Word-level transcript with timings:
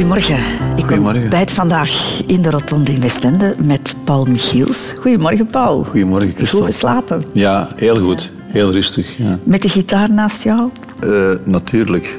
Goedemorgen. 0.00 0.38
Ik 0.76 0.84
Goedemorgen. 0.84 1.28
bijt 1.28 1.50
vandaag 1.50 2.20
in 2.26 2.42
de 2.42 2.50
rotonde 2.50 2.92
in 2.92 3.00
Westende 3.00 3.54
met 3.64 3.94
Paul 4.04 4.24
Michiels. 4.24 4.94
Goedemorgen, 5.00 5.46
Paul. 5.46 5.84
Goedemorgen, 5.84 6.32
Christel. 6.34 6.58
Goed 6.58 6.68
geslapen. 6.68 7.24
Ja, 7.32 7.68
heel 7.76 8.00
goed. 8.00 8.30
Heel 8.46 8.72
rustig. 8.72 9.16
Ja. 9.18 9.38
Met 9.42 9.62
de 9.62 9.68
gitaar 9.68 10.12
naast 10.12 10.42
jou? 10.42 10.70
Eh, 11.02 11.30
natuurlijk. 11.44 12.18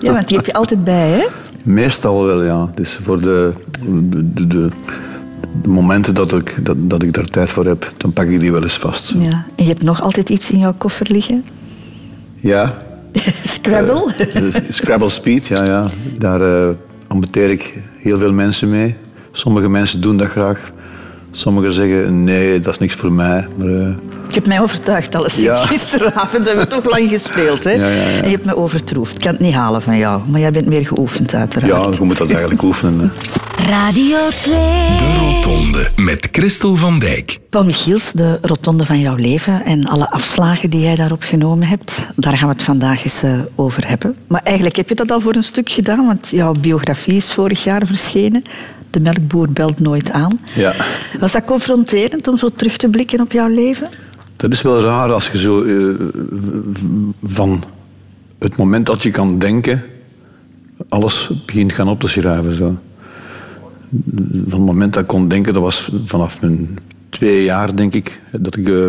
Ja, 0.00 0.12
want 0.12 0.28
die 0.28 0.36
heb 0.36 0.46
je 0.46 0.52
altijd 0.62 0.84
bij, 0.84 1.08
hè? 1.08 1.26
Meestal 1.64 2.24
wel, 2.24 2.42
ja. 2.42 2.70
Dus 2.74 2.98
voor 3.02 3.20
de, 3.20 3.52
de, 4.34 4.46
de, 4.46 4.68
momenten 5.64 6.14
dat 6.14 6.32
ik, 6.32 6.54
dat, 6.62 6.76
dat 6.78 7.02
ik 7.02 7.12
daar 7.12 7.24
tijd 7.26 7.50
voor 7.50 7.64
heb, 7.64 7.92
dan 7.96 8.12
pak 8.12 8.26
ik 8.26 8.40
die 8.40 8.52
wel 8.52 8.62
eens 8.62 8.78
vast. 8.78 9.14
Ja. 9.18 9.44
En 9.56 9.64
je 9.64 9.68
hebt 9.68 9.82
nog 9.82 10.02
altijd 10.02 10.30
iets 10.30 10.50
in 10.50 10.58
jouw 10.58 10.74
koffer 10.78 11.06
liggen? 11.10 11.44
Ja. 12.34 12.82
Scrabble? 13.46 14.12
Dus 14.32 14.60
Scrabble 14.68 15.08
Speed, 15.08 15.46
ja, 15.46 15.64
ja. 15.64 15.86
Daar 16.18 16.40
eh 16.40 16.74
ambeteer 17.14 17.50
ik 17.50 17.74
heel 17.96 18.18
veel 18.18 18.32
mensen 18.32 18.70
mee. 18.70 18.96
Sommige 19.32 19.68
mensen 19.68 20.00
doen 20.00 20.16
dat 20.16 20.28
graag. 20.28 20.72
Sommigen 21.36 21.72
zeggen, 21.72 22.24
nee, 22.24 22.60
dat 22.60 22.72
is 22.72 22.78
niks 22.78 22.94
voor 22.94 23.12
mij. 23.12 23.46
Maar, 23.56 23.66
eh, 23.68 23.74
Je 24.28 24.34
hebt 24.40 24.46
mij 24.46 24.60
overtuigd, 24.60 25.14
alles 25.16 25.32
sinds 25.34 25.60
Ja. 25.60 25.66
gisteravond. 25.66 26.46
hebben 26.46 26.64
we 26.68 26.70
toch 26.70 26.84
lang 26.90 27.08
gespeeld, 27.08 27.64
hè? 27.64 27.70
Ja, 27.84 27.86
ja, 27.86 27.92
ja. 27.94 28.02
En 28.02 28.24
je 28.24 28.30
hebt 28.30 28.44
me 28.44 28.56
overtroefd. 28.56 29.14
Ik 29.14 29.20
kan 29.20 29.32
het 29.32 29.40
niet 29.40 29.52
halen 29.54 29.82
van 29.82 29.96
jou, 29.98 30.22
maar 30.28 30.40
jij 30.40 30.50
bent 30.52 30.66
meer 30.66 30.86
geoefend, 30.86 31.34
uiteraard. 31.34 31.84
ja, 31.86 31.92
je 31.98 32.04
moet 32.04 32.16
dat 32.18 32.30
eigenlijk 32.30 32.62
oefenen. 32.70 33.00
Hè. 33.00 33.06
Radio 33.70 34.16
2. 34.42 34.54
De 34.98 35.14
Rotonde 35.18 35.90
met 35.96 36.28
Christel 36.32 36.74
van 36.76 36.98
Dijk. 36.98 37.38
Paul 37.50 37.64
Michiels, 37.64 38.12
de 38.12 38.38
rotonde 38.42 38.86
van 38.86 39.00
jouw 39.00 39.14
leven 39.14 39.64
en 39.64 39.86
alle 39.86 40.10
afslagen 40.10 40.70
die 40.70 40.80
jij 40.80 40.94
daarop 40.96 41.22
genomen 41.22 41.66
hebt, 41.68 42.06
daar 42.16 42.38
gaan 42.38 42.48
we 42.48 42.54
het 42.54 42.62
vandaag 42.62 43.04
eens 43.04 43.22
eh, 43.22 43.30
over 43.54 43.88
hebben. 43.88 44.14
Maar 44.28 44.40
eigenlijk 44.44 44.76
heb 44.76 44.88
je 44.88 44.94
dat 44.94 45.10
al 45.10 45.20
voor 45.20 45.34
een 45.34 45.42
stuk 45.42 45.70
gedaan, 45.70 46.06
want 46.06 46.28
jouw 46.30 46.52
biografie 46.60 47.14
is 47.14 47.32
vorig 47.32 47.64
jaar 47.64 47.86
verschenen. 47.86 48.42
De 48.94 49.00
melkboer 49.00 49.52
belt 49.52 49.80
nooit 49.80 50.10
aan. 50.10 50.40
Ja. 50.54 50.74
Was 51.20 51.32
dat 51.32 51.44
confronterend 51.44 52.28
om 52.28 52.36
zo 52.36 52.48
terug 52.48 52.76
te 52.76 52.88
blikken 52.88 53.20
op 53.20 53.32
jouw 53.32 53.48
leven? 53.48 53.88
Dat 54.36 54.52
is 54.52 54.62
wel 54.62 54.80
raar 54.80 55.12
als 55.12 55.30
je 55.30 55.38
zo 55.38 55.62
eh, 55.62 55.94
van 57.22 57.64
het 58.38 58.56
moment 58.56 58.86
dat 58.86 59.02
je 59.02 59.10
kan 59.10 59.38
denken, 59.38 59.82
alles 60.88 61.30
begint 61.46 61.72
gaan 61.72 61.88
op 61.88 62.00
te 62.00 62.08
schrijven. 62.08 62.52
Zo. 62.52 62.78
Van 64.46 64.58
het 64.58 64.58
moment 64.58 64.92
dat 64.92 65.02
ik 65.02 65.08
kon 65.08 65.28
denken, 65.28 65.52
dat 65.52 65.62
was 65.62 65.90
vanaf 66.04 66.40
mijn 66.40 66.78
twee 67.08 67.44
jaar, 67.44 67.76
denk 67.76 67.94
ik, 67.94 68.20
dat 68.32 68.56
ik 68.56 68.68
eh, 68.68 68.86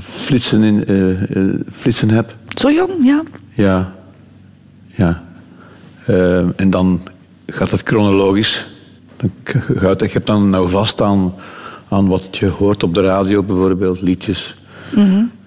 flitsen, 0.00 0.62
in, 0.62 0.86
eh, 0.86 1.60
flitsen 1.72 2.10
heb. 2.10 2.36
Zo 2.48 2.70
jong, 2.70 2.92
ja. 3.04 3.22
Ja. 3.50 3.94
ja. 4.86 5.22
En 6.56 6.70
dan 6.70 7.00
gaat 7.46 7.70
het 7.70 7.82
chronologisch. 7.84 8.70
Dan 9.22 9.30
k- 9.42 9.78
gaat, 9.78 10.00
je 10.00 10.08
hebt 10.12 10.26
dan 10.26 10.50
nou 10.50 10.68
vast 10.70 11.00
aan, 11.02 11.34
aan 11.88 12.06
wat 12.08 12.36
je 12.38 12.46
hoort 12.46 12.82
op 12.82 12.94
de 12.94 13.00
radio, 13.02 13.42
bijvoorbeeld, 13.42 14.00
liedjes. 14.00 14.54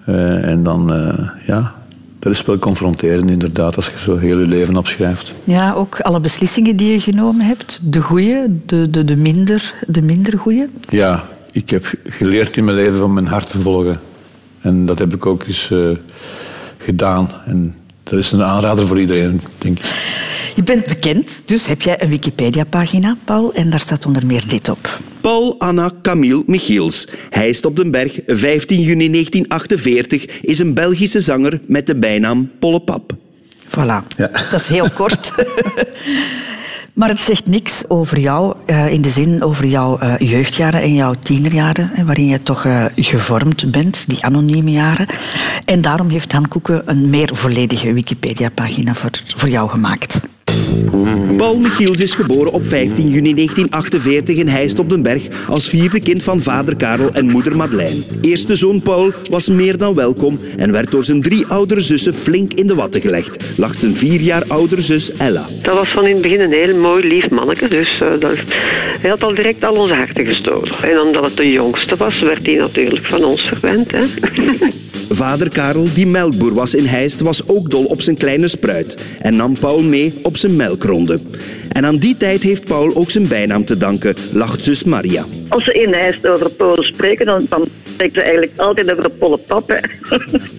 Eh, 0.04 0.48
en 0.48 0.62
dan, 0.62 0.92
eh, 0.92 1.28
ja, 1.46 1.74
dat 2.18 2.32
is 2.32 2.44
wel 2.44 2.58
confronterend 2.58 3.30
inderdaad, 3.30 3.76
als 3.76 3.86
je 3.90 3.98
zo 3.98 4.16
heel 4.16 4.38
je 4.38 4.46
leven 4.46 4.76
opschrijft. 4.76 5.34
Ja, 5.44 5.72
ook 5.72 6.00
alle 6.00 6.20
beslissingen 6.20 6.76
die 6.76 6.92
je 6.92 7.00
genomen 7.00 7.46
hebt. 7.46 7.80
De 7.82 8.00
goede, 8.00 8.50
de, 8.66 8.90
de, 8.90 9.04
de, 9.04 9.16
minder, 9.16 9.74
de 9.86 10.02
minder 10.02 10.38
goede. 10.38 10.68
Ja, 10.88 11.24
ik 11.52 11.70
heb 11.70 11.92
geleerd 12.08 12.56
in 12.56 12.64
mijn 12.64 12.76
leven 12.76 12.98
van 12.98 13.12
mijn 13.14 13.26
hart 13.26 13.50
te 13.50 13.58
volgen. 13.60 14.00
En 14.60 14.86
dat 14.86 14.98
heb 14.98 15.14
ik 15.14 15.26
ook 15.26 15.42
eens 15.46 15.70
eh, 15.70 15.78
gedaan. 16.78 17.28
En 17.44 17.74
dat 18.02 18.18
is 18.18 18.32
een 18.32 18.42
aanrader 18.42 18.86
voor 18.86 19.00
iedereen, 19.00 19.40
denk 19.58 19.78
ik. 19.78 20.14
Je 20.56 20.62
bent 20.62 20.86
bekend, 20.86 21.40
dus 21.44 21.66
heb 21.66 21.82
jij 21.82 22.02
een 22.02 22.08
Wikipedia-pagina, 22.08 23.16
Paul, 23.24 23.52
en 23.54 23.70
daar 23.70 23.80
staat 23.80 24.06
onder 24.06 24.26
meer 24.26 24.48
dit 24.48 24.68
op. 24.68 24.98
Paul 25.20 25.58
Anna 25.58 25.90
Camille 26.02 26.42
Michiels. 26.46 27.08
Hij 27.30 27.48
is 27.48 27.60
op 27.60 27.76
den 27.76 27.90
Berg, 27.90 28.18
15 28.26 28.80
juni 28.80 29.10
1948, 29.10 30.40
is 30.40 30.58
een 30.58 30.74
Belgische 30.74 31.20
zanger 31.20 31.60
met 31.66 31.86
de 31.86 31.96
bijnaam 31.96 32.50
Pollepap. 32.58 33.12
Voilà, 33.68 34.16
Ja. 34.16 34.30
dat 34.50 34.60
is 34.60 34.66
heel 34.66 34.90
kort. 34.90 35.32
maar 36.98 37.08
het 37.08 37.20
zegt 37.20 37.46
niks 37.46 37.82
over 37.88 38.18
jou, 38.18 38.56
eh, 38.66 38.92
in 38.92 39.02
de 39.02 39.10
zin 39.10 39.42
over 39.42 39.66
jouw 39.66 39.98
eh, 39.98 40.14
jeugdjaren 40.18 40.80
en 40.80 40.94
jouw 40.94 41.14
tienerjaren, 41.22 41.90
waarin 42.04 42.26
je 42.26 42.42
toch 42.42 42.64
eh, 42.64 42.84
gevormd 42.94 43.70
bent, 43.70 44.04
die 44.08 44.24
anonieme 44.24 44.70
jaren. 44.70 45.06
En 45.64 45.80
daarom 45.80 46.08
heeft 46.08 46.32
Han 46.32 46.48
Koeken 46.48 46.82
een 46.84 47.10
meer 47.10 47.30
volledige 47.32 47.92
Wikipedia-pagina 47.92 48.94
voor, 48.94 49.10
voor 49.36 49.48
jou 49.48 49.68
gemaakt. 49.68 50.20
Paul 51.36 51.58
Michiels 51.58 52.00
is 52.00 52.14
geboren 52.14 52.52
op 52.52 52.66
15 52.66 53.08
juni 53.08 53.34
1948 53.34 54.36
in 54.36 54.48
Heist 54.48 54.78
op 54.78 54.90
den 54.90 55.02
Berg 55.02 55.22
als 55.48 55.68
vierde 55.68 56.00
kind 56.00 56.22
van 56.22 56.40
vader 56.40 56.76
Karel 56.76 57.10
en 57.12 57.30
moeder 57.30 57.56
Madeleine. 57.56 58.02
Eerste 58.20 58.56
zoon 58.56 58.82
Paul 58.82 59.12
was 59.30 59.48
meer 59.48 59.78
dan 59.78 59.94
welkom 59.94 60.38
en 60.56 60.72
werd 60.72 60.90
door 60.90 61.04
zijn 61.04 61.22
drie 61.22 61.46
oudere 61.46 61.80
zussen 61.80 62.14
flink 62.14 62.52
in 62.52 62.66
de 62.66 62.74
watten 62.74 63.00
gelegd. 63.00 63.44
Lag 63.56 63.74
zijn 63.74 63.96
vier 63.96 64.20
jaar 64.20 64.42
oudere 64.48 64.80
zus 64.80 65.12
Ella. 65.12 65.46
Dat 65.62 65.74
was 65.74 65.88
van 65.88 66.06
in 66.06 66.12
het 66.12 66.22
begin 66.22 66.40
een 66.40 66.52
heel 66.52 66.76
mooi, 66.76 67.06
lief 67.06 67.30
manneke. 67.30 67.68
Dus 67.68 68.00
eh, 68.00 68.20
dat, 68.20 68.36
hij 69.00 69.10
had 69.10 69.22
al 69.22 69.34
direct 69.34 69.64
al 69.64 69.74
onze 69.74 69.94
harten 69.94 70.24
gestolen. 70.24 70.78
En 70.82 71.00
omdat 71.00 71.24
het 71.24 71.36
de 71.36 71.50
jongste 71.50 71.96
was, 71.96 72.20
werd 72.20 72.46
hij 72.46 72.54
natuurlijk 72.54 73.06
van 73.06 73.24
ons 73.24 73.42
verwend. 73.42 73.90
Hè? 73.90 74.04
Vader 75.08 75.48
Karel, 75.48 75.88
die 75.94 76.06
melkboer 76.06 76.54
was 76.54 76.74
in 76.74 76.84
Heist, 76.84 77.20
was 77.20 77.48
ook 77.48 77.70
dol 77.70 77.84
op 77.84 78.02
zijn 78.02 78.16
kleine 78.16 78.48
spruit 78.48 78.96
en 79.20 79.36
nam 79.36 79.58
Paul 79.58 79.82
mee 79.82 80.14
op 80.22 80.36
zijn 80.36 80.45
melkronde. 80.48 81.18
En 81.72 81.84
aan 81.84 81.96
die 81.96 82.16
tijd 82.16 82.42
heeft 82.42 82.64
Paul 82.64 82.94
ook 82.94 83.10
zijn 83.10 83.28
bijnaam 83.28 83.64
te 83.64 83.76
danken, 83.76 84.14
lacht 84.32 84.62
zus 84.62 84.84
Maria. 84.84 85.24
Als 85.48 85.64
ze 85.64 85.72
in 85.72 86.30
over 86.30 86.50
Polen 86.50 86.84
spreken, 86.84 87.26
dan, 87.26 87.46
dan 87.48 87.64
spreken 87.92 88.14
ze 88.14 88.20
eigenlijk 88.20 88.52
altijd 88.56 88.90
over 88.90 89.02
de 89.02 89.10
Pollepap. 89.10 89.68
hè. 89.68 89.78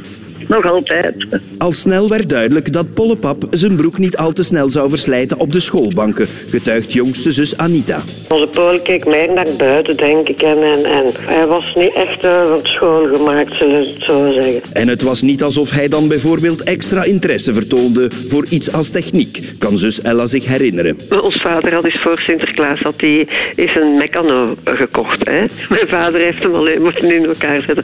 Nog 0.48 0.66
altijd. 0.66 1.26
Al 1.58 1.72
snel 1.72 2.10
werd 2.10 2.30
duidelijk 2.30 2.74
dat 2.74 2.94
Pollepap 2.94 3.48
zijn 3.50 3.76
broek 3.76 3.98
niet 3.98 4.18
al 4.18 4.34
te 4.34 4.44
snel 4.44 4.70
zou 4.70 4.90
verslijten 4.90 5.40
op 5.40 5.52
de 5.52 5.60
schoolbanken, 5.60 6.28
getuigt 6.50 6.94
jongste 6.94 7.32
zus 7.32 7.58
Anita. 7.58 8.02
Onze 8.30 8.48
Paul 8.48 8.80
keek 8.80 9.06
meer 9.06 9.34
naar 9.34 9.48
buiten, 9.58 9.98
denk 9.98 10.28
ik. 10.28 10.42
En, 10.42 10.64
en, 10.64 10.86
en 10.86 11.06
hij 11.20 11.46
was 11.46 11.74
niet 11.76 11.94
echt 11.94 12.24
eh, 12.24 12.50
van 12.50 12.60
school 12.64 13.08
gemaakt, 13.16 13.54
zullen 13.56 13.80
we 13.80 13.88
het 13.88 14.04
zo 14.04 14.32
zeggen. 14.32 14.62
En 14.74 14.88
het 14.88 15.02
was 15.02 15.22
niet 15.22 15.44
alsof 15.44 15.72
hij 15.72 15.88
dan 15.88 16.08
bijvoorbeeld 16.08 16.64
extra 16.64 17.04
interesse 17.04 17.54
vertoonde 17.54 18.10
voor 18.28 18.46
iets 18.50 18.72
als 18.72 18.90
techniek, 18.90 19.42
kan 19.60 19.78
zus 19.78 20.02
Ella 20.02 20.28
zich 20.28 20.46
herinneren. 20.46 20.98
Ons 21.22 21.42
vader 21.42 21.74
had 21.74 21.86
eens 21.86 22.02
voor 22.02 22.18
Sinterklaas 22.18 22.80
had 22.80 23.02
hij 23.02 23.28
eens 23.56 23.76
een 23.76 23.96
mecano 23.96 24.56
gekocht. 24.64 25.30
Hè? 25.30 25.46
Mijn 25.70 25.88
vader 25.88 26.22
heeft 26.22 26.44
hem 26.44 26.54
alleen 26.54 26.82
moeten 26.82 27.16
in 27.16 27.26
elkaar 27.26 27.62
zetten. 27.62 27.84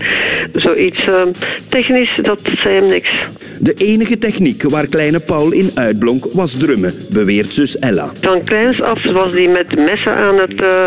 Zoiets 0.53 1.07
eh, 1.07 1.21
technisch, 1.69 2.19
dat 2.21 2.41
zei 2.57 2.75
hem 2.75 2.87
niks. 2.87 3.09
De 3.59 3.73
enige 3.73 4.17
techniek 4.17 4.63
waar 4.63 4.87
kleine 4.87 5.19
Paul 5.19 5.51
in 5.51 5.71
uitblonk 5.73 6.25
was 6.31 6.57
drummen, 6.57 6.93
beweert 7.09 7.53
zus 7.53 7.79
Ella. 7.79 8.11
Van 8.21 8.43
kleins 8.43 8.81
af 8.81 9.11
was 9.11 9.33
hij 9.33 9.47
met 9.47 9.75
messen 9.75 10.15
aan 10.15 10.39
het, 10.39 10.61
eh, 10.61 10.85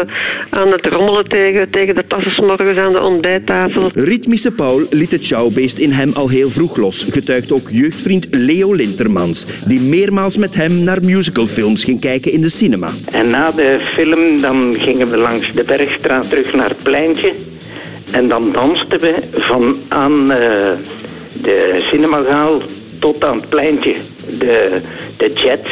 aan 0.50 0.72
het 0.72 0.86
rommelen 0.86 1.28
tegen, 1.28 1.70
tegen 1.70 1.94
de 1.94 2.04
tassen 2.08 2.44
morgens 2.44 2.78
aan 2.78 2.92
de 2.92 3.00
ontbijttafel. 3.00 3.90
Ritmische 3.94 4.50
Paul 4.50 4.86
liet 4.90 5.10
het 5.10 5.24
showbeest 5.24 5.78
in 5.78 5.90
hem 5.90 6.12
al 6.12 6.28
heel 6.28 6.50
vroeg 6.50 6.76
los, 6.76 7.06
getuigt 7.10 7.52
ook 7.52 7.70
jeugdvriend 7.70 8.26
Leo 8.30 8.72
Lintermans, 8.72 9.46
die 9.66 9.80
meermaals 9.80 10.36
met 10.36 10.54
hem 10.54 10.84
naar 10.84 11.04
musicalfilms 11.04 11.84
ging 11.84 12.00
kijken 12.00 12.32
in 12.32 12.40
de 12.40 12.48
cinema. 12.48 12.88
En 13.10 13.30
na 13.30 13.50
de 13.50 13.88
film 13.90 14.40
dan 14.40 14.74
gingen 14.78 15.10
we 15.10 15.16
langs 15.16 15.52
de 15.52 15.64
Bergstraat 15.64 16.30
terug 16.30 16.54
naar 16.54 16.68
het 16.68 16.82
pleintje. 16.82 17.32
En 18.10 18.28
dan 18.28 18.52
dansten 18.52 19.00
we 19.00 19.14
van 19.32 19.76
aan 19.88 20.30
eh, 20.30 20.72
de 21.42 21.86
cinemazaal 21.90 22.62
tot 22.98 23.24
aan 23.24 23.36
het 23.36 23.48
pleintje, 23.48 23.94
de, 24.38 24.80
de 25.16 25.32
Jets. 25.32 25.70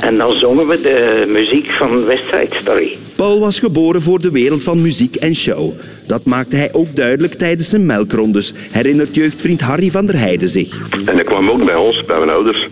En 0.00 0.16
dan 0.16 0.28
zongen 0.28 0.66
we 0.66 0.80
de 0.80 1.24
muziek 1.28 1.70
van 1.70 2.04
West 2.04 2.24
Side 2.24 2.56
Story. 2.60 2.96
Paul 3.16 3.40
was 3.40 3.58
geboren 3.58 4.02
voor 4.02 4.20
de 4.20 4.30
wereld 4.30 4.62
van 4.62 4.82
muziek 4.82 5.16
en 5.16 5.34
show. 5.34 5.72
Dat 6.06 6.24
maakte 6.24 6.56
hij 6.56 6.68
ook 6.72 6.96
duidelijk 6.96 7.34
tijdens 7.34 7.68
zijn 7.68 7.86
melkrondes, 7.86 8.54
herinnert 8.70 9.14
jeugdvriend 9.14 9.60
Harry 9.60 9.90
van 9.90 10.06
der 10.06 10.18
Heijden 10.18 10.48
zich. 10.48 10.80
En 11.04 11.14
hij 11.14 11.24
kwam 11.24 11.50
ook 11.50 11.64
bij 11.64 11.74
ons, 11.74 12.04
bij 12.04 12.18
mijn 12.18 12.30
ouders. 12.30 12.68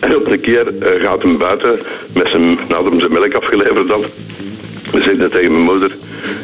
En 0.00 0.16
op 0.16 0.26
een 0.26 0.40
keer 0.40 0.66
eh, 0.78 1.06
gaat 1.06 1.22
hem 1.22 1.38
buiten 1.38 1.78
met 2.14 2.28
zijn, 2.30 2.58
nadat 2.68 2.90
hem 2.90 3.00
zijn 3.00 3.12
melk 3.12 3.34
afgeleverd 3.34 3.90
had. 3.90 4.06
We 4.92 5.00
zeiden 5.00 5.30
tegen 5.30 5.52
mijn 5.52 5.64
moeder, 5.64 5.90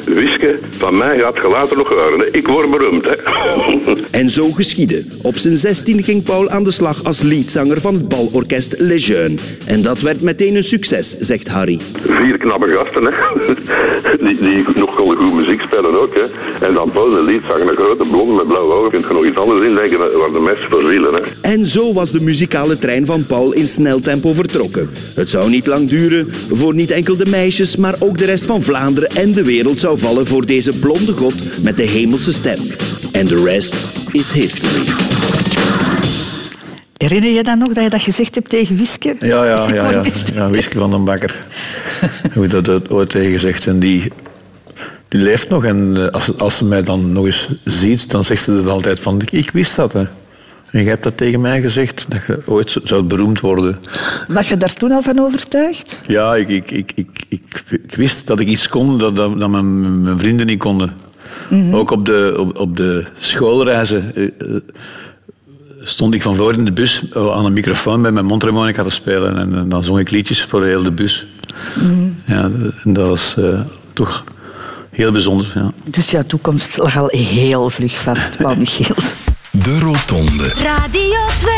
Wiske, 0.05 0.59
van 0.79 0.97
mij 0.97 1.19
gaat 1.19 1.37
je 1.37 1.49
later 1.49 1.77
nog 1.77 1.89
horen. 1.89 2.35
Ik 2.35 2.47
word 2.47 2.71
beroemd, 2.71 3.05
hè. 3.05 3.15
En 4.21 4.31
zo 4.31 4.51
geschiedde. 4.51 5.05
Op 5.23 5.37
zijn 5.37 5.57
16 5.57 6.03
ging 6.03 6.23
Paul 6.23 6.51
aan 6.51 6.65
de 6.65 6.71
slag 6.71 7.05
als 7.05 7.23
leadzanger 7.23 7.81
van 7.81 7.95
het 7.95 8.09
balorkest 8.09 8.75
Les 8.79 9.07
Jeunes. 9.07 9.41
En 9.67 9.83
dat 9.83 10.01
werd 10.01 10.21
meteen 10.21 10.55
een 10.55 10.65
succes, 10.65 11.17
zegt 11.19 11.49
Harry. 11.49 11.79
Vier 12.03 12.39
knappe 12.39 12.67
gasten, 12.67 13.05
hè. 13.05 13.13
Die, 14.23 14.39
die 14.39 14.65
nog 14.75 14.97
wel 14.97 15.15
goed 15.15 15.35
muziek 15.35 15.61
spelen 15.61 16.01
ook, 16.01 16.15
hè. 16.15 16.25
En 16.67 16.75
dan 16.75 16.91
Paul, 16.91 17.09
de 17.09 17.23
liedzanger, 17.23 17.69
een 17.69 17.77
grote 17.77 18.05
blonde 18.11 18.33
met 18.35 18.47
blauwe 18.47 18.75
ogen. 18.75 18.91
Kun 18.91 19.01
je 19.09 19.15
nog 19.15 19.27
iets 19.27 19.37
anders 19.37 19.67
indenken 19.67 19.99
waar 19.99 20.33
de 20.33 20.41
mensen 20.41 20.71
voor 20.71 20.81
zielen, 20.81 21.15
hè. 21.15 21.21
En 21.41 21.67
zo 21.67 21.93
was 21.93 22.11
de 22.13 22.21
muzikale 22.21 22.79
trein 22.79 23.07
van 23.07 23.27
Paul 23.27 23.53
in 23.53 23.67
snel 23.67 24.01
tempo 24.01 24.33
vertrokken. 24.33 24.91
Het 25.15 25.31
zou 25.31 25.51
niet 25.51 25.67
lang 25.67 25.89
duren 25.89 26.29
voor 26.51 26.75
niet 26.75 26.91
enkel 26.91 27.17
de 27.17 27.27
meisjes, 27.27 27.77
maar 27.77 27.95
ook 27.99 28.19
de 28.19 28.25
rest 28.25 28.45
van 28.45 28.63
Vlaanderen 28.63 29.11
en 29.11 29.33
de 29.33 29.45
wereld 29.45 29.81
zou 29.81 29.92
vallen 29.99 30.27
voor 30.27 30.47
deze 30.47 30.79
blonde 30.79 31.13
god 31.13 31.63
met 31.63 31.77
de 31.77 31.83
hemelse 31.83 32.33
stem. 32.33 32.59
En 33.13 33.27
de 33.27 33.43
rest 33.45 33.77
is 34.11 34.31
history. 34.31 34.83
Herinner 36.97 37.31
je 37.31 37.43
dan 37.43 37.59
nog 37.59 37.73
dat 37.73 37.85
je 37.85 37.91
dat 37.91 38.03
gezegd 38.03 38.35
hebt 38.35 38.49
tegen 38.49 38.77
Wiske? 38.77 39.17
Ja, 39.19 39.45
ja, 39.45 39.69
ja. 39.75 39.91
ja. 39.91 40.03
Ja 40.35 40.51
Wiske 40.51 40.79
van 40.79 40.91
den 40.91 41.05
Bakker. 41.05 41.45
Hoe 42.35 42.47
dat 42.47 42.67
het 42.67 42.91
ooit 42.91 43.09
tegen 43.09 43.33
gezegd. 43.33 43.67
En 43.67 43.79
die, 43.79 44.13
die 45.09 45.21
leeft 45.21 45.49
nog. 45.49 45.65
En 45.65 45.97
eh, 45.97 46.09
als, 46.09 46.39
als 46.39 46.57
ze 46.57 46.65
mij 46.65 46.83
dan 46.83 47.13
nog 47.13 47.25
eens 47.25 47.49
ziet, 47.65 48.11
dan 48.11 48.25
zegt 48.25 48.45
ze 48.45 48.53
het 48.53 48.69
altijd 48.69 49.01
van... 49.01 49.21
Ik, 49.21 49.33
ik 49.33 49.51
wist 49.51 49.77
dat, 49.77 49.93
hè. 49.93 50.05
En 50.73 50.83
je 50.83 50.89
hebt 50.89 51.03
dat 51.03 51.17
tegen 51.17 51.41
mij 51.41 51.61
gezegd, 51.61 52.07
dat 52.09 52.21
je 52.27 52.43
ooit 52.47 52.71
zo- 52.71 52.81
zou 52.85 53.03
beroemd 53.03 53.41
worden. 53.41 53.79
Was 54.29 54.49
je 54.49 54.57
daar 54.57 54.75
toen 54.75 54.93
al 54.93 55.03
van 55.03 55.19
overtuigd? 55.19 56.01
Ja, 56.07 56.35
ik, 56.35 56.49
ik, 56.49 56.71
ik, 56.71 56.93
ik, 56.95 57.13
ik, 57.29 57.95
wist 57.95 58.27
dat 58.27 58.41
ik 58.41 58.49
iets 58.49 58.69
kon 58.69 58.99
dat, 58.99 59.17
dat, 59.17 59.39
dat 59.39 59.49
mijn, 59.49 60.03
mijn 60.03 60.19
vrienden 60.19 60.47
niet 60.47 60.59
konden. 60.59 60.93
Ook 61.73 61.91
op 61.91 62.07
de, 62.07 62.35
op, 62.39 62.59
op 62.59 62.77
de 62.77 63.07
schoolreizen 63.19 64.15
eh, 64.15 64.29
stond 65.83 66.15
ik 66.15 66.23
van 66.23 66.37
voor 66.37 66.53
in 66.53 66.65
de 66.65 66.73
bus 66.73 67.03
eh, 67.13 67.33
aan 67.33 67.45
een 67.45 67.53
microfoon 67.53 68.01
met 68.01 68.13
mijn 68.13 68.27
mondharmonica 68.27 68.83
te 68.83 68.91
spelen. 68.91 69.37
En, 69.37 69.55
eh, 69.55 69.63
dan 69.67 69.83
zong 69.85 69.99
ik 69.99 70.11
liedjes 70.11 70.43
voor 70.45 70.65
heel 70.65 70.83
de 70.83 70.93
bus. 70.93 71.27
Ja, 72.27 72.51
en 72.85 72.93
dat 72.93 73.09
was 73.09 73.37
toch 73.93 74.25
heel 74.91 75.13
bijzonder. 75.13 75.53
Ja. 75.55 75.73
Dus 75.85 76.11
jouw 76.11 76.25
toekomst 76.27 76.77
lag 76.77 76.97
al 76.99 77.09
heel 77.09 77.71
vlug 77.71 77.99
vast, 77.99 78.37
Paul 78.37 78.57
Michiels. 78.57 79.25
De 79.53 79.79
Rotonde. 79.79 80.49
Radio 80.49 81.19
2. 81.39 81.53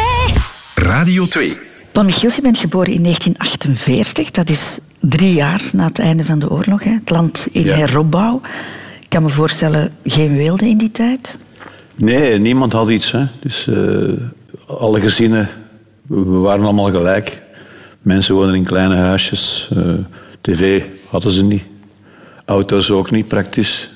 Radio 0.74 1.26
2. 1.26 1.56
Paul 1.92 2.04
Michiels, 2.06 2.34
je 2.36 2.42
bent 2.42 2.58
geboren 2.58 2.92
in 2.92 3.02
1948. 3.02 4.30
Dat 4.30 4.48
is 4.48 4.78
drie 5.00 5.32
jaar 5.34 5.62
na 5.72 5.84
het 5.84 5.98
einde 5.98 6.24
van 6.24 6.38
de 6.38 6.50
oorlog. 6.50 6.84
Hè? 6.84 6.90
Het 6.90 7.10
land 7.10 7.46
in 7.52 7.62
Ja. 7.64 7.74
heropbouw. 7.74 8.40
Ik 9.00 9.08
kan 9.08 9.22
me 9.22 9.28
voorstellen, 9.28 9.92
geen 10.04 10.36
weelde 10.36 10.68
in 10.68 10.78
die 10.78 10.90
tijd. 10.90 11.36
Nee, 11.94 12.38
niemand 12.38 12.72
had 12.72 12.88
iets. 12.88 13.12
Hè. 13.12 13.24
Dus 13.40 13.66
eh, 13.66 14.12
alle 14.66 15.00
gezinnen 15.00 15.48
we 16.06 16.22
waren 16.24 16.64
allemaal 16.64 16.90
gelijk. 16.90 17.42
Mensen 18.02 18.34
woonden 18.34 18.54
in 18.56 18.64
kleine 18.64 18.96
huisjes. 18.96 19.68
eh, 19.76 19.82
tv 20.40 20.82
hadden 21.08 21.32
ze 21.32 21.42
niet. 21.44 21.62
Auto's 22.44 22.90
ook 22.90 23.10
niet, 23.10 23.28
praktisch. 23.28 23.88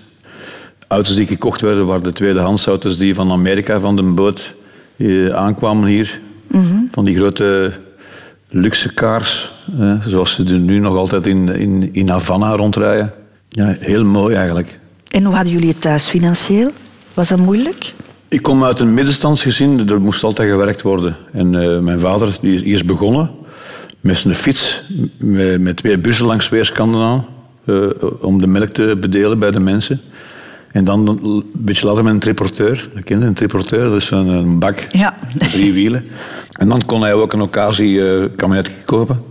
Auto's 0.89 1.15
die 1.15 1.27
gekocht 1.27 1.61
werden, 1.61 1.87
waren 1.87 2.03
de 2.03 2.13
tweedehands 2.13 2.67
auto's 2.67 2.97
die 2.97 3.15
van 3.15 3.33
Amerika, 3.33 3.81
van 3.81 3.97
de 3.97 4.03
boot, 4.03 4.55
eh, 4.97 5.29
aankwamen 5.29 5.89
hier. 5.89 6.21
Van 6.91 7.05
die 7.05 7.17
grote 7.17 7.73
luxe 8.49 8.95
cars, 8.95 9.53
eh, 9.79 10.07
zoals 10.07 10.35
ze 10.35 10.45
er 10.45 10.59
nu 10.59 10.79
nog 10.79 10.97
altijd 10.97 11.27
in, 11.27 11.49
in, 11.49 11.89
in 11.93 12.09
Havana 12.09 12.55
rondrijden. 12.55 13.13
Ja, 13.49 13.77
heel 13.81 14.05
mooi 14.05 14.35
eigenlijk. 14.35 14.81
En 15.09 15.25
hoe 15.25 15.35
hadden 15.35 15.53
jullie 15.53 15.69
het 15.69 15.81
thuis 15.81 16.09
financieel? 16.09 16.71
Was 17.15 17.29
dat 17.29 17.39
moeilijk? 17.39 17.95
Ik 18.29 18.43
kom 18.43 18.65
uit 18.65 18.79
een 18.79 18.95
middenstandsgezin, 18.95 19.89
er 19.89 20.01
moest 20.01 20.25
altijd 20.25 20.51
gewerkt 20.51 20.83
worden. 20.83 21.17
En 21.33 21.55
eh, 21.55 21.79
mijn 21.79 22.01
vader 22.01 22.37
die 22.41 22.55
is 22.55 22.63
eerst 22.63 22.87
begonnen 22.87 23.31
met 24.01 24.19
zijn 24.19 24.35
fiets, 24.35 24.83
met, 25.19 25.61
met 25.61 25.77
twee 25.77 25.99
bussen 25.99 26.27
langs 26.27 26.49
weerskanten 26.49 27.01
aan, 27.01 27.27
eh, 27.65 27.87
om 28.21 28.39
de 28.41 28.47
melk 28.47 28.69
te 28.69 28.97
bedelen 29.01 29.39
bij 29.39 29.51
de 29.51 29.61
mensen. 29.61 30.01
En 30.73 30.85
dan 30.85 31.09
een 31.09 31.45
beetje 31.53 31.87
later 31.87 32.05
met 32.05 32.13
een 32.13 32.19
triporteur. 32.19 32.89
Dat 32.95 33.05
kende 33.05 33.27
een 33.27 33.35
triporteur, 33.35 33.91
dus 33.91 34.11
een, 34.11 34.27
een 34.29 34.59
bak 34.59 34.87
Ja. 34.91 35.15
met 35.39 35.51
drie 35.51 35.73
wielen. 35.73 36.05
En 36.53 36.69
dan 36.69 36.83
kon 36.87 37.03
hij 37.03 37.13
ook 37.15 37.33
een 37.33 37.41
occasie 37.41 38.09
eh 38.09 38.25
kabinetje 38.37 38.73
kopen. 38.85 39.23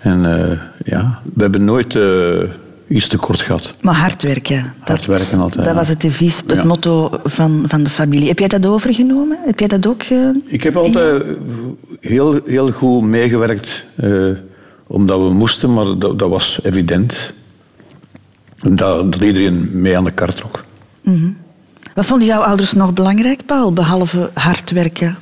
En 0.00 0.40
eh, 0.50 0.58
ja, 0.84 1.20
we 1.34 1.42
hebben 1.42 1.64
nooit 1.64 1.94
eh, 1.96 2.02
iets 2.88 3.08
tekort 3.08 3.40
gehad. 3.40 3.70
Maar 3.80 3.94
hard 3.94 4.22
werken. 4.22 4.74
Hard 4.80 5.06
werken 5.06 5.38
altijd, 5.38 5.64
Dat 5.64 5.72
ja. 5.72 5.78
was 5.78 5.88
het 5.88 6.00
devies, 6.00 6.42
het 6.46 6.56
Ja. 6.56 6.64
motto 6.64 7.10
van, 7.24 7.64
van 7.66 7.82
de 7.82 7.90
familie. 7.90 8.28
Heb 8.28 8.38
jij 8.38 8.48
dat 8.48 8.66
overgenomen? 8.66 9.38
Heb 9.44 9.58
jij 9.58 9.68
dat 9.68 9.86
ook... 9.86 10.02
Ik 10.46 10.62
heb 10.62 10.76
altijd 10.76 11.24
heel, 12.00 12.40
heel 12.46 12.70
goed 12.70 13.02
meegewerkt, 13.02 13.86
omdat 14.86 15.18
we 15.20 15.32
moesten, 15.32 15.72
maar 15.74 15.98
dat, 15.98 16.18
dat 16.18 16.28
was 16.28 16.58
evident. 16.62 17.32
Dat, 18.70 19.12
dat 19.12 19.20
iedereen 19.20 19.68
mee 19.72 19.96
aan 19.96 20.04
de 20.04 20.10
kar 20.10 20.34
trok. 20.34 20.64
Wat 21.94 22.06
vonden 22.06 22.26
jouw 22.26 22.40
ouders 22.40 22.72
nog 22.72 22.92
belangrijk, 22.92 23.46
Paul, 23.46 23.72
behalve 23.72 24.30
hard 24.34 24.70
werken? 24.70 25.16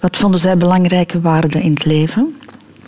Wat 0.00 0.16
vonden 0.16 0.40
zij 0.40 0.56
belangrijke 0.56 1.20
waarden 1.20 1.62
in 1.62 1.70
het 1.70 1.84
leven? 1.84 2.34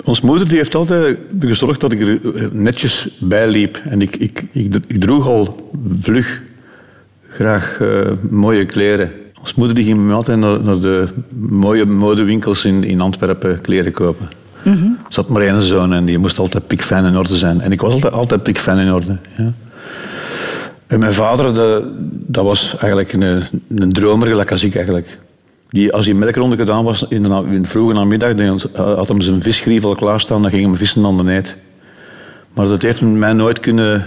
Ons 0.05 0.21
moeder 0.21 0.49
die 0.49 0.57
heeft 0.57 0.75
altijd 0.75 1.19
gezorgd 1.41 1.81
dat 1.81 1.93
ik 1.93 2.01
er 2.01 2.37
eh, 2.37 2.45
netjes 2.51 3.09
bij 3.21 3.49
liep. 3.49 3.81
En 3.85 4.03
ik, 4.03 4.17
ik, 4.17 4.45
ik, 4.53 4.75
ik 4.87 5.01
droeg 5.01 5.27
al 5.27 5.71
vlug 5.99 6.43
graag 7.29 7.81
eh, 7.81 8.11
mooie 8.31 8.67
kleren. 8.67 9.13
Ons 9.41 9.55
moeder 9.55 9.77
die 9.77 9.85
ging 9.85 9.99
me 9.99 10.13
altijd 10.13 10.39
naar, 10.39 10.63
naar 10.63 10.81
de 10.81 11.09
mooie 11.37 11.85
modewinkels 11.85 12.65
in, 12.65 12.85
in 12.85 13.01
Antwerpen 13.01 13.61
kleren 13.61 13.93
kopen. 13.93 14.29
Er 14.65 14.97
zat 15.09 15.29
maar 15.29 15.43
één 15.43 15.63
zoon 15.63 15.93
en 15.93 16.05
die 16.05 16.19
moest 16.19 16.39
altijd 16.39 16.67
pikfijn 16.67 17.05
in 17.05 17.17
orde 17.17 17.37
zijn. 17.37 17.61
En 17.61 17.73
ik 17.73 17.81
was 17.81 17.93
altijd, 17.93 18.13
altijd 18.13 18.43
pikfijn 18.43 18.79
in 18.79 18.93
orde. 18.93 19.19
Ja. 19.37 19.53
En 20.87 20.99
mijn 20.99 21.13
vader, 21.13 21.55
dat, 21.55 21.85
dat 22.11 22.45
was 22.45 22.77
eigenlijk 22.79 23.13
een, 23.13 23.43
een 23.69 23.93
dromer, 23.93 24.29
gelijk 24.29 24.51
als 24.51 24.65
ik 24.65 24.75
eigenlijk. 24.75 25.19
Die, 25.69 25.93
als 25.93 26.05
die 26.05 26.15
melkronde 26.15 26.57
gedaan 26.57 26.85
was 26.85 27.07
in 27.09 27.23
de, 27.23 27.45
in 27.51 27.63
de 27.63 27.69
vroege 27.69 27.95
namiddag, 27.95 28.59
had 28.75 29.09
hem 29.09 29.21
zijn 29.21 29.43
visgrievel 29.43 29.95
klaarstaan, 29.95 30.43
dan 30.43 30.51
ging 30.51 30.63
hem 30.63 30.77
vissen 30.77 31.05
aan 31.05 31.17
de 31.17 31.23
net. 31.23 31.57
Maar 32.53 32.69
dat 32.69 32.83
heeft 32.83 33.01
mij 33.01 33.33
nooit 33.33 33.61
kunnen, 33.61 34.07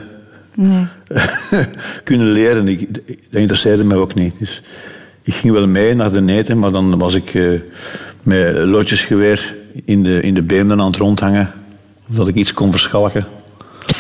kunnen 2.03 2.31
leren. 2.31 2.67
Ik, 2.67 2.93
dat 3.29 3.41
interesseerde 3.41 3.83
mij 3.83 3.97
ook 3.97 4.13
niet. 4.13 4.39
Dus 4.39 4.61
ik 5.21 5.33
ging 5.33 5.53
wel 5.53 5.67
mee 5.67 5.93
naar 5.93 6.11
de 6.11 6.21
neten, 6.21 6.59
maar 6.59 6.71
dan 6.71 6.97
was 6.97 7.13
ik 7.13 7.33
eh, 7.33 7.49
met 8.23 8.55
loodjesgeweer 8.55 9.55
in 9.85 10.03
de, 10.03 10.21
in 10.21 10.33
de 10.33 10.41
beemden 10.41 10.79
aan 10.79 10.85
het 10.85 10.95
rondhangen. 10.95 11.51
Of 12.09 12.15
dat 12.15 12.27
ik 12.27 12.35
iets 12.35 12.53
kon 12.53 12.71
verschalken. 12.71 13.25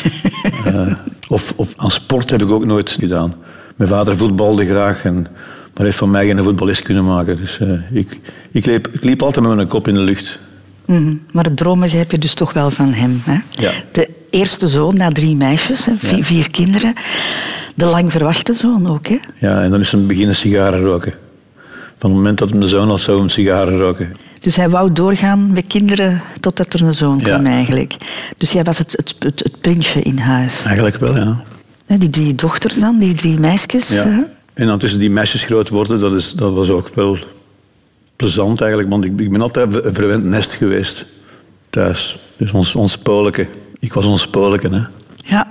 Eh, 0.65 0.93
of, 1.27 1.53
of 1.55 1.73
aan 1.75 1.91
sport 1.91 2.29
heb 2.29 2.41
ik 2.41 2.49
ook 2.49 2.65
nooit 2.65 2.89
gedaan. 2.89 3.35
Mijn 3.75 3.89
vader 3.89 4.17
voetbalde 4.17 4.65
graag, 4.65 5.03
en, 5.03 5.27
maar 5.73 5.85
heeft 5.85 5.97
van 5.97 6.09
mij 6.09 6.25
geen 6.25 6.43
voetballist 6.43 6.81
kunnen 6.81 7.05
maken. 7.05 7.35
Dus 7.35 7.59
eh, 7.59 7.69
ik, 7.91 8.17
ik, 8.51 8.65
liep, 8.65 8.87
ik 8.87 9.03
liep 9.03 9.21
altijd 9.21 9.45
met 9.45 9.55
mijn 9.55 9.67
kop 9.67 9.87
in 9.87 9.93
de 9.93 9.99
lucht. 9.99 10.39
Mhm. 10.85 11.15
Maar 11.31 11.43
het 11.43 11.57
dromige 11.57 11.97
heb 11.97 12.11
je 12.11 12.17
dus 12.17 12.33
toch 12.33 12.53
wel 12.53 12.71
van 12.71 12.93
hem. 12.93 13.21
Hè? 13.23 13.37
Ja. 13.49 13.71
De 13.91 14.09
eerste 14.29 14.67
zoon 14.67 14.97
na 14.97 15.09
drie 15.09 15.35
meisjes, 15.35 15.85
hè, 15.85 15.93
vier, 15.95 16.23
vier 16.23 16.51
kinderen. 16.51 16.93
De 17.75 17.85
lang 17.85 18.11
verwachte 18.11 18.53
zoon 18.53 18.87
ook. 18.87 19.07
Hè? 19.07 19.17
Ja, 19.35 19.61
en 19.61 19.71
dan 19.71 19.79
is 19.79 19.91
hij 19.91 20.05
beginnen 20.05 20.35
sigaren 20.35 20.83
roken. 20.83 21.13
Van 21.97 22.09
het 22.09 22.19
moment 22.19 22.37
dat 22.37 22.49
hij 22.49 22.57
mijn 22.57 22.69
zoon 22.69 22.89
had, 22.89 23.01
zou 23.01 23.19
hij 23.19 23.29
sigaren 23.29 23.77
roken. 23.77 24.15
Dus 24.41 24.55
hij 24.55 24.69
wou 24.69 24.93
doorgaan 24.93 25.53
met 25.53 25.67
kinderen 25.67 26.21
totdat 26.39 26.73
er 26.73 26.81
een 26.81 26.93
zoon 26.93 27.17
Ja. 27.17 27.23
kwam 27.23 27.45
eigenlijk. 27.45 27.95
Dus 28.37 28.51
jij 28.51 28.63
was 28.63 28.77
het, 28.77 28.91
het, 28.91 29.15
het, 29.19 29.39
het 29.39 29.61
prinsje 29.61 30.01
in 30.01 30.17
huis. 30.17 30.63
Eigenlijk 30.63 30.95
wel, 30.95 31.15
ja. 31.15 31.43
Die 31.97 32.09
drie 32.09 32.35
dochters 32.35 32.79
dan, 32.79 32.99
die 32.99 33.13
drie 33.13 33.39
meisjes. 33.39 33.89
hè? 33.89 33.95
ja. 33.95 34.27
En 34.53 34.67
dan 34.67 34.79
tussen 34.79 34.99
die 34.99 35.09
meisjes 35.09 35.43
groot 35.43 35.69
worden, 35.69 35.99
dat, 35.99 36.13
is, 36.13 36.31
dat 36.31 36.53
was 36.53 36.69
ook 36.69 36.89
wel 36.95 37.17
plezant 38.15 38.61
eigenlijk. 38.61 38.91
Want 38.91 39.05
ik, 39.05 39.19
ik 39.19 39.31
ben 39.31 39.41
altijd 39.41 39.85
een 39.85 39.93
verwend 39.93 40.23
nest 40.23 40.53
geweest 40.53 41.05
thuis. 41.69 42.19
Dus 42.37 42.51
ons, 42.51 42.75
ons 42.75 42.97
Poleke. 42.97 43.47
Ik 43.79 43.93
was 43.93 44.05
ons 44.05 44.27
Poleke, 44.27 44.67
hè. 44.67 44.81
Ja. 45.15 45.47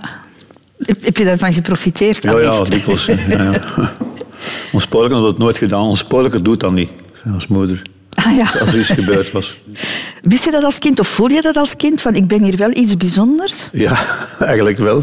Heb, 0.82 1.16
je 1.16 1.25
daarvan 1.25 1.52
geprofiteerd? 1.52 2.23
Ja, 2.23 2.32
dan 2.32 2.42
ja, 2.42 2.59
echt? 2.61 2.70
dikwijls. 2.70 3.04
Ja, 3.06 3.16
ja. 3.26 3.62
Ons 4.73 4.87
Poleke 4.87 5.14
had 5.14 5.25
het 5.25 5.38
nooit 5.38 5.56
gedaan. 5.56 5.82
Ons 5.82 6.04
Poleke 6.04 6.42
doet 6.42 6.61
dat 6.61 6.73
niet, 6.73 6.90
zei 7.23 7.35
ons 7.35 7.47
moeder. 7.47 7.82
Ah, 8.26 8.36
ja. 8.36 8.42
Als 8.60 8.72
er 8.72 8.78
iets 8.78 8.88
gebeurd 8.88 9.32
was. 9.32 9.56
Wist 10.22 10.44
je 10.44 10.50
dat 10.50 10.64
als 10.64 10.78
kind 10.78 11.00
of 11.00 11.08
voel 11.08 11.28
je 11.30 11.42
dat 11.42 11.56
als 11.56 11.76
kind? 11.76 12.00
Van 12.00 12.14
ik 12.14 12.26
ben 12.28 12.42
hier 12.42 12.56
wel 12.56 12.70
iets 12.76 12.96
bijzonders? 12.96 13.68
Ja, 13.72 13.98
eigenlijk 14.40 14.78
wel. 14.78 15.02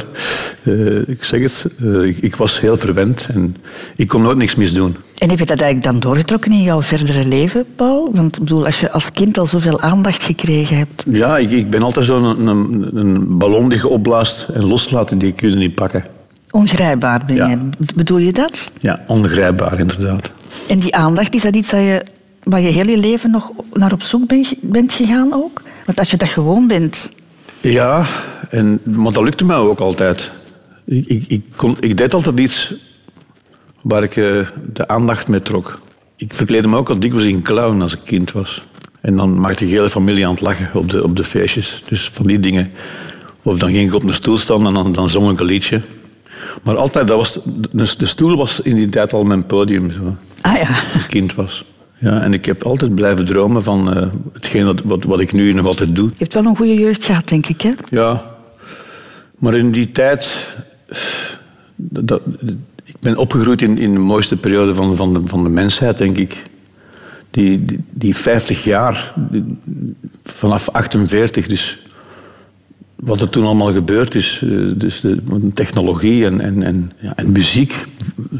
Eh, 0.63 1.07
ik 1.07 1.23
zeg 1.23 1.41
het, 1.41 1.65
eh, 1.81 2.03
ik, 2.03 2.17
ik 2.17 2.35
was 2.35 2.59
heel 2.59 2.77
verwend 2.77 3.27
en 3.33 3.55
ik 3.95 4.07
kon 4.07 4.21
nooit 4.21 4.37
niks 4.37 4.55
misdoen. 4.55 4.95
En 5.17 5.29
heb 5.29 5.39
je 5.39 5.45
dat 5.45 5.61
eigenlijk 5.61 5.91
dan 5.91 5.99
doorgetrokken 5.99 6.51
in 6.51 6.61
jouw 6.61 6.81
verdere 6.81 7.25
leven, 7.25 7.65
Paul? 7.75 8.09
Want 8.13 8.35
ik 8.35 8.43
bedoel, 8.43 8.65
als 8.65 8.79
je 8.79 8.91
als 8.91 9.11
kind 9.11 9.37
al 9.37 9.47
zoveel 9.47 9.81
aandacht 9.81 10.23
gekregen 10.23 10.77
hebt. 10.77 11.03
Ja, 11.11 11.37
ik, 11.37 11.51
ik 11.51 11.69
ben 11.69 11.81
altijd 11.81 12.05
zo'n 12.05 12.23
een, 12.23 12.47
een, 12.47 12.89
een 12.97 13.37
ballon 13.37 13.69
die 13.69 13.77
je 13.79 13.87
opblaast 13.87 14.47
en 14.53 14.65
loslaat, 14.65 15.19
die 15.19 15.31
kun 15.33 15.49
je 15.49 15.55
niet 15.55 15.75
pakken. 15.75 16.05
Ongrijpbaar 16.51 17.25
ben 17.25 17.35
Ja. 17.35 17.47
jij. 17.47 17.57
Bedoel 17.95 18.17
je 18.17 18.31
dat? 18.33 18.71
Ja, 18.79 19.03
ongrijpbaar 19.07 19.79
inderdaad. 19.79 20.31
En 20.67 20.79
die 20.79 20.95
aandacht, 20.95 21.35
is 21.35 21.41
dat 21.41 21.55
iets 21.55 21.69
dat 21.69 21.79
je, 21.79 22.03
waar 22.49 22.61
je 22.61 22.67
heel 22.67 22.87
je 22.87 22.97
leven 22.97 23.31
nog 23.31 23.51
naar 23.73 23.91
op 23.91 24.03
zoek 24.03 24.27
ben- 24.27 24.45
bent 24.61 24.93
gegaan 24.93 25.33
ook? 25.33 25.61
Want 25.85 25.99
als 25.99 26.09
je 26.11 26.17
dat 26.17 26.29
gewoon 26.29 26.67
bent... 26.67 27.11
Ja, 27.61 28.05
en, 28.49 28.79
maar 28.83 29.13
dat 29.13 29.23
lukte 29.23 29.45
mij 29.45 29.55
ook 29.55 29.79
altijd. 29.79 30.31
Ik, 30.85 31.05
ik, 31.05 31.23
ik, 31.27 31.45
kon, 31.55 31.77
ik 31.79 31.97
deed 31.97 32.13
altijd 32.13 32.39
iets 32.39 32.73
waar 33.81 34.03
ik 34.03 34.15
eh, 34.15 34.39
de 34.73 34.87
aandacht 34.87 35.27
mee 35.27 35.41
trok. 35.41 35.79
Ik 36.15 36.33
verkleedde 36.33 36.67
me 36.67 36.77
ook 36.77 36.89
al 36.89 36.99
dikwijls 36.99 37.27
in 37.27 37.41
clown 37.41 37.81
als 37.81 37.93
ik 37.93 37.99
kind 38.03 38.31
was. 38.31 38.63
En 39.01 39.15
dan 39.15 39.39
maakte 39.39 39.65
de 39.65 39.71
hele 39.71 39.89
familie 39.89 40.25
aan 40.25 40.31
het 40.31 40.41
lachen 40.41 40.69
op 40.73 40.89
de, 40.89 41.03
op 41.03 41.15
de 41.15 41.23
feestjes. 41.23 41.83
Dus 41.87 42.09
van 42.09 42.25
die 42.27 42.39
dingen. 42.39 42.71
Of 43.43 43.57
dan 43.57 43.71
ging 43.71 43.87
ik 43.87 43.93
op 43.95 44.03
een 44.03 44.13
stoel 44.13 44.37
staan 44.37 44.67
en 44.67 44.73
dan, 44.73 44.91
dan 44.91 45.09
zong 45.09 45.31
ik 45.31 45.39
een 45.39 45.45
liedje. 45.45 45.81
Maar 46.63 46.77
altijd, 46.77 47.07
dat 47.07 47.17
was, 47.17 47.39
de, 47.71 47.93
de 47.97 48.05
stoel 48.05 48.37
was 48.37 48.59
in 48.59 48.75
die 48.75 48.89
tijd 48.89 49.13
al 49.13 49.23
mijn 49.23 49.45
podium. 49.45 49.91
Zo 49.91 50.15
Ah 50.41 50.55
ja. 50.57 50.67
als 50.67 51.03
ik 51.03 51.07
kind 51.07 51.35
was. 51.35 51.65
Ja, 51.99 52.21
en 52.21 52.33
ik 52.33 52.45
heb 52.45 52.63
altijd 52.63 52.95
blijven 52.95 53.25
dromen 53.25 53.63
van 53.63 53.93
eh, 53.93 54.07
hetgeen 54.33 54.65
wat, 54.65 54.81
wat, 54.83 55.03
wat 55.03 55.19
ik 55.19 55.31
nu 55.33 55.53
nog 55.53 55.65
altijd 55.65 55.95
doe. 55.95 56.07
Je 56.07 56.13
hebt 56.17 56.33
wel 56.33 56.45
een 56.45 56.55
goede 56.55 56.73
jeugd 56.73 57.03
gehad, 57.05 57.27
denk 57.27 57.45
ik, 57.47 57.61
hè? 57.61 57.71
Ja, 57.89 58.35
maar 59.37 59.55
in 59.55 59.71
die 59.71 59.91
tijd. 59.91 60.47
Dat, 61.75 62.21
ik 62.83 62.95
ben 62.99 63.17
opgegroeid 63.17 63.61
in, 63.61 63.77
in 63.77 63.93
de 63.93 63.99
mooiste 63.99 64.37
periode 64.37 64.75
van, 64.75 64.95
van, 64.95 65.13
de, 65.13 65.21
van 65.25 65.43
de 65.43 65.49
mensheid, 65.49 65.97
denk 65.97 66.17
ik. 66.17 66.43
Die, 67.31 67.65
die, 67.65 67.79
die 67.91 68.15
50 68.15 68.63
jaar, 68.63 69.13
die- 69.29 69.57
vanaf 70.23 70.69
48, 70.69 71.47
dus 71.47 71.77
wat 72.97 73.21
er 73.21 73.29
toen 73.29 73.43
allemaal 73.45 73.73
gebeurd 73.73 74.15
is. 74.15 74.41
eh, 74.43 74.49
Dus 74.75 75.01
de, 75.01 75.23
de 75.23 75.53
technologie 75.53 76.25
en, 76.25 76.41
en, 76.41 76.63
en, 76.63 76.91
ja, 76.99 77.13
en 77.15 77.31
muziek, 77.31 77.85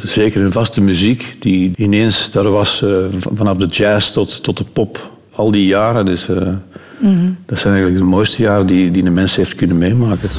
zeker 0.03 0.41
een 0.41 0.51
vaste 0.51 0.81
muziek, 0.81 1.35
die 1.39 1.71
ineens 1.75 2.31
daar 2.31 2.49
was 2.49 2.81
eh, 2.83 2.89
vanaf 3.33 3.57
de 3.57 3.65
jazz 3.65 4.11
tot, 4.11 4.43
tot 4.43 4.57
de 4.57 4.63
pop. 4.63 5.11
Al 5.31 5.51
die 5.51 5.65
jaren, 5.65 6.05
dus, 6.05 6.27
eh, 6.29 6.35
dat 7.45 7.59
zijn 7.59 7.73
eigenlijk 7.73 7.97
de 8.03 8.09
mooiste 8.09 8.41
jaren 8.41 8.67
die, 8.67 8.91
die 8.91 9.05
een 9.05 9.13
mens 9.13 9.35
heeft 9.35 9.55
kunnen 9.55 9.77
meemaken. 9.77 10.29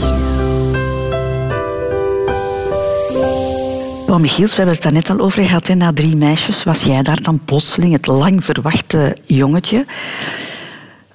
Paul 4.07 4.21
Michiels, 4.21 4.51
we 4.51 4.57
hebben 4.57 4.75
het 4.75 4.83
daar 4.83 4.93
net 4.93 5.11
al 5.11 5.19
over 5.19 5.43
gehad. 5.43 5.67
Hè. 5.67 5.75
Na 5.75 5.93
drie 5.93 6.17
meisjes 6.17 6.65
was 6.65 6.83
jij 6.83 7.03
daar 7.03 7.23
dan 7.23 7.41
plotseling 7.45 7.93
het 7.93 8.07
lang 8.07 8.45
verwachte 8.45 9.17
jongetje. 9.25 9.85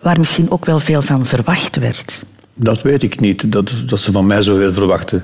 Waar 0.01 0.19
misschien 0.19 0.51
ook 0.51 0.65
wel 0.65 0.79
veel 0.79 1.01
van 1.01 1.25
verwacht 1.25 1.75
werd. 1.75 2.24
Dat 2.53 2.81
weet 2.81 3.03
ik 3.03 3.19
niet, 3.19 3.51
dat, 3.51 3.74
dat 3.86 4.00
ze 4.00 4.12
van 4.12 4.25
mij 4.25 4.41
zoveel 4.41 4.74
verwachten. 4.74 5.24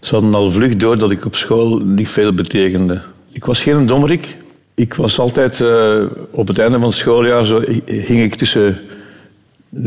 Ze 0.00 0.14
hadden 0.14 0.34
al 0.34 0.50
vlug 0.50 0.76
door 0.76 0.98
dat 0.98 1.10
ik 1.10 1.24
op 1.24 1.34
school 1.34 1.78
niet 1.78 2.08
veel 2.08 2.34
betekende. 2.34 3.02
Ik 3.32 3.44
was 3.44 3.62
geen 3.62 3.86
dommerik. 3.86 4.36
Ik 4.74 4.94
was 4.94 5.18
altijd 5.18 5.60
eh, 5.60 6.02
op 6.30 6.48
het 6.48 6.58
einde 6.58 6.78
van 6.78 6.86
het 6.86 6.96
schooljaar, 6.96 7.44
zo, 7.44 7.62
hing 7.84 8.22
ik 8.22 8.34
tussen... 8.34 8.80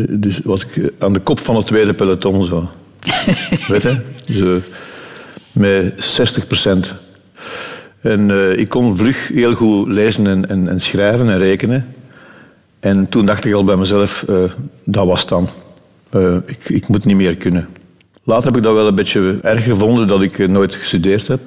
Dus 0.10 0.40
was 0.40 0.66
ik 0.66 0.92
aan 1.00 1.14
de 1.14 1.20
kop 1.20 1.40
van 1.40 1.56
het 1.56 1.66
tweede 1.66 1.94
peloton 1.94 2.46
zo. 2.46 2.70
weet 3.68 3.82
je? 3.82 4.02
Dus, 4.26 4.40
eh, 4.40 4.56
met 5.52 5.94
60 5.98 6.48
procent. 6.48 6.94
En 8.02 8.32
eh, 8.32 8.58
ik 8.58 8.70
kon 8.70 8.98
vlug 8.98 9.28
heel 9.28 9.54
goed 9.54 9.88
lezen 9.88 10.28
en, 10.28 10.50
en, 10.50 10.68
en 10.68 10.80
schrijven 10.80 11.30
en 11.30 11.38
rekenen. 11.38 11.88
En 12.80 13.10
toen 13.10 13.26
dacht 13.26 13.46
ik 13.46 13.54
al 13.54 13.64
bij 13.64 13.76
mezelf, 13.76 14.24
eh, 14.24 14.44
dat 14.84 15.06
was 15.06 15.20
het 15.20 15.30
dan. 15.30 15.50
Eh, 16.12 16.36
ik, 16.46 16.70
ik 16.70 16.88
moet 16.88 17.06
niet 17.06 17.16
meer 17.16 17.36
kunnen. 17.36 17.68
Later 18.24 18.46
heb 18.46 18.58
ik 18.58 18.64
dat 18.64 18.74
wel 18.74 18.88
een 18.88 18.96
beetje 18.96 19.40
erg 19.42 19.64
gevonden 19.64 20.08
dat 20.08 20.22
ik 20.22 20.40
eh, 20.40 20.48
nooit 20.48 20.76
gestudeerd 20.76 21.28
heb. 21.28 21.40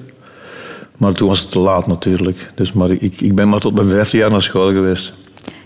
Maar 0.97 1.13
toen 1.13 1.29
was 1.29 1.41
het 1.41 1.51
te 1.51 1.59
laat 1.59 1.87
natuurlijk. 1.87 2.51
Dus, 2.55 2.73
maar 2.73 2.91
ik, 2.91 3.21
ik 3.21 3.35
ben 3.35 3.49
maar 3.49 3.61
tot 3.61 3.75
mijn 3.75 3.89
vijfde 3.89 4.17
jaar 4.17 4.31
naar 4.31 4.43
school 4.43 4.73
geweest. 4.73 5.13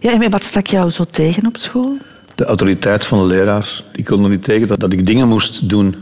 Ja, 0.01 0.23
en 0.23 0.31
wat 0.31 0.45
stak 0.45 0.67
jou 0.67 0.91
zo 0.91 1.05
tegen 1.11 1.47
op 1.47 1.57
school? 1.57 1.97
De 2.35 2.45
autoriteit 2.45 3.05
van 3.05 3.19
de 3.19 3.35
leraars. 3.35 3.85
Ik 3.93 4.05
kon 4.05 4.25
er 4.25 4.31
niet 4.31 4.45
tegen 4.45 4.67
dat, 4.67 4.81
dat 4.81 4.93
ik 4.93 5.07
dingen 5.07 5.29
moest 5.29 5.69
doen. 5.69 5.95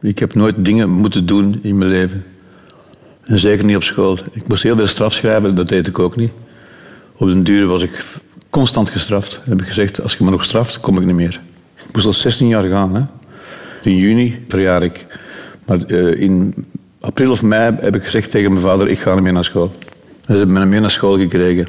Ik 0.00 0.18
heb 0.18 0.34
nooit 0.34 0.54
dingen 0.58 0.90
moeten 0.90 1.26
doen 1.26 1.58
in 1.62 1.78
mijn 1.78 1.90
leven. 1.90 2.24
En 3.24 3.38
zeker 3.38 3.64
niet 3.64 3.76
op 3.76 3.82
school. 3.82 4.18
Ik 4.32 4.48
moest 4.48 4.62
heel 4.62 4.76
veel 4.76 4.86
straf 4.86 5.12
schrijven, 5.12 5.54
dat 5.54 5.68
deed 5.68 5.86
ik 5.86 5.98
ook 5.98 6.16
niet. 6.16 6.32
Op 7.16 7.28
den 7.28 7.44
duur 7.44 7.66
was 7.66 7.82
ik 7.82 8.04
constant 8.50 8.90
gestraft. 8.90 9.30
Dan 9.30 9.56
heb 9.56 9.60
ik 9.60 9.66
gezegd, 9.66 10.02
als 10.02 10.16
je 10.16 10.24
me 10.24 10.30
nog 10.30 10.44
straft, 10.44 10.80
kom 10.80 10.98
ik 10.98 11.04
niet 11.04 11.14
meer. 11.14 11.40
Ik 11.88 11.94
moest 11.94 12.06
al 12.06 12.12
16 12.12 12.48
jaar 12.48 12.64
gaan. 12.64 12.94
Hè. 12.94 13.02
In 13.90 13.96
juni 13.96 14.44
verjaar 14.48 14.82
ik. 14.82 15.06
Maar 15.66 15.82
eh, 15.82 16.20
in 16.20 16.54
april 17.00 17.30
of 17.30 17.42
mei 17.42 17.76
heb 17.80 17.94
ik 17.96 18.02
gezegd 18.02 18.30
tegen 18.30 18.50
mijn 18.50 18.62
vader, 18.62 18.88
ik 18.88 18.98
ga 18.98 19.14
niet 19.14 19.22
meer 19.22 19.32
naar 19.32 19.44
school. 19.44 19.72
En 20.26 20.32
ze 20.32 20.38
hebben 20.38 20.58
me 20.58 20.66
mee 20.66 20.80
naar 20.80 20.90
school 20.90 21.18
gekregen. 21.18 21.66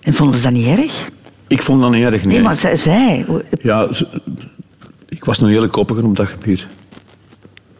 En 0.00 0.14
vonden 0.14 0.36
ze 0.36 0.42
dat 0.42 0.52
niet 0.52 0.66
erg? 0.78 1.08
Ik 1.46 1.62
vond 1.62 1.80
dat 1.80 1.90
niet 1.90 2.04
erg, 2.04 2.24
Nee, 2.24 2.40
maar 2.40 2.56
zij... 2.56 2.76
zij 2.76 3.26
Ja, 3.62 3.92
ze- 3.92 4.06
ik 5.08 5.24
was 5.24 5.40
een 5.40 5.48
hele 5.48 5.68
koppige 5.68 6.02
op 6.04 6.16
dat 6.16 6.26
gebied. 6.28 6.66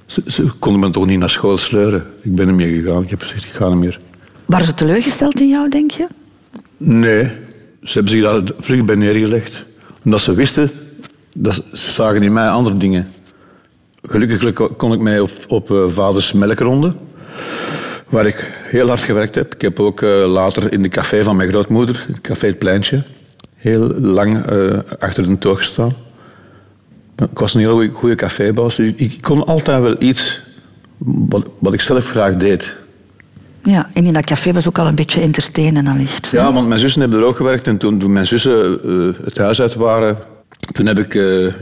Ze, 0.06 0.22
ze 0.26 0.50
konden 0.58 0.80
me 0.80 0.90
toch 0.90 1.06
niet 1.06 1.18
naar 1.18 1.30
school 1.30 1.58
sleuren. 1.58 2.06
Ik 2.22 2.34
ben 2.34 2.48
er 2.48 2.54
mee 2.54 2.80
gegaan. 2.82 3.02
Ik 3.02 3.10
heb 3.10 3.20
gezegd, 3.20 3.44
ik 3.44 3.50
ga 3.50 3.68
niet 3.68 3.78
meer. 3.78 4.00
waren 4.46 4.66
ze 4.66 4.74
teleurgesteld 4.74 5.40
in 5.40 5.48
jou, 5.48 5.68
denk 5.68 5.90
je? 5.90 6.06
Nee, 6.76 7.24
ze 7.82 7.92
hebben 7.92 8.12
zich 8.12 8.22
daar 8.22 8.42
vlug 8.58 8.84
bij 8.84 8.94
neergelegd. 8.94 9.64
Omdat 10.04 10.20
ze 10.20 10.34
wisten, 10.34 10.70
dat 11.34 11.54
ze, 11.72 11.90
zagen 11.90 12.22
in 12.22 12.32
mij 12.32 12.48
andere 12.48 12.76
dingen. 12.76 13.06
Gelukkig 14.02 14.76
kon 14.76 14.92
ik 14.92 15.00
mij 15.00 15.20
op, 15.20 15.30
op 15.48 15.70
eh, 15.70 15.84
vaders 15.88 16.32
melkronde, 16.32 16.92
waar 18.08 18.26
ik 18.26 18.50
heel 18.64 18.88
hard 18.88 19.00
gewerkt 19.00 19.34
heb. 19.34 19.54
Ik 19.54 19.60
heb 19.60 19.80
ook 19.80 20.02
eh, 20.02 20.24
later 20.26 20.72
in 20.72 20.82
de 20.82 20.88
café 20.88 21.22
van 21.24 21.36
mijn 21.36 21.48
grootmoeder, 21.48 22.04
het 22.08 22.20
café 22.20 22.46
Het 22.46 22.58
Pleintje, 22.58 23.02
heel 23.54 23.94
lang 24.00 24.44
eh, 24.46 24.78
achter 24.98 25.24
de 25.24 25.38
toog 25.38 25.58
gestaan. 25.58 25.92
Ik 27.30 27.38
was 27.38 27.54
een 27.54 27.60
heel 27.60 27.72
goeie- 27.72 27.90
goede 27.90 28.14
cafébaas. 28.14 28.78
Ik, 28.78 29.00
ik 29.00 29.16
kon 29.20 29.44
altijd 29.46 29.82
wel 29.82 29.96
iets 29.98 30.40
wat, 30.98 31.46
wat 31.58 31.72
ik 31.72 31.80
zelf 31.80 32.08
graag 32.08 32.36
deed. 32.36 32.76
Ja, 33.64 33.90
en 33.94 34.04
in 34.04 34.12
dat 34.12 34.24
café 34.24 34.52
was 34.52 34.68
ook 34.68 34.78
al 34.78 34.86
een 34.86 34.94
beetje 34.94 35.20
entertainen 35.20 35.86
allicht. 35.86 36.26
Ja, 36.26 36.52
want 36.52 36.68
mijn 36.68 36.80
zussen 36.80 37.00
hebben 37.00 37.18
er 37.18 37.24
ook 37.24 37.36
gewerkt. 37.36 37.66
En 37.66 37.76
toen, 37.76 37.98
toen 37.98 38.12
mijn 38.12 38.26
zussen 38.26 38.78
het 39.24 39.38
huis 39.38 39.60
uit 39.60 39.74
waren, 39.74 40.16
toen 40.73 40.87
heb 40.87 40.99
ik 40.99 41.14
eh, 41.14 41.55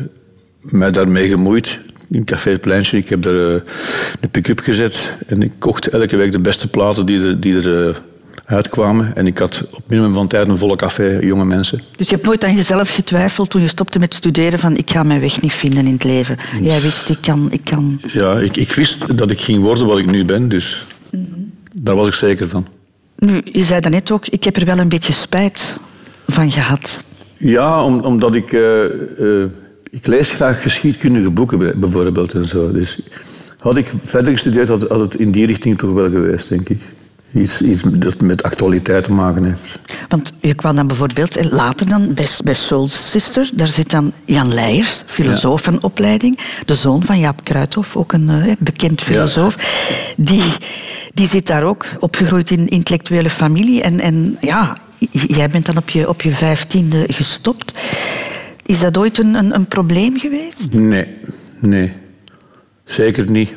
mij 0.61 0.91
daarmee 0.91 1.29
gemoeid. 1.29 1.81
In 2.11 2.25
Café 2.25 2.51
Het 2.51 2.61
Pleintje. 2.61 2.97
Ik 2.97 3.09
heb 3.09 3.25
er 3.25 3.55
eh, 3.55 3.61
de 4.21 4.29
pick-up 4.29 4.61
gezet. 4.61 5.17
En 5.27 5.43
ik 5.43 5.53
kocht 5.59 5.87
elke 5.87 6.17
week 6.17 6.33
de 6.33 6.41
beste 6.41 6.69
platen 6.69 7.07
die 7.07 7.25
er, 7.25 7.41
die 7.41 7.57
er 7.57 7.89
eh, 7.89 7.97
uitkwamen. 8.45 9.17
En 9.17 9.27
ik 9.27 9.39
had 9.39 9.65
op 9.71 9.83
minimum 9.87 10.13
van 10.13 10.29
tijd 10.29 10.49
een 10.49 10.59
volle 10.59 10.77
café, 10.77 11.19
jonge 11.21 11.45
mensen. 11.45 11.81
Dus 11.97 12.09
je 12.09 12.15
hebt 12.15 12.27
nooit 12.27 12.45
aan 12.45 12.55
jezelf 12.55 12.91
getwijfeld 12.91 13.51
toen 13.51 13.61
je 13.61 13.69
stopte 13.69 13.99
met 13.99 14.15
studeren 14.15 14.59
van 14.59 14.77
ik 14.77 14.91
ga 14.91 15.03
mijn 15.03 15.21
weg 15.21 15.41
niet 15.41 15.53
vinden 15.53 15.87
in 15.87 15.93
het 15.93 16.05
leven. 16.05 16.37
Jij 16.61 16.81
wist, 16.81 17.09
ik 17.09 17.19
kan... 17.21 17.49
Ik 17.51 17.65
kan... 17.65 18.01
Ja, 18.13 18.39
ik, 18.39 18.57
ik 18.57 18.73
wist 18.73 19.17
dat 19.17 19.31
ik 19.31 19.41
ging 19.41 19.63
worden 19.63 19.87
wat 19.87 19.99
ik 19.99 20.11
nu 20.11 20.25
ben. 20.25 20.49
Dus 20.49 20.87
daar 21.75 21.95
was 21.95 22.07
ik 22.07 22.15
zeker 22.15 22.49
van. 22.49 22.67
Nu, 23.17 23.41
je 23.45 23.63
zei 23.63 23.81
daarnet 23.81 24.11
ook, 24.11 24.27
ik 24.27 24.45
heb 24.45 24.57
er 24.57 24.65
wel 24.65 24.79
een 24.79 24.89
beetje 24.89 25.13
spijt 25.13 25.77
van 26.27 26.51
gehad. 26.51 27.05
Ja, 27.43 27.83
om, 27.85 28.01
omdat 28.01 28.35
ik... 28.35 28.53
eh, 28.53 28.85
eh, 28.85 29.49
ik 29.91 30.07
lees 30.07 30.31
graag 30.33 30.63
geschiedkundige 30.63 31.31
boeken 31.31 31.59
bij- 31.59 31.75
bijvoorbeeld 31.77 32.33
en 32.35 32.49
zo. 32.49 32.73
Dus 32.73 33.01
had 33.59 33.77
ik 33.77 33.93
verder 34.05 34.33
gestudeerd, 34.33 34.69
had, 34.69 34.89
had 34.89 35.01
het 35.01 35.15
in 35.15 35.31
die 35.31 35.47
richting 35.47 35.79
toch 35.79 35.93
wel 35.93 36.11
geweest, 36.11 36.49
denk 36.49 36.69
ik. 36.69 36.79
Iets, 37.35 37.63
iets 37.63 37.83
dat 37.89 38.21
met 38.21 38.43
actualiteit 38.43 39.05
te 39.05 39.13
maken 39.13 39.45
heeft. 39.45 39.79
Want 40.09 40.33
je 40.41 40.55
kwam 40.55 40.77
dan 40.77 40.87
bijvoorbeeld 40.87 41.37
eh, 41.37 41.53
later 41.53 41.89
dan 41.89 42.15
bij, 42.15 42.27
bij 42.45 42.55
Soul 42.55 42.89
Sister. 42.89 43.51
Daar 43.55 43.67
zit 43.67 43.91
dan 43.91 44.13
Jan 44.25 44.55
Leijers, 44.55 45.03
filosoof 45.07 45.63
van 45.63 45.83
opleiding. 45.83 46.39
De 46.67 46.75
zoon 46.75 47.03
van 47.05 47.19
Jaap 47.19 47.45
Kruithof, 47.45 47.97
ook 47.97 48.13
een 48.13 48.29
eh, 48.29 48.53
bekend 48.59 49.01
filosoof. 49.03 49.57
Die, 50.17 50.43
die 51.15 51.27
zit 51.27 51.47
daar 51.47 51.63
ook, 51.63 51.85
opgegroeid 51.99 52.51
in 52.51 52.69
intellectuele 52.69 53.31
familie. 53.31 53.83
En, 53.83 54.01
en 54.01 54.37
ja, 54.41 54.77
jij 55.11 55.49
bent 55.49 55.67
dan 55.67 55.77
op 55.77 55.91
je, 55.91 56.09
op 56.09 56.23
je 56.23 56.31
vijftiende 56.31 57.05
gestopt. 57.09 57.79
Is 58.67 58.81
dat 58.81 58.99
ooit 58.99 59.19
een, 59.19 59.55
een, 59.55 59.69
probleem 59.69 60.19
geweest? 60.19 60.73
Nee, 60.73 61.07
nee. 61.59 61.93
Zeker 62.85 63.31
niet. 63.31 63.53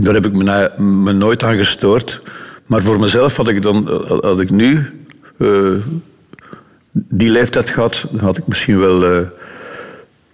Daar 0.00 0.14
heb 0.14 0.26
ik 0.26 0.36
me, 0.36 0.72
me 0.82 1.12
nooit 1.12 1.42
aan 1.42 1.56
gestoord. 1.56 2.20
Maar 2.66 2.82
voor 2.82 3.00
mezelf 3.00 3.36
had 3.36 3.48
ik, 3.48 3.62
dan, 3.62 3.88
had 4.20 4.40
ik 4.40 4.50
nu 4.50 4.86
eh, 5.38 5.72
die 6.92 7.30
leeftijd 7.30 7.70
gehad, 7.70 8.06
had 8.16 8.36
ik 8.36 8.46
misschien 8.46 8.78
wel, 8.78 9.04
eh, 9.04 9.26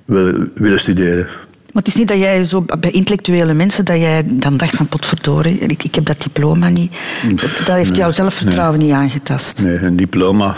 wel 0.04 0.32
willen 0.54 0.80
studeren. 0.80 1.26
Maar 1.72 1.82
het 1.82 1.86
is 1.86 1.94
niet 1.94 2.08
dat 2.08 2.18
jij 2.18 2.44
zo 2.44 2.64
bij 2.78 2.90
intellectuele 2.90 3.54
mensen 3.54 3.84
dat 3.84 3.96
jij 3.96 4.22
dan 4.26 4.56
dacht 4.56 4.76
van 4.76 4.86
potverdorie, 4.86 5.58
ik, 5.58 5.84
ik 5.84 5.94
heb 5.94 6.04
dat 6.04 6.22
diploma 6.22 6.68
niet. 6.68 6.92
Dat, 7.28 7.50
dat 7.64 7.76
heeft 7.76 7.90
nee, 7.90 7.98
jouw 7.98 8.10
zelfvertrouwen 8.10 8.78
niet 8.78 8.92
aangetast. 8.92 9.62
Nee, 9.62 9.78
een 9.78 9.96
diploma. 9.96 10.56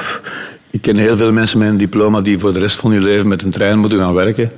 Ik 0.70 0.82
ken 0.82 0.96
heel 0.96 1.16
veel 1.16 1.32
mensen 1.32 1.58
met 1.58 1.68
een 1.68 1.76
diploma 1.76 2.20
die 2.20 2.38
voor 2.38 2.52
de 2.52 2.58
rest 2.58 2.76
van 2.76 2.90
hun 2.90 3.02
leven 3.02 3.28
met 3.28 3.42
een 3.42 3.50
trein 3.50 3.78
moeten 3.78 3.98
gaan 3.98 4.14
werken. 4.14 4.50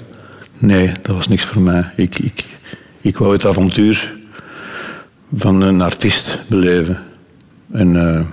Nee, 0.59 0.93
dat 1.03 1.15
was 1.15 1.29
niks 1.29 1.45
voor 1.45 1.63
mij. 1.63 1.91
Ik, 1.97 2.19
ik, 2.19 2.45
ik 3.01 3.17
wou 3.17 3.33
het 3.33 3.47
avontuur. 3.47 4.15
van 5.35 5.61
een 5.61 5.81
artiest 5.81 6.41
beleven. 6.47 7.03
En 7.73 7.97
eh, 7.97 8.25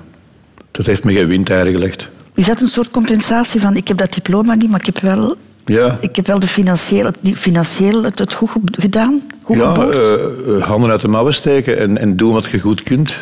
dat 0.71 0.85
heeft 0.85 1.03
me 1.03 1.13
geen 1.13 1.27
windeieren 1.27 1.73
gelegd. 1.73 2.09
Is 2.33 2.45
dat 2.45 2.61
een 2.61 2.67
soort 2.67 2.91
compensatie 2.91 3.59
van 3.59 3.75
ik 3.75 3.87
heb 3.87 3.97
dat 3.97 4.13
diploma 4.13 4.53
niet, 4.53 4.69
maar 4.69 4.79
ik 4.79 4.85
heb 4.85 4.99
wel, 4.99 5.35
Ja, 5.65 5.97
ik 6.01 6.15
heb 6.15 6.27
wel 6.27 6.39
de 6.39 6.47
financieel, 6.47 7.11
die 7.19 7.35
financieel 7.35 8.03
het, 8.03 8.19
het 8.19 8.33
goed 8.33 8.49
ge- 8.49 8.59
gedaan? 8.71 9.21
Goed 9.43 9.57
ja 9.57 9.73
eh, 9.75 10.13
eh, 10.13 10.61
handen 10.63 10.89
uit 10.89 11.01
de 11.01 11.07
mouwen 11.07 11.33
steken 11.33 11.77
en, 11.77 11.97
en 11.97 12.17
doen 12.17 12.33
wat 12.33 12.45
je 12.45 12.59
goed 12.59 12.83
kunt. 12.83 13.13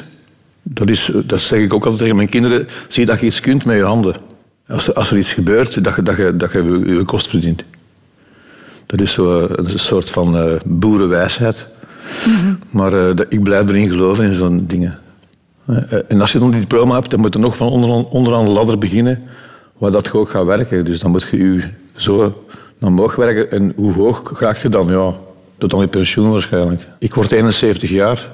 Dat, 0.63 0.89
is, 0.89 1.11
dat 1.25 1.39
zeg 1.41 1.59
ik 1.59 1.73
ook 1.73 1.81
altijd 1.83 2.01
tegen 2.01 2.15
mijn 2.15 2.29
kinderen. 2.29 2.67
Zie 2.87 3.05
dat 3.05 3.19
je 3.19 3.25
iets 3.25 3.39
kunt 3.39 3.65
met 3.65 3.75
je 3.77 3.83
handen. 3.83 4.15
Als, 4.67 4.87
er- 4.87 4.93
als 4.93 5.11
er 5.11 5.17
iets 5.17 5.33
gebeurt, 5.33 5.83
dat 5.83 5.95
je, 5.95 6.03
dat 6.03 6.17
je, 6.17 6.35
dat 6.35 6.51
je 6.51 6.81
je, 6.85 7.03
kost 7.05 7.27
verdient. 7.29 7.63
Dat 8.85 9.01
is 9.01 9.11
zo 9.11 9.47
een 9.51 9.79
soort 9.79 10.09
van 10.09 10.37
eh, 10.37 10.53
boerenwijsheid. 10.65 11.65
Maar 12.69 12.93
eh, 12.93 13.15
dat- 13.15 13.25
ik 13.29 13.43
blijf 13.43 13.69
erin 13.69 13.89
geloven 13.89 14.25
in 14.25 14.33
zo'n 14.33 14.65
dingen. 14.67 14.99
Eh, 15.67 15.91
eh, 15.93 15.99
en 16.07 16.21
als 16.21 16.31
je 16.31 16.39
dan 16.39 16.51
die 16.51 16.59
diploma 16.59 16.95
hebt, 16.95 17.09
dan 17.11 17.19
moet 17.19 17.33
je 17.33 17.39
nog 17.39 17.57
van 17.57 17.67
onderaan, 17.67 18.05
onderaan 18.05 18.45
de 18.45 18.51
ladder 18.51 18.77
beginnen, 18.77 19.23
waar 19.81 19.91
dat 19.91 20.05
je 20.05 20.13
ook 20.13 20.29
gaat 20.29 20.45
werken. 20.45 20.85
Dus 20.85 20.99
dan 20.99 21.11
moet 21.11 21.27
je 21.31 21.37
je 21.37 21.63
zo 21.95 22.45
naar 22.77 22.89
omhoog 22.89 23.15
werken. 23.15 23.51
En 23.51 23.73
hoe 23.75 23.93
hoog 23.93 24.31
graag 24.35 24.61
je 24.61 24.69
dan? 24.69 24.87
Ja, 24.91 25.13
tot 25.57 25.73
aan 25.73 25.79
je 25.79 25.87
pensioen 25.87 26.31
waarschijnlijk. 26.31 26.81
Ik 26.99 27.13
word 27.13 27.31
71 27.31 27.89
jaar. 27.89 28.29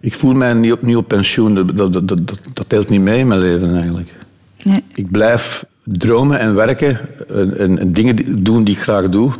Ik 0.00 0.14
voel 0.14 0.32
mij 0.32 0.52
niet 0.52 0.72
opnieuw 0.72 0.98
op 0.98 1.08
pensioen. 1.08 1.54
Dat, 1.54 1.76
dat, 1.76 1.92
dat, 1.92 2.08
dat, 2.08 2.28
dat 2.54 2.64
telt 2.68 2.88
niet 2.88 3.00
mee 3.00 3.18
in 3.18 3.26
mijn 3.26 3.40
leven 3.40 3.76
eigenlijk. 3.76 4.14
Nee. 4.62 4.84
Ik 4.94 5.10
blijf 5.10 5.64
dromen 5.84 6.38
en 6.38 6.54
werken 6.54 6.98
en, 7.28 7.58
en- 7.58 7.78
en 7.78 7.92
dingen 7.92 8.42
doen 8.44 8.64
die 8.64 8.74
ik 8.74 8.82
graag 8.82 9.08
doe. 9.08 9.30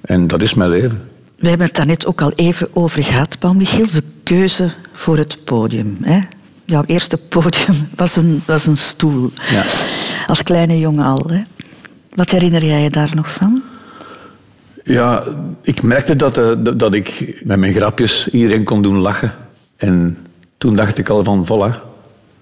En 0.00 0.26
dat 0.26 0.42
is 0.42 0.54
mijn 0.54 0.70
leven. 0.70 1.02
We 1.38 1.48
hebben 1.48 1.66
het 1.66 1.76
daar 1.76 1.86
net 1.86 2.06
ook 2.06 2.20
al 2.22 2.32
even 2.34 2.68
over 2.72 3.04
gehad, 3.04 3.38
Paul 3.38 3.54
Michiels, 3.54 3.92
de 3.92 4.02
keuze 4.22 4.70
voor 4.92 5.18
het 5.18 5.38
podium. 5.44 5.96
Hè? 6.02 6.18
Jouw 6.64 6.82
eerste 6.86 7.16
podium 7.16 7.74
was 7.96 8.16
een, 8.16 8.42
was 8.46 8.66
een 8.66 8.76
stoel. 8.76 9.30
Ja. 9.50 9.62
Als 10.30 10.42
kleine 10.42 10.78
jongen 10.78 11.04
al. 11.04 11.26
Hè? 11.28 11.42
Wat 12.14 12.30
herinner 12.30 12.64
jij 12.64 12.82
je 12.82 12.90
daar 12.90 13.10
nog 13.14 13.32
van? 13.32 13.62
Ja, 14.84 15.24
ik 15.62 15.82
merkte 15.82 16.16
dat, 16.16 16.38
eh, 16.38 16.50
dat, 16.58 16.78
dat 16.78 16.94
ik 16.94 17.40
met 17.44 17.58
mijn 17.58 17.72
grapjes 17.72 18.28
iedereen 18.28 18.64
kon 18.64 18.82
doen 18.82 18.96
lachen. 18.96 19.32
En 19.76 20.18
toen 20.58 20.76
dacht 20.76 20.98
ik 20.98 21.08
al 21.08 21.24
van, 21.24 21.46
voilà, 21.46 21.74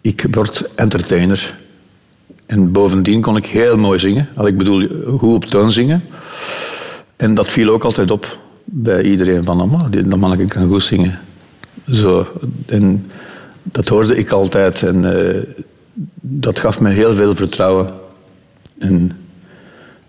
ik 0.00 0.26
word 0.30 0.70
entertainer. 0.74 1.54
En 2.46 2.72
bovendien 2.72 3.20
kon 3.20 3.36
ik 3.36 3.46
heel 3.46 3.76
mooi 3.76 3.98
zingen. 3.98 4.28
Al, 4.34 4.46
Ik 4.46 4.58
bedoel, 4.58 4.88
goed 5.18 5.34
op 5.34 5.44
toon 5.44 5.72
zingen. 5.72 6.04
En 7.16 7.34
dat 7.34 7.46
viel 7.50 7.68
ook 7.68 7.84
altijd 7.84 8.10
op 8.10 8.38
bij 8.64 9.02
iedereen 9.02 9.44
van, 9.44 9.60
oh, 9.60 9.82
dat 9.90 10.18
manneke 10.18 10.44
kan 10.44 10.68
goed 10.68 10.82
zingen. 10.82 11.18
Zo. 11.90 12.26
En 12.66 13.10
dat 13.62 13.88
hoorde 13.88 14.16
ik 14.16 14.30
altijd. 14.30 14.82
En 14.82 15.04
eh, 15.04 15.42
dat 16.20 16.58
gaf 16.60 16.80
me 16.80 16.90
heel 16.90 17.14
veel 17.14 17.34
vertrouwen. 17.34 17.90
En, 18.78 19.16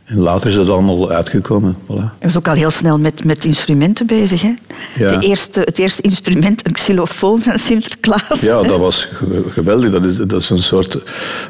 en 0.06 0.18
later 0.18 0.48
is 0.50 0.56
het 0.56 0.70
allemaal 0.70 1.12
uitgekomen. 1.12 1.76
Voilà. 1.76 1.88
Je 2.20 2.26
was 2.26 2.38
ook 2.38 2.48
al 2.48 2.54
heel 2.54 2.70
snel 2.70 2.98
met, 2.98 3.24
met 3.24 3.46
instrumenten 3.46 4.06
bezig. 4.08 4.42
Hè? 4.42 4.54
Ja. 4.98 5.18
De 5.18 5.28
eerste, 5.28 5.60
het 5.60 5.78
eerste 5.78 6.02
instrument, 6.02 6.66
een 6.66 6.72
xylofoon 6.74 7.42
van 7.42 7.60
Sinterklaas. 7.60 8.42
Ja, 8.42 8.62
hè? 8.62 8.68
dat 8.68 8.80
was 8.90 9.06
ge- 9.14 9.44
geweldig. 9.50 9.90
Dat 9.90 10.06
is, 10.06 10.16
dat 10.16 10.34
is 10.42 10.50
een 10.50 10.64
soort 10.64 10.98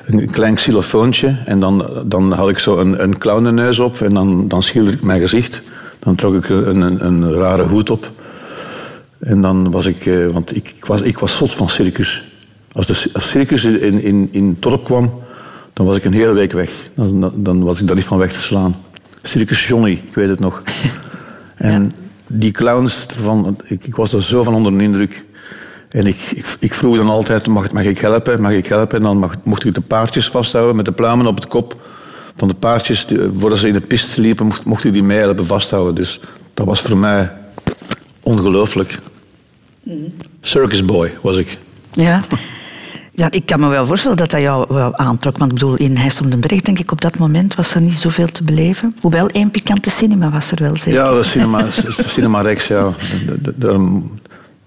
een 0.05 0.31
klein 0.31 0.55
xylofoontje. 0.55 1.37
En 1.45 1.59
dan, 1.59 1.89
dan 2.05 2.31
had 2.31 2.49
ik 2.49 2.57
zo 2.57 2.77
een, 2.77 3.03
een 3.03 3.17
clownenneus 3.17 3.79
op 3.79 4.01
en 4.01 4.13
dan, 4.13 4.47
dan 4.47 4.63
schilderde 4.63 4.97
ik 4.97 5.03
mijn 5.03 5.19
gezicht. 5.19 5.61
Dan 5.99 6.15
trok 6.15 6.35
ik 6.35 6.49
een, 6.49 6.81
een, 6.81 7.05
een 7.05 7.33
rare 7.33 7.63
hoed 7.63 7.89
op. 7.89 8.11
En 9.19 9.41
dan 9.41 9.71
was 9.71 9.85
ik... 9.85 10.05
eh, 10.05 10.27
Want 10.27 10.55
ik, 10.55 10.69
ik, 10.77 10.85
was, 10.85 11.01
ik 11.01 11.19
was 11.19 11.35
zot 11.35 11.51
van 11.51 11.69
circus. 11.69 12.23
Als 12.71 12.87
de 12.87 13.09
als 13.13 13.29
circus 13.29 13.63
in, 13.63 14.01
in, 14.01 14.29
in 14.31 14.47
het 14.47 14.61
dorp 14.61 14.83
kwam, 14.83 15.13
dan 15.73 15.85
was 15.85 15.97
ik 15.97 16.05
een 16.05 16.13
hele 16.13 16.33
week 16.33 16.51
weg. 16.51 16.71
Dan, 16.95 17.21
dan- 17.21 17.33
dan 17.43 17.63
was 17.63 17.79
ik 17.81 17.87
daar 17.87 17.95
niet 17.95 18.05
van 18.05 18.17
weg 18.17 18.31
te 18.33 18.39
slaan. 18.39 18.75
Circus 19.21 19.67
Johnny, 19.67 19.91
ik 20.07 20.15
weet 20.15 20.29
het 20.29 20.39
nog. 20.39 20.63
En 21.55 21.91
die 22.27 22.51
clowns, 22.51 23.05
ervan, 23.07 23.57
ik, 23.65 23.83
ik 23.83 23.95
was 23.95 24.13
er 24.13 24.23
zo 24.23 24.43
van 24.43 24.53
onder 24.53 24.77
de 24.77 24.83
indruk. 24.83 25.23
En 25.89 26.07
ik, 26.07 26.15
ik, 26.35 26.45
ik 26.59 26.73
vroeg 26.73 26.97
dan 26.97 27.09
altijd, 27.09 27.47
mag, 27.47 27.71
mag 27.71 27.83
ik 27.83 27.97
helpen, 27.99 28.41
mag 28.41 28.51
ik 28.51 28.67
helpen? 28.67 28.97
En 28.97 29.03
dan 29.03 29.17
mag, 29.17 29.33
mocht 29.43 29.65
ik 29.65 29.73
de 29.73 29.81
paardjes 29.81 30.29
vasthouden 30.29 30.75
met 30.75 30.85
de 30.85 30.91
pluimen 30.91 31.27
op 31.27 31.35
het 31.35 31.47
kop 31.47 31.77
van 32.35 32.47
de 32.47 32.53
paardjes. 32.53 33.05
Die- 33.05 33.19
voordat 33.37 33.59
ze 33.59 33.67
in 33.67 33.73
de 33.73 33.81
piste 33.81 34.21
liepen, 34.21 34.45
mocht, 34.45 34.65
mocht 34.65 34.83
ik 34.83 34.93
die 34.93 35.03
mee 35.03 35.19
helpen 35.19 35.45
vasthouden. 35.45 35.95
Dus 35.95 36.19
dat 36.53 36.65
was 36.65 36.81
voor 36.81 36.97
mij 36.97 37.31
ongelooflijk. 38.21 38.97
Circus 40.41 40.85
boy 40.85 41.11
was 41.21 41.37
ik. 41.37 41.57
Ja. 41.93 42.21
ja, 43.19 43.31
ik 43.31 43.45
kan 43.45 43.59
me 43.59 43.67
wel 43.67 43.85
voorstellen 43.85 44.17
dat 44.17 44.29
dat 44.31 44.41
jou 44.41 44.65
wel 44.69 44.95
aantrok. 44.97 45.37
Want 45.37 45.51
ik 45.51 45.57
bedoel, 45.57 45.75
in 45.75 45.95
Heist 45.95 46.21
om 46.21 46.29
den 46.29 46.39
Berg, 46.39 46.61
denk 46.61 46.79
ik, 46.79 46.91
op 46.91 47.01
dat 47.01 47.17
moment 47.17 47.55
was 47.55 47.75
er 47.75 47.81
niet 47.81 47.95
zoveel 47.95 48.27
te 48.27 48.43
beleven. 48.43 48.95
Hoewel 49.01 49.27
één 49.27 49.51
pikante 49.51 49.89
cinema 49.89 50.29
was 50.31 50.51
er 50.51 50.57
wel, 50.63 50.75
zeker. 50.77 50.93
Ja, 50.93 51.09
is 51.19 51.31
cinema, 51.31 51.65
cinema 52.15 52.41
Rex, 52.41 52.67
ja. 52.67 52.83
Da- 53.27 53.33
da- 53.39 53.51
Daar, 53.55 53.79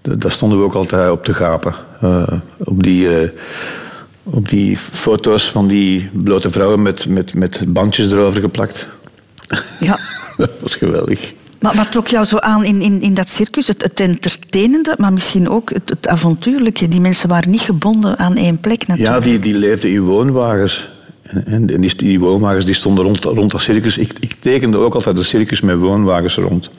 da- 0.01 0.15
daar 0.15 0.31
stonden 0.31 0.57
we 0.59 0.63
ook 0.63 0.73
altijd 0.73 1.11
op 1.11 1.23
te 1.23 1.33
gapen. 1.33 1.73
Eh, 2.01 2.27
op, 2.57 2.83
die, 2.83 3.17
eh, 3.19 3.29
op 4.23 4.49
die 4.49 4.77
foto's 4.77 5.51
van 5.51 5.67
die 5.67 6.09
blote 6.13 6.49
vrouwen 6.51 6.81
met, 6.81 7.07
met, 7.07 7.33
met 7.35 7.61
bandjes 7.67 8.11
erover 8.11 8.41
geplakt. 8.41 8.87
Ja. 9.79 9.99
Dat 10.37 10.49
was 10.61 10.75
geweldig. 10.75 11.33
Maar 11.63 11.75
wat 11.75 11.91
trok 11.91 12.07
jou 12.07 12.25
zo 12.25 12.37
aan 12.37 12.63
in, 12.63 12.81
in, 12.81 13.01
in 13.01 13.13
dat 13.13 13.29
circus? 13.29 13.67
Het, 13.67 13.81
het 13.81 13.99
entertainende, 13.99 14.95
maar 14.97 15.13
misschien 15.13 15.49
ook 15.49 15.69
het, 15.73 16.07
avontuurlijke. 16.07 16.87
Die 16.87 17.01
mensen 17.01 17.29
waren 17.29 17.49
niet 17.49 17.61
gebonden 17.61 18.17
aan 18.17 18.35
één 18.35 18.57
plek 18.57 18.83
Ja, 18.87 18.95
natuurlijk. 18.95 19.23
die, 19.23 19.39
die 19.39 19.53
leefden 19.53 19.91
in 19.91 20.01
woonwagens. 20.01 20.89
En, 21.21 21.69
en 21.69 21.81
die, 21.81 21.95
die 21.95 22.19
woonwagens 22.19 22.65
die 22.65 22.75
stonden 22.75 23.03
rond, 23.03 23.23
rond 23.23 23.51
dat 23.51 23.61
circus. 23.61 23.97
Ik, 23.97 24.11
ik 24.19 24.35
tekende 24.39 24.77
ook 24.77 24.93
altijd 24.93 25.15
de 25.15 25.23
circus 25.23 25.61
met 25.61 25.77
woonwagens 25.77 26.35
rond. 26.35 26.69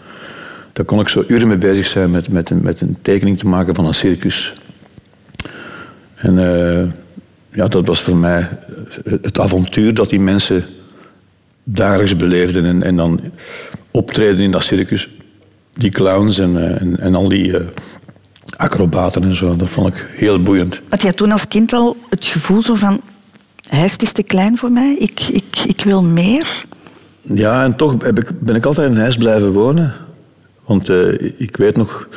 Daar 0.72 0.84
kon 0.84 1.00
ik 1.00 1.08
zo 1.08 1.24
uren 1.26 1.48
mee 1.48 1.56
bezig 1.56 1.86
zijn 1.86 2.10
met, 2.10 2.28
met, 2.28 2.50
een, 2.50 2.62
met 2.62 2.80
een 2.80 2.96
tekening 3.02 3.38
te 3.38 3.46
maken 3.46 3.74
van 3.74 3.86
een 3.86 3.94
circus. 3.94 4.52
En 6.14 6.38
eh, 6.38 6.88
ja, 7.48 7.68
dat 7.68 7.86
was 7.86 8.00
voor 8.00 8.16
mij 8.16 8.48
het 9.04 9.18
het 9.22 9.40
avontuur 9.40 9.94
dat 9.94 10.08
die 10.08 10.20
mensen 10.20 10.64
dagelijks 11.62 12.16
beleefden. 12.16 12.64
En, 12.64 12.82
en 12.82 12.96
dan 12.96 13.20
optreden 13.94 14.44
in 14.44 14.50
dat 14.50 14.62
circus. 14.62 15.08
Die 15.72 15.90
clowns 15.90 16.38
en, 16.38 16.56
eh, 16.56 16.80
en, 16.80 17.00
en 17.00 17.14
al 17.14 17.28
die 17.28 17.56
eh, 17.56 17.66
acrobaten 18.56 19.22
en 19.22 19.36
zo. 19.36 19.56
Dat 19.56 19.68
vond 19.68 19.88
ik 19.88 20.06
heel 20.10 20.42
boeiend. 20.42 20.80
Had 20.88 21.02
jij 21.02 21.12
toen 21.12 21.30
als 21.30 21.48
kind 21.48 21.72
al 21.72 21.96
het 22.10 22.24
gevoel 22.24 22.62
zo 22.62 22.74
van... 22.74 23.00
Heist 23.68 24.02
is 24.02 24.12
te 24.12 24.22
klein 24.22 24.58
voor 24.58 24.70
mij, 24.70 24.96
ik, 24.98 25.20
ik, 25.20 25.58
ik 25.66 25.84
wil 25.84 26.02
meer? 26.02 26.64
Ja, 27.20 27.64
en 27.64 27.76
toch 27.76 27.94
heb 27.98 28.18
ik, 28.18 28.40
ben 28.40 28.54
ik 28.54 28.64
altijd 28.64 28.90
in 28.90 28.96
huis 28.96 29.16
blijven 29.16 29.52
wonen. 29.52 29.94
Want 30.64 30.88
eh, 30.88 31.12
ik 31.36 31.56
weet 31.56 31.76
nog, 31.76 32.08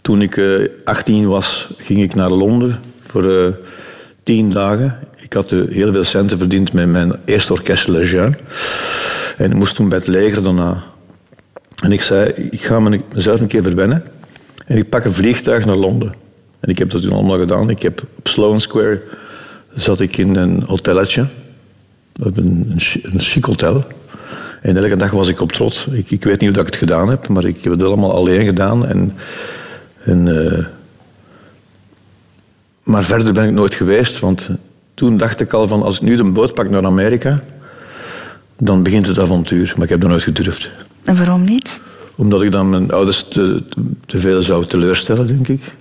toen 0.00 0.22
ik 0.22 0.36
eh 0.36 0.68
18 0.84 1.26
was, 1.26 1.68
ging 1.78 2.02
ik 2.02 2.14
naar 2.14 2.30
Londen 2.30 2.80
voor 3.06 3.56
tien 4.22 4.50
dagen. 4.50 4.98
Ik 5.16 5.32
had 5.32 5.50
heel 5.50 5.92
veel 5.92 6.04
centen 6.04 6.38
verdiend 6.38 6.72
met 6.72 6.88
mijn 6.88 7.12
eerste 7.24 7.52
orkest 7.52 7.88
Le 7.88 8.08
Jeune. 8.08 8.36
En 9.36 9.50
ik 9.50 9.56
moest 9.56 9.74
toen 9.74 9.88
bij 9.88 9.98
het 9.98 10.06
leger 10.06 10.42
daarna. 10.42 10.82
En 11.84 11.92
ik 11.92 12.02
zei, 12.02 12.28
ik 12.28 12.60
ga 12.60 12.80
me- 12.80 13.00
mezelf 13.14 13.40
een 13.40 13.46
keer 13.46 13.62
verwennen. 13.62 14.04
En 14.66 14.76
ik 14.76 14.88
pak 14.88 15.04
een 15.04 15.12
vliegtuig 15.12 15.64
naar 15.64 15.76
Londen. 15.76 16.14
En 16.60 16.70
ik 16.70 16.78
heb 16.78 16.90
dat 16.90 17.02
toen 17.02 17.12
allemaal 17.12 17.38
gedaan. 17.38 17.70
Ik 17.70 17.82
heb 17.82 18.02
op 18.18 18.28
Sloane 18.28 18.60
Square 18.60 19.02
zat 19.74 20.00
ik 20.00 20.16
in 20.16 20.36
een 20.36 20.62
hotelletje. 20.62 21.26
Een, 22.12 22.32
een, 22.36 22.72
een 23.02 23.20
chic 23.20 23.44
hotel. 23.44 23.84
En 24.62 24.76
elke 24.76 24.96
dag 24.96 25.10
was 25.10 25.28
ik 25.28 25.40
op 25.40 25.52
trot. 25.52 25.86
Ik, 25.90 26.10
ik 26.10 26.24
weet 26.24 26.40
niet 26.40 26.48
hoe 26.48 26.58
dat 26.58 26.66
ik 26.66 26.72
het 26.72 26.76
gedaan 26.76 27.08
heb, 27.08 27.28
maar 27.28 27.44
ik 27.44 27.62
heb 27.62 27.72
het 27.72 27.82
allemaal 27.82 28.14
alleen 28.14 28.44
gedaan. 28.44 28.86
En, 28.86 29.14
en, 30.04 30.48
eh, 30.50 30.64
maar 32.82 33.04
verder 33.04 33.32
ben 33.32 33.44
ik 33.48 33.54
nooit 33.54 33.74
geweest, 33.74 34.18
want 34.20 34.48
toen 34.94 35.16
dacht 35.16 35.40
ik 35.40 35.52
al 35.52 35.68
van 35.68 35.82
als 35.82 35.96
ik 35.96 36.02
nu 36.02 36.16
de 36.16 36.24
boot 36.24 36.54
pak 36.54 36.70
naar 36.70 36.84
Amerika, 36.84 37.40
dan 38.56 38.82
begint 38.82 39.06
het 39.06 39.18
avontuur. 39.18 39.72
Maar 39.74 39.84
ik 39.84 39.90
heb 39.90 40.00
dat 40.00 40.10
nooit 40.10 40.22
gedurfd. 40.22 40.70
En 41.04 41.16
waarom 41.16 41.44
niet? 41.44 41.80
Omdat 42.16 42.42
ik 42.42 42.50
dan 42.50 42.70
mijn 42.70 42.90
ouders 42.90 43.28
te, 43.28 43.62
te 44.06 44.18
veel 44.18 44.42
zou 44.42 44.66
teleurstellen, 44.66 45.26
denk 45.26 45.48
ik. 45.48 45.74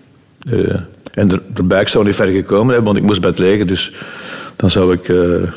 Eh, 0.50 0.80
en 1.14 1.32
er, 1.32 1.42
erbij, 1.54 1.82
ik 1.82 1.88
zou 1.88 2.06
niet 2.06 2.16
ver 2.16 2.28
gekomen 2.28 2.74
hebben, 2.74 2.86
want 2.86 2.98
ik 2.98 3.04
moest 3.04 3.22
bij 3.22 3.30
het 3.30 3.40
leger. 3.40 3.68
Dus 3.68 3.94
dan 4.56 4.70
zou 4.70 4.94
ik 4.94 5.10
eh, 5.10 5.52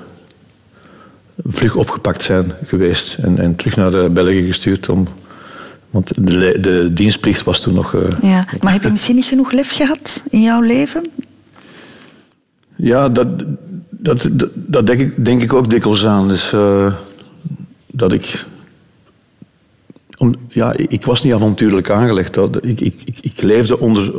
vlug 1.46 1.74
opgepakt 1.74 2.22
zijn 2.22 2.52
geweest 2.64 3.16
en, 3.18 3.38
en 3.38 3.57
terug 3.57 3.76
naar 3.76 3.94
eh, 3.94 4.11
België 4.11 4.46
gestuurd. 4.46 4.88
Om, 4.88 5.07
want 5.90 6.12
de, 6.26 6.59
de 6.61 6.92
dienstplicht 6.92 7.44
was 7.44 7.61
toen 7.61 7.74
nog... 7.74 7.96
Ja. 8.22 8.44
Maar 8.61 8.72
heb 8.72 8.83
je 8.83 8.90
misschien 8.90 9.14
niet 9.14 9.24
genoeg 9.24 9.52
lef 9.52 9.70
gehad 9.70 10.22
in 10.31 10.42
jouw 10.42 10.61
leven? 10.61 11.11
Ja, 12.76 13.09
dat, 13.09 13.29
dat, 13.90 14.29
dat, 14.33 14.50
dat 14.55 14.87
denk, 14.87 15.00
ik, 15.00 15.24
denk 15.24 15.42
ik 15.42 15.52
ook 15.52 15.70
dikwijls 15.70 16.07
aan. 16.07 16.29
Dus, 16.29 16.55
dat 17.87 18.12
ik 18.12 18.44
Om, 20.16 20.35
ja, 20.48 20.74
ik 20.76 21.05
was 21.05 21.22
niet 21.22 21.33
avontuurlijk 21.33 21.90
aangelegd. 21.90 22.37
Ik, 22.37 22.81
ik, 22.81 22.94
ik, 23.05 23.18
ik 23.20 23.42
leefde 23.42 23.79
onder, 23.79 24.12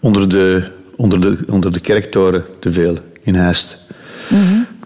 onder, 0.00 0.28
de, 0.28 0.70
onder, 0.96 1.20
de, 1.20 1.38
onder 1.50 1.72
de 1.72 1.80
kerktoren 1.80 2.44
te 2.58 2.72
veel 2.72 2.96
in 3.22 3.34
Heist. 3.34 3.86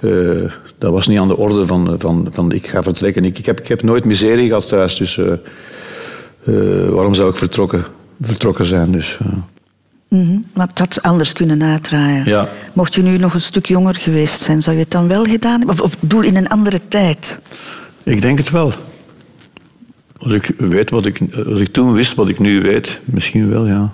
Eh, 0.01 0.51
dat 0.79 0.93
was 0.93 1.07
niet 1.07 1.19
aan 1.19 1.29
de 1.29 1.37
orde 1.37 1.67
van, 1.67 1.95
van, 1.99 2.29
van 2.31 2.53
ik 2.53 2.67
ga 2.67 2.83
vertrekken. 2.83 3.25
Ik, 3.25 3.39
ik, 3.39 3.47
heb, 3.47 3.61
ik 3.61 3.69
heb 3.69 3.83
nooit 3.83 4.05
miserie 4.05 4.47
gehad 4.47 4.69
thuis, 4.69 4.97
dus 4.97 5.19
eh, 5.19 5.33
eh, 5.33 6.89
waarom 6.89 7.15
zou 7.15 7.31
ik 7.31 7.37
vertrokken, 7.37 7.85
vertrokken 8.21 8.65
zijn? 8.65 8.93
Dus, 8.93 9.19
Mhm. 10.13 10.39
Maar 10.55 10.67
het 10.67 10.79
had 10.79 11.03
anders 11.03 11.33
kunnen 11.33 11.63
uitdraaien. 11.63 12.25
Ja. 12.25 12.49
Mocht 12.73 12.95
je 12.95 13.03
nu 13.03 13.19
nog 13.19 13.35
een 13.35 13.41
stuk 13.41 13.67
jonger 13.67 13.95
geweest 13.95 14.41
zijn, 14.41 14.63
zou 14.63 14.77
je 14.77 14.83
het 14.83 14.91
dan 14.91 15.09
wel 15.09 15.25
gedaan 15.25 15.59
hebben? 15.59 15.75
Of, 15.75 15.81
of 15.81 15.97
doel 16.01 16.23
in 16.23 16.37
een 16.37 16.49
andere 16.49 16.81
tijd? 16.89 17.39
ik 18.03 18.21
denk 18.21 18.39
het 18.39 18.51
wel. 18.51 18.73
Als 20.23 20.33
ik, 20.33 20.51
weet 20.59 20.91
wat 20.91 21.07
ik, 21.07 21.21
als 21.47 21.61
ik 21.61 21.73
toen 21.73 21.93
wist 21.93 22.15
wat 22.15 22.29
ik 22.29 22.39
nu 22.39 22.61
weet, 22.61 23.01
misschien 23.05 23.51
wel, 23.51 23.67
ja. 23.67 23.93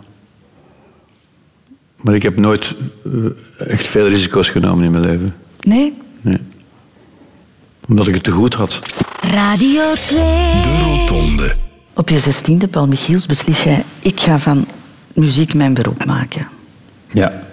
Maar 1.96 2.14
ik 2.14 2.22
heb 2.22 2.38
nooit 2.38 2.74
eh, 3.04 3.70
echt 3.70 3.86
veel 3.86 4.08
risico's 4.08 4.48
genomen 4.48 4.84
in 4.84 4.90
mijn 4.90 5.04
leven. 5.04 5.34
Nee? 5.60 5.94
Nee. 6.20 6.38
Omdat 7.88 8.06
ik 8.06 8.14
het 8.14 8.22
te 8.22 8.30
goed 8.30 8.54
had. 8.54 8.78
Radio 9.20 9.82
2. 9.94 10.18
De 10.62 10.78
Rotonde. 10.82 11.54
Op 11.92 12.08
je 12.08 12.18
zestiende, 12.18 12.68
Paul 12.68 12.86
Michiels, 12.86 13.26
beslis 13.26 13.62
jij... 13.62 13.84
ik 14.00 14.20
ga 14.20 14.38
van 14.38 14.66
muziek 15.12 15.54
mijn 15.54 15.74
beroep 15.74 16.04
maken. 16.04 16.48
Ja. 17.12 17.46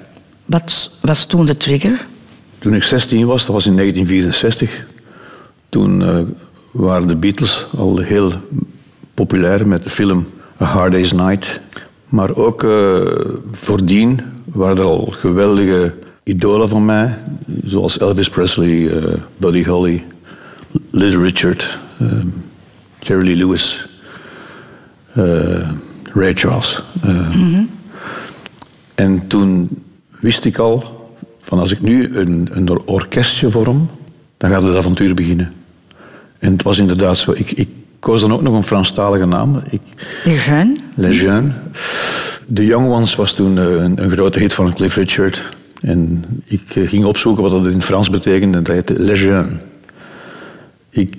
Wat 0.46 0.92
was 1.02 1.26
toen 1.26 1.46
de 1.46 1.58
trigger? 1.58 2.06
Toen 2.60 2.74
ik 2.74 2.84
16 2.84 3.26
was, 3.26 3.46
dat 3.46 3.56
was 3.56 3.66
in 3.66 3.76
1964, 3.76 4.86
toen 5.70 6.04
eh, 6.04 6.20
waren 6.76 7.08
de 7.08 7.16
Beatles 7.16 7.68
al 7.78 7.98
heel 7.98 8.32
populair 9.14 9.68
met 9.68 9.84
de 9.84 9.90
film 9.90 10.28
A 10.62 10.66
Hard 10.66 10.92
Day's 10.92 11.12
Night. 11.12 11.60
Maar 12.10 12.36
ook 12.36 12.64
eh, 12.64 13.02
voordien 13.52 14.20
waren 14.46 14.78
er 14.78 14.84
al 14.84 15.14
geweldige 15.18 15.94
idolen 16.24 16.70
van 16.70 16.86
mij, 16.86 17.18
zoals 17.64 18.00
Elvis 18.00 18.30
Presley, 18.30 18.90
eh, 18.90 19.14
Buddy 19.38 19.64
Holly, 19.66 20.04
Liz 20.90 21.16
Richard, 21.16 21.80
eh, 21.98 22.08
Jerry 23.00 23.26
Lee 23.26 23.36
Lewis, 23.36 23.88
Ray 26.14 26.34
Charles. 26.34 26.84
eh. 27.02 27.60
En 28.96 29.28
toen 29.28 29.70
wist 30.20 30.46
ik 30.46 30.58
al 30.58 31.10
van 31.42 31.60
als 31.60 31.72
ik 31.72 31.82
nu 31.82 32.18
een, 32.18 32.50
een 32.52 32.80
orkestje 32.86 33.50
vorm, 33.50 33.90
dan 34.38 34.50
gaat 34.50 34.64
het 34.64 34.76
avontuur 34.76 35.14
beginnen. 35.14 35.52
En 36.46 36.52
het 36.52 36.64
was 36.64 36.78
inderdaad 36.78 37.18
zo. 37.18 37.32
Ik, 37.32 37.52
ik 37.52 37.70
koos 38.00 38.22
dan 38.22 38.34
ook 38.34 38.42
nog 38.42 38.56
een 38.56 38.64
Franstalige 38.64 39.26
naam. 39.26 39.62
Ik, 39.70 39.82
Les 40.24 40.46
Jeunes? 40.46 40.80
Les 40.94 41.20
Jeunes. 41.20 41.52
The 42.54 42.66
Young 42.66 42.88
Ones 42.88 43.16
was 43.16 43.34
toen 43.34 43.58
eh, 43.58 43.64
een, 43.64 44.04
een 44.04 44.12
grote 44.12 44.40
hit 44.40 44.54
van 44.54 44.74
Cliff 44.74 44.96
Richard. 44.96 45.50
En 45.82 46.26
ik 46.46 46.76
eh, 46.76 46.88
ging 46.88 47.06
opzoeken 47.06 47.44
wat 47.44 47.52
dat 47.52 47.74
in 47.74 47.82
Frans 47.82 48.10
betekende. 48.10 48.62
Dat 48.62 48.76
heette 48.76 49.00
Les 49.00 49.22
Jeunes. 49.22 49.54
Ik 50.90 51.16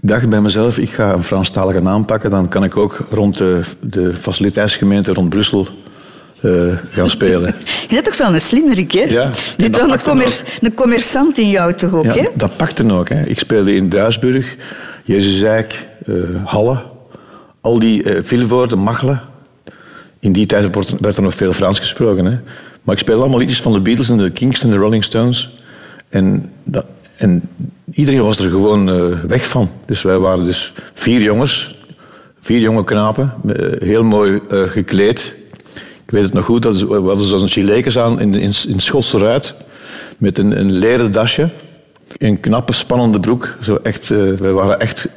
dacht 0.00 0.28
bij 0.28 0.40
mezelf, 0.40 0.78
ik 0.78 0.90
ga 0.90 1.12
een 1.12 1.24
Franstalige 1.24 1.80
naam 1.80 2.04
pakken. 2.04 2.30
Dan 2.30 2.48
kan 2.48 2.64
ik 2.64 2.76
ook 2.76 3.06
rond 3.10 3.38
de, 3.38 3.60
de 3.80 4.14
faciliteitsgemeente 4.14 5.12
rond 5.12 5.28
Brussel 5.28 5.68
eh, 6.42 6.50
gaan 6.90 7.08
spelen. 7.08 7.54
Je 7.88 7.94
bent 7.94 8.04
toch 8.04 8.16
wel 8.16 8.34
een 8.34 8.40
slimmerik, 8.40 8.92
hè? 8.92 9.00
Ja, 9.04 9.30
Dit 9.56 9.76
was 9.80 9.90
een, 9.92 10.02
commer- 10.02 10.42
een 10.60 10.74
commerçant 10.74 11.38
in 11.38 11.50
jou 11.50 11.74
toch 11.74 11.92
ook, 11.94 12.04
Ja, 12.04 12.12
hè? 12.14 12.26
dat 12.34 12.56
pakte 12.56 12.92
ook. 12.92 13.08
Hè. 13.08 13.22
Ik 13.24 13.38
speelde 13.38 13.74
in 13.74 13.88
Duisburg, 13.88 14.56
Jezusijk, 15.04 15.86
eh 16.06 16.14
Halle. 16.44 16.82
Al 17.60 17.78
die 17.78 18.02
eh 18.02 18.22
Vilvoorde, 18.22 18.76
Machelen. 18.76 19.20
In 20.20 20.32
die 20.32 20.46
tijd 20.46 20.76
werd 21.00 21.16
er 21.16 21.22
nog 21.22 21.34
veel 21.34 21.52
Frans 21.52 21.78
gesproken. 21.78 22.24
Hè. 22.24 22.38
Maar 22.82 22.94
ik 22.94 23.00
speelde 23.00 23.20
allemaal 23.20 23.38
liedjes 23.38 23.62
van 23.62 23.72
de 23.72 23.80
Beatles 23.80 24.08
en 24.08 24.16
de 24.18 24.30
Kings 24.30 24.62
en 24.62 24.70
de 24.70 24.76
Rolling 24.76 25.04
Stones. 25.04 25.50
En, 26.08 26.52
dat, 26.64 26.84
en 27.16 27.42
iedereen 27.92 28.22
was 28.22 28.38
er 28.38 28.50
gewoon 28.50 28.86
weg 29.28 29.46
van. 29.46 29.70
Dus 29.86 30.02
wij 30.02 30.18
waren 30.18 30.44
dus 30.44 30.72
vier 30.94 31.20
jongens, 31.20 31.78
vier 32.40 32.58
jonge 32.60 32.84
knapen, 32.84 33.34
heel 33.78 34.02
mooi 34.04 34.40
gekleed. 34.48 35.34
Ik 36.10 36.16
weet 36.16 36.24
het 36.24 36.32
nog 36.34 36.44
goed, 36.44 36.62
dat 36.62 36.74
is- 36.76 36.82
we 36.82 36.94
hadden 36.94 37.26
zo'n 37.26 37.48
chilekes 37.48 37.98
aan 37.98 38.20
in, 38.20 38.34
in, 38.34 38.52
in 38.68 38.80
Schotse 38.80 39.18
ruit. 39.18 39.54
Met 40.18 40.38
een, 40.38 40.58
een 40.58 40.72
leren 40.72 41.12
dasje. 41.12 41.48
Een 42.18 42.40
knappe, 42.40 42.72
spannende 42.72 43.20
broek. 43.20 43.56
Zo 43.62 43.78
echt, 43.82 44.10
eh, 44.10 44.18
wij 44.38 44.52
waren 44.52 44.80
echt 44.80 45.08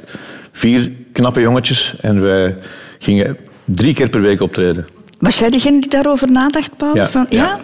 vier 0.52 0.90
knappe 1.12 1.40
jongetjes. 1.40 1.94
En 2.00 2.20
wij 2.20 2.56
gingen 2.98 3.36
drie 3.64 3.94
keer 3.94 4.08
per 4.08 4.20
week 4.20 4.40
optreden. 4.40 4.86
Was 5.18 5.38
jij 5.38 5.50
degene 5.50 5.80
die 5.80 5.90
daarover 5.90 6.30
nadacht, 6.30 6.76
Paul? 6.76 6.94
Ja, 6.96 7.08
Van, 7.08 7.26
ja. 7.28 7.58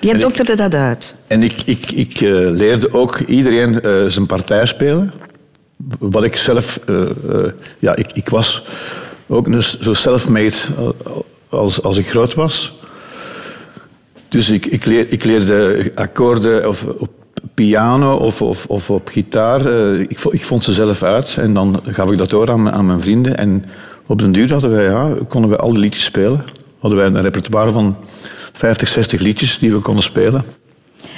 Jij 0.00 0.10
En 0.10 0.16
ik- 0.16 0.22
dokterde 0.22 0.54
dat 0.56 0.74
uit. 0.74 1.14
En 1.26 1.42
ik, 1.42 1.62
ik, 1.64 1.90
ik 1.90 2.20
eh, 2.20 2.30
leerde 2.50 2.92
ook 2.92 3.18
iedereen 3.18 3.80
eh, 3.80 4.04
zijn 4.04 4.26
partij 4.26 4.66
spelen. 4.66 5.12
Wat 5.98 6.24
ik 6.24 6.36
zelf... 6.36 6.78
ja, 7.78 7.96
ik, 7.96 8.06
ik 8.12 8.28
was 8.28 8.64
ook 9.26 9.46
zo 9.80 9.94
self-made 9.94 10.52
als, 11.50 11.82
als 11.82 11.96
ik 11.96 12.08
groot 12.10 12.34
was. 12.34 12.72
Dus 14.28 14.48
ik, 14.50 14.66
ik, 14.66 14.84
leer, 14.86 15.06
ik 15.08 15.24
leerde 15.24 15.92
akkoorden 15.94 16.68
of, 16.68 16.84
op 16.84 17.08
piano 17.54 18.14
of, 18.16 18.42
of, 18.42 18.66
of 18.66 18.90
op 18.90 19.08
gitaar. 19.08 19.66
Eh, 19.66 20.00
ik, 20.00 20.20
ik 20.30 20.44
vond 20.44 20.64
ze 20.64 20.72
zelf 20.72 21.02
uit 21.02 21.36
en 21.40 21.54
dan 21.54 21.80
gaf 21.86 22.10
ik 22.10 22.18
dat 22.18 22.30
door 22.30 22.50
aan, 22.50 22.62
mijn- 22.62 22.74
aan 22.74 22.86
mijn 22.86 23.00
vrienden. 23.00 23.36
En 23.36 23.64
op 24.06 24.18
den 24.18 24.32
duur 24.32 24.52
hadden 24.52 24.70
wij, 24.70 24.84
ja, 24.84 25.14
konden 25.28 25.50
we 25.50 25.56
al 25.56 25.70
die 25.70 25.78
liedjes 25.78 26.04
spelen. 26.04 26.44
Hadden 26.78 26.98
wij 26.98 27.06
een 27.08 27.20
repertoire 27.22 27.70
van 27.72 27.96
50, 28.52 28.88
60 28.88 29.20
liedjes 29.20 29.58
die 29.58 29.72
we 29.72 29.78
konden 29.78 30.02
spelen. 30.04 30.44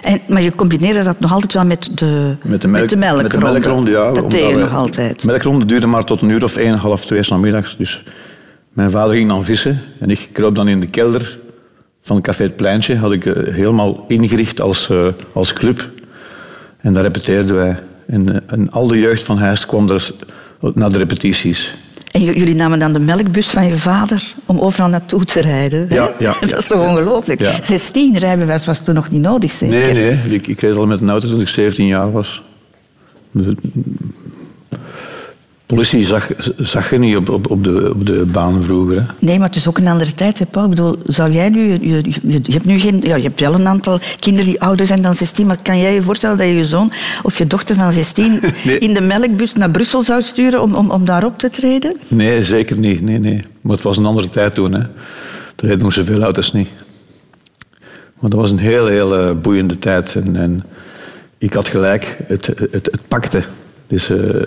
En, 0.02 0.20
maar 0.28 0.42
je 0.42 0.54
combineerde 0.54 1.02
dat 1.02 1.20
nog 1.20 1.32
altijd 1.32 1.52
wel 1.52 1.64
met 1.64 1.90
de, 1.94 2.34
Met 2.42 2.60
de, 2.60 2.68
melk, 2.68 2.94
melkronde. 2.96 3.22
met 3.22 3.30
de 3.30 3.38
melkronde, 3.38 3.90
ja. 3.90 4.12
Dat 4.12 4.30
deed 4.30 4.48
je 4.48 4.56
nog 4.56 4.74
altijd. 4.74 5.20
De 5.20 5.26
melkronde 5.26 5.64
duurde 5.64 5.86
maar 5.86 6.04
tot 6.04 6.22
een 6.22 6.28
uur 6.30 6.42
of 6.44 6.56
één, 6.56 6.74
half 6.74 7.04
twee 7.06 7.22
's 7.22 7.28
namiddags. 7.28 7.76
Dus 7.76 8.02
mijn 8.72 8.90
vader 8.90 9.14
ging 9.14 9.28
dan 9.28 9.44
vissen 9.44 9.80
en 9.98 10.10
ik 10.10 10.28
kroop 10.32 10.54
dan 10.54 10.68
in 10.68 10.80
de 10.80 10.86
kelder 10.86 11.38
van 12.02 12.20
Café 12.20 12.42
het 12.42 12.56
Pleintje. 12.56 12.96
Had 12.96 13.12
ik 13.12 13.26
eh, 13.26 13.54
helemaal 13.54 14.04
ingericht 14.08 14.60
als, 14.60 14.90
eh, 14.90 15.06
als 15.32 15.52
club. 15.52 15.90
En 16.78 16.92
daar 16.92 17.02
repeteerden 17.02 17.56
wij. 17.56 17.78
En, 18.06 18.34
eh, 18.34 18.40
en 18.46 18.70
al 18.70 18.86
de 18.86 18.98
jeugd 18.98 19.22
van 19.22 19.38
Heist 19.38 19.66
kwam 19.66 19.90
er 19.90 20.10
naar 20.74 20.90
de 20.90 20.98
repetities. 20.98 21.74
En 22.10 22.22
jullie 22.22 22.54
namen 22.54 22.78
dan 22.78 22.92
de 22.92 22.98
melkbus 22.98 23.50
van 23.50 23.66
je 23.66 23.78
vader 23.78 24.34
om 24.46 24.58
overal 24.58 24.88
naartoe 24.88 25.24
te 25.24 25.40
rijden. 25.40 25.86
Ja, 25.88 26.12
ja, 26.18 26.34
dat 26.46 26.58
is 26.58 26.66
toch 26.66 26.88
ongelooflijk? 26.88 27.40
Ja. 27.40 27.62
16 27.62 28.18
rijbewijs 28.18 28.66
was 28.66 28.84
toen 28.84 28.94
nog 28.94 29.10
niet 29.10 29.20
nodig, 29.20 29.52
zeker? 29.52 29.78
Nee, 29.78 29.94
nee. 29.94 30.34
Ik, 30.34 30.46
ik 30.46 30.60
reed 30.60 30.76
al 30.76 30.86
met 30.86 31.00
een 31.00 31.10
auto 31.10 31.28
toen 31.28 31.40
ik 31.40 31.48
17 31.48 31.86
jaar 31.86 32.12
was. 32.12 32.42
Politie 35.72 36.04
zag, 36.04 36.30
zag 36.56 36.90
je 36.90 36.98
niet 36.98 37.16
op, 37.16 37.28
op, 37.28 37.50
op, 37.50 37.64
de, 37.64 37.90
op 37.94 38.06
de 38.06 38.26
baan 38.32 38.62
vroeger. 38.62 38.96
Hè. 38.96 39.02
Nee, 39.18 39.38
maar 39.38 39.46
het 39.46 39.56
is 39.56 39.68
ook 39.68 39.78
een 39.78 39.88
andere 39.88 40.14
tijd, 40.14 40.38
hè, 40.38 40.46
Paul. 40.46 40.64
Ik 40.64 40.70
bedoel, 40.70 40.96
zou 41.06 41.32
jij 41.32 41.48
nu... 41.48 41.78
Je, 41.80 42.02
je, 42.22 42.52
hebt 42.52 42.64
nu 42.64 42.78
geen... 42.78 43.00
Ja, 43.00 43.16
je 43.16 43.22
hebt 43.22 43.40
wel 43.40 43.54
een 43.54 43.66
aantal 43.66 43.98
kinderen 44.18 44.50
die 44.50 44.60
ouder 44.60 44.86
zijn 44.86 45.02
dan 45.02 45.14
16, 45.14 45.46
maar 45.46 45.62
kan 45.62 45.78
jij 45.78 45.94
je 45.94 46.02
voorstellen 46.02 46.36
dat 46.36 46.46
je 46.46 46.54
je 46.54 46.64
zoon 46.64 46.92
of 47.22 47.38
je 47.38 47.46
dochter 47.46 47.76
van 47.76 47.92
16 47.92 48.40
Nee. 48.64 48.78
in 48.78 48.94
de 48.94 49.00
melkbus 49.00 49.54
naar 49.54 49.70
Brussel 49.70 50.02
zou 50.02 50.22
sturen 50.22 50.62
om, 50.62 50.74
om, 50.74 50.90
om 50.90 51.04
daar 51.04 51.24
op 51.24 51.38
te 51.38 51.50
treden? 51.50 51.96
Nee, 52.08 52.44
zeker 52.44 52.78
niet. 52.78 53.00
Nee, 53.00 53.18
nee. 53.18 53.44
Maar 53.60 53.74
het 53.74 53.84
was 53.84 53.96
een 53.96 54.06
andere 54.06 54.28
tijd 54.28 54.54
toen. 54.54 54.72
Hè. 54.72 54.80
Er 54.80 54.88
reden 55.56 55.78
nog 55.78 55.92
zoveel 55.92 56.22
auto's 56.22 56.52
niet. 56.52 56.68
Maar 58.20 58.30
dat 58.30 58.40
was 58.40 58.50
een 58.50 58.58
heel, 58.58 58.86
heel 58.86 59.16
eh, 59.16 59.34
boeiende 59.40 59.78
tijd. 59.78 60.14
En, 60.14 60.36
en 60.36 60.64
ik 61.38 61.52
had 61.52 61.68
gelijk, 61.68 62.16
het, 62.26 62.46
het, 62.46 62.70
het 62.70 63.08
pakte. 63.08 63.42
Dus 63.86 64.10
eh 64.10 64.46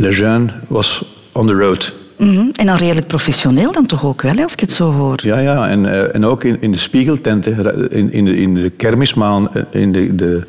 Le 0.00 0.10
Jeune 0.10 0.48
was 0.68 1.04
on 1.32 1.46
the 1.46 1.52
road. 1.52 1.92
Mhm. 2.16 2.48
En 2.52 2.66
dan 2.66 2.76
redelijk 2.76 3.06
professioneel 3.06 3.72
dan 3.72 3.86
toch 3.86 4.04
ook 4.04 4.22
wel, 4.22 4.42
als 4.42 4.52
ik 4.52 4.60
het 4.60 4.70
zo 4.70 4.92
hoor. 4.92 5.18
Ja, 5.22 5.38
ja. 5.38 5.68
En, 5.68 5.92
eh, 5.92 6.14
en 6.14 6.24
ook 6.24 6.44
in, 6.44 6.56
in 6.60 6.72
de 6.72 6.78
spiegeltenten, 6.78 7.90
in, 7.90 8.12
in, 8.12 8.24
de, 8.24 8.36
in 8.36 8.54
de 8.54 8.70
kermismaan, 8.70 9.54
eh, 9.54 9.62
in 9.70 9.92
de, 9.92 10.14
de, 10.14 10.46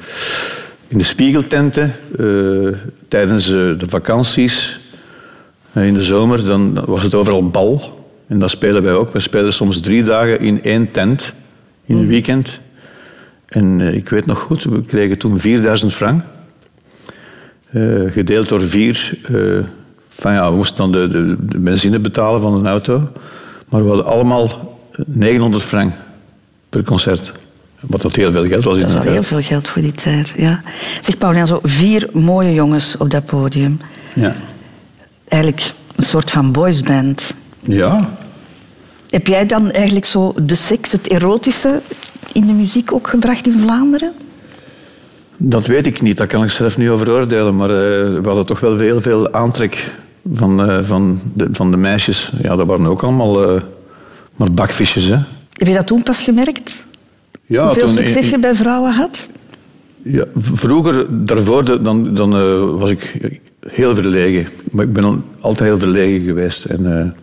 in 0.88 0.98
de 0.98 1.04
spiegeltenten, 1.04 1.96
eh, 2.20 2.78
tijdens 3.08 3.46
eh, 3.46 3.54
de 3.54 3.86
vakanties, 3.88 4.80
eh, 5.72 5.86
in 5.86 5.94
de 5.94 6.04
zomer, 6.04 6.46
dan 6.46 6.84
was 6.86 7.04
het 7.04 7.16
overal 7.16 7.50
bal. 7.50 8.00
En 8.28 8.40
dat 8.40 8.50
spelen 8.50 8.84
wij 8.84 8.94
ook. 8.94 9.14
We 9.14 9.20
spelen 9.20 9.54
soms 9.54 9.80
drie 9.80 10.04
dagen 10.04 10.40
in 10.40 10.64
één 10.64 10.92
tent, 10.92 11.34
in 11.86 11.98
een 11.98 12.08
weekend. 12.08 12.60
En 13.52 13.82
eh, 13.82 13.94
ik 13.94 14.10
weet 14.10 14.26
nog 14.26 14.40
goed, 14.40 14.64
we 14.64 14.84
kregen 14.84 15.18
toen 15.18 15.40
4000 15.40 15.94
frank. 15.94 16.24
Eh, 17.72 18.12
gedeeld 18.12 18.50
door 18.50 18.62
vier. 18.62 19.18
eh, 19.24 19.66
van 20.10 20.34
ja, 20.34 20.50
we 20.50 20.56
moesten 20.56 20.78
dan 20.78 20.92
de, 20.92 21.08
de, 21.08 21.36
de 21.46 21.58
benzine 21.58 22.00
betalen 22.00 22.42
van 22.42 22.54
een 22.54 22.68
auto. 22.68 23.10
Maar 23.70 23.82
we 23.82 23.88
hadden 23.88 24.06
allemaal 24.06 24.78
900 25.06 25.64
frank 25.64 25.94
per 26.70 26.84
concert. 26.84 27.34
Wat 27.80 28.02
dat 28.02 28.16
heel 28.16 28.32
veel 28.32 28.46
geld 28.46 28.64
was 28.64 28.78
in 28.78 28.88
Dat 28.88 28.96
al 28.96 29.12
heel 29.12 29.24
veel 29.24 29.42
geld 29.42 29.68
voor 29.68 29.82
die 29.82 29.92
tijd, 29.92 30.34
ja. 30.36 30.62
Zeg, 31.02 31.18
Paul, 31.18 31.48
zo 31.48 31.60
vier 31.64 32.10
mooie 32.14 32.54
jongens 32.54 32.98
op 32.98 33.10
dat 33.10 33.26
podium. 33.26 33.80
Ja. 34.16 34.34
Eigenlijk 35.28 35.74
Een 35.96 36.04
soort 36.04 36.32
van 36.32 36.52
boysband. 36.52 37.34
Ja, 37.60 38.10
Heb 39.10 39.28
jij 39.28 39.46
dan 39.46 39.72
eigenlijk 39.72 40.06
zo 40.06 40.34
de 40.42 40.56
seks, 40.56 40.92
het 40.92 41.08
erotische, 41.08 41.82
in 42.34 42.46
de 42.46 42.54
muziek 42.54 42.94
ook 42.94 43.08
gebracht 43.08 43.48
in 43.48 43.60
Vlaanderen? 43.60 44.12
Dat 45.44 45.66
weet 45.68 45.86
ik 45.86 46.02
niet. 46.02 46.18
Dat 46.18 46.28
kan 46.28 46.44
ik 46.44 46.50
zelf 46.50 46.78
niet 46.78 46.90
over 46.90 47.12
oordelen. 47.12 47.56
Maar 47.56 47.70
eh, 47.70 47.76
we 48.20 48.22
hadden 48.24 48.46
toch 48.46 48.60
wel 48.60 48.78
heel 48.78 49.02
veel 49.02 49.34
aantrek 49.34 49.94
van, 50.34 50.70
eh, 50.70 50.80
van, 50.84 51.20
de, 51.34 51.48
van 51.52 51.72
de 51.72 51.78
meisjes. 51.78 52.32
Ja, 52.42 52.56
dat 52.56 52.68
waren 52.68 52.86
ook 52.86 53.04
allemaal 53.04 53.56
eh, 53.56 53.62
maar 54.36 54.52
bakvisjes, 54.54 55.04
hè. 55.06 55.18
Heb 55.54 55.68
je 55.68 55.74
dat 55.74 55.88
toen 55.88 56.04
pas 56.04 56.22
gemerkt? 56.22 56.86
Ja, 57.46 57.66
Hoeveel 57.66 57.84
toen- 57.86 57.94
succes 57.94 58.30
je 58.30 58.40
bij 58.40 58.56
vrouwen 58.56 58.94
had? 58.94 59.30
Ja, 60.04 60.26
vroeger, 60.36 61.06
daarvoor, 61.26 61.84
dan, 61.84 62.14
dan 62.14 62.30
was 62.78 62.90
ik 62.90 63.18
heel 63.68 63.96
verlegen. 63.96 64.48
Maar 64.72 64.86
ik 64.86 64.94
ben 64.94 65.04
al- 65.04 65.22
altijd 65.40 65.70
heel 65.70 65.80
verlegen 65.80 66.26
geweest. 66.26 66.66
En, 66.66 67.16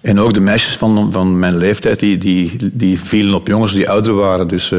en 0.00 0.18
ook 0.18 0.34
de 0.34 0.40
meisjes 0.40 0.76
van, 0.76 1.12
van 1.12 1.38
mijn 1.38 1.56
leeftijd, 1.56 2.00
die, 2.00 2.18
die, 2.18 2.56
die 2.72 3.00
vielen 3.00 3.34
op 3.34 3.46
jongens 3.46 3.74
die 3.74 3.90
ouder 3.90 4.14
waren. 4.14 4.48
Dus 4.48 4.72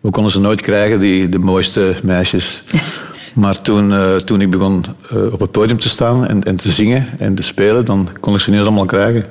we 0.00 0.10
konden 0.10 0.32
ze 0.32 0.40
nooit 0.40 0.60
krijgen, 0.60 0.98
die, 0.98 1.28
de 1.28 1.38
mooiste 1.38 1.94
meisjes. 2.02 2.62
Maar 3.34 3.62
toen, 3.62 3.92
eh, 3.92 4.14
toen 4.16 4.40
ik 4.40 4.50
begon 4.50 4.84
eh, 5.10 5.32
op 5.32 5.40
het 5.40 5.50
podium 5.50 5.80
te 5.80 5.88
staan 5.88 6.26
en, 6.26 6.42
en 6.42 6.56
te 6.56 6.72
zingen 6.72 7.08
en 7.18 7.34
te 7.34 7.42
spelen, 7.42 7.84
dan 7.84 8.08
kon 8.20 8.34
ik 8.34 8.40
ze 8.40 8.48
ineens 8.48 8.66
allemaal 8.66 8.84
krijgen. 8.84 9.24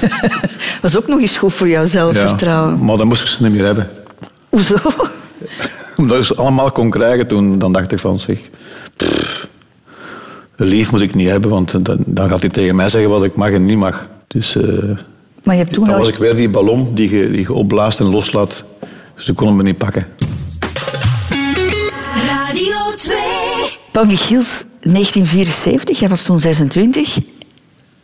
Was 0.82 0.96
ook 0.96 1.06
nog 1.06 1.20
eens 1.20 1.36
goed 1.36 1.54
voor 1.54 1.68
jouw 1.68 1.84
zelfvertrouwen. 1.84 2.84
maar 2.84 2.96
dan 2.96 3.06
moest 3.06 3.22
ik 3.22 3.28
ze 3.28 3.42
niet 3.42 3.52
meer 3.52 3.64
hebben. 3.64 3.90
Hoezo? 4.48 4.76
Omdat 5.96 6.18
ik 6.18 6.24
ze 6.24 6.34
allemaal 6.34 6.70
kon 6.70 6.90
krijgen 6.90 7.26
toen, 7.26 7.58
dan 7.58 7.72
dacht 7.72 7.92
ik 7.92 7.98
van 7.98 8.20
pff, 8.96 9.46
lief 10.56 10.90
moet 10.90 11.00
ik 11.00 11.14
niet 11.14 11.28
hebben, 11.28 11.50
want 11.50 11.84
dan, 11.84 11.96
dan 12.06 12.28
gaat 12.28 12.40
hij 12.40 12.50
tegen 12.50 12.76
mij 12.76 12.88
zeggen 12.88 13.10
wat 13.10 13.24
ik 13.24 13.34
mag 13.34 13.50
en 13.50 13.64
niet 13.64 13.78
mag. 13.78 14.08
Dus 14.26 14.56
eh, 14.56 14.62
Maar 15.42 15.54
je 15.54 15.60
hebt 15.62 15.72
toen 15.72 15.86
dan 15.86 15.98
was 15.98 16.08
ik 16.08 16.16
weer 16.16 16.34
die 16.34 16.48
ballon 16.48 16.94
die 16.94 17.16
je, 17.16 17.30
die 17.30 17.40
je 17.40 17.52
opblaast 17.52 18.00
en 18.00 18.06
loslaat. 18.06 18.64
Ze 19.16 19.32
konden 19.32 19.56
me 19.56 19.62
niet 19.62 19.78
pakken. 19.78 20.06
Radio 22.26 22.94
2. 22.96 23.16
Paul 23.92 24.04
Michiels, 24.04 24.64
1974, 24.80 25.98
jij 25.98 26.08
was 26.08 26.22
toen 26.22 26.40
26. 26.40 27.18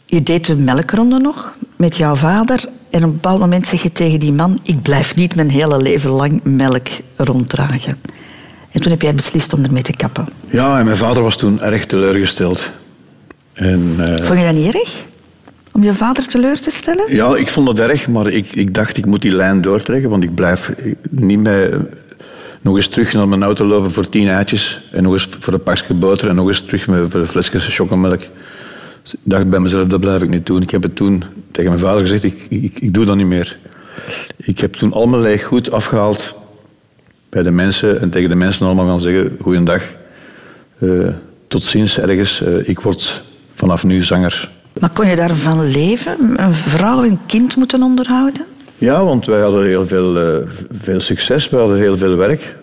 Je 0.06 0.22
deed 0.22 0.46
de 0.46 0.56
melkronde 0.56 1.18
nog 1.18 1.54
met 1.76 1.96
jouw 1.96 2.14
vader. 2.14 2.68
En 2.90 2.98
op 3.04 3.08
een 3.08 3.12
bepaald 3.12 3.40
moment 3.40 3.66
zeg 3.66 3.82
je 3.82 3.92
tegen 3.92 4.18
die 4.20 4.32
man... 4.32 4.60
ik 4.62 4.82
blijf 4.82 5.14
niet 5.14 5.34
mijn 5.34 5.50
hele 5.50 5.82
leven 5.82 6.10
lang 6.10 6.40
melk 6.44 6.86
ronddragen. 7.16 7.98
En 8.70 8.80
toen 8.80 8.92
heb 8.92 9.02
jij 9.02 9.14
beslist 9.14 9.52
om 9.52 9.64
ermee 9.64 9.82
te 9.82 9.92
kappen. 9.96 10.28
Ja, 10.50 10.78
en 10.78 10.84
mijn 10.84 10.96
vader 10.96 11.22
was 11.22 11.36
toen 11.36 11.60
erg 11.60 11.86
teleurgesteld. 11.86 12.70
En, 13.52 13.94
eh, 13.98 14.24
Vond 14.24 14.38
je 14.38 14.44
dat 14.44 14.54
niet 14.54 14.74
erg? 14.74 15.04
Om 15.72 15.82
je 15.82 15.94
vader 15.94 16.26
teleur 16.26 16.60
te 16.60 16.70
stellen? 16.70 17.14
Ja, 17.14 17.36
ik 17.36 17.48
vond 17.48 17.66
dat 17.66 17.78
erg, 17.78 18.08
maar 18.08 18.26
ik, 18.26 18.52
ik 18.52 18.74
dacht 18.74 18.96
ik 18.96 19.06
moet 19.06 19.22
die 19.22 19.34
lijn 19.34 19.60
doortrekken, 19.60 20.10
want 20.10 20.24
ik 20.24 20.34
blijf 20.34 20.72
niet 21.10 21.38
meer 21.38 21.88
nog 22.60 22.76
eens 22.76 22.88
terug 22.88 23.12
naar 23.12 23.28
mijn 23.28 23.42
auto 23.42 23.64
lopen 23.64 23.92
voor 23.92 24.08
tien 24.08 24.28
eitjes 24.28 24.80
en 24.92 25.02
nog 25.02 25.12
eens 25.12 25.28
voor 25.40 25.52
een 25.52 25.62
pakje 25.62 25.94
boter 25.94 26.28
en 26.28 26.34
nog 26.34 26.48
eens 26.48 26.60
terug 26.60 26.84
voor 26.84 27.20
een 27.20 27.26
flesje 27.26 27.58
chocomelk. 27.58 28.20
Ik 28.20 29.18
dacht 29.22 29.48
bij 29.48 29.60
mezelf, 29.60 29.86
dat 29.86 30.00
blijf 30.00 30.22
ik 30.22 30.30
niet 30.30 30.46
doen. 30.46 30.62
Ik 30.62 30.70
heb 30.70 30.82
het 30.82 30.96
toen 30.96 31.24
tegen 31.50 31.70
mijn 31.70 31.82
vader 31.82 32.00
gezegd, 32.00 32.24
ik, 32.24 32.46
ik, 32.80 32.94
doe 32.94 33.04
dat 33.04 33.16
niet 33.16 33.26
meer. 33.26 33.58
Ik 34.36 34.58
heb 34.58 34.72
toen 34.72 34.92
al 34.92 35.06
mijn 35.06 35.22
leeg 35.22 35.44
goed 35.44 35.70
afgehaald 35.70 36.34
bij 37.28 37.42
de 37.42 37.50
mensen 37.50 38.00
en 38.00 38.10
tegen 38.10 38.28
de 38.28 38.34
mensen 38.34 38.66
allemaal 38.66 38.86
gaan 38.86 39.00
zeggen, 39.00 39.36
goeiedag, 39.40 39.82
eh 40.78 41.08
tot 41.48 41.64
ziens 41.64 41.98
ergens, 41.98 42.42
eh, 42.42 42.68
ik 42.68 42.80
word 42.80 43.22
vanaf 43.54 43.84
nu 43.84 44.02
zanger. 44.02 44.50
Maar 44.80 44.90
kon 44.90 45.08
je 45.08 45.16
daarvan 45.16 45.70
leven? 45.70 46.16
Een 46.36 46.54
vrouw 46.54 47.02
en 47.02 47.18
kind 47.26 47.56
moeten 47.56 47.82
onderhouden? 47.82 48.46
Ja, 48.78 49.04
want 49.04 49.26
wij 49.26 49.40
hadden 49.40 49.66
heel 49.66 49.86
veel, 49.86 50.18
eh, 50.18 50.48
veel 50.70 51.00
succes. 51.00 51.48
We 51.48 51.56
hadden 51.56 51.76
heel 51.76 51.96
veel 51.96 52.16
werk 52.16 52.56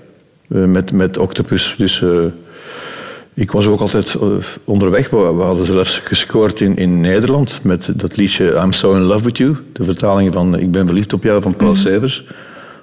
eh, 0.50 0.64
met, 0.64 0.92
met 0.92 1.18
Octopus. 1.18 1.76
Dus 1.78 2.02
eh, 2.02 2.10
ik 3.34 3.52
was 3.52 3.68
ook 3.68 3.80
altijd 3.80 4.16
onderweg. 4.64 5.10
We, 5.10 5.18
we 5.18 5.42
hadden 5.42 5.66
zelfs 5.66 6.00
gescoord 6.00 6.62
in, 6.62 6.76
in 6.76 7.02
Nederland 7.02 7.60
met 7.64 7.90
dat 7.96 8.18
liedje 8.18 8.62
I'm 8.64 8.72
So 8.74 8.94
In 8.94 9.02
Love 9.02 9.24
With 9.24 9.38
You. 9.38 9.56
De 9.74 9.84
vertaling 9.84 10.34
van 10.34 10.60
Ik 10.60 10.72
Ben 10.72 10.86
Verliefd 10.86 11.14
Op 11.14 11.24
Jou 11.24 11.42
van 11.42 11.56
Paul 11.56 11.76
Severs. 11.76 12.26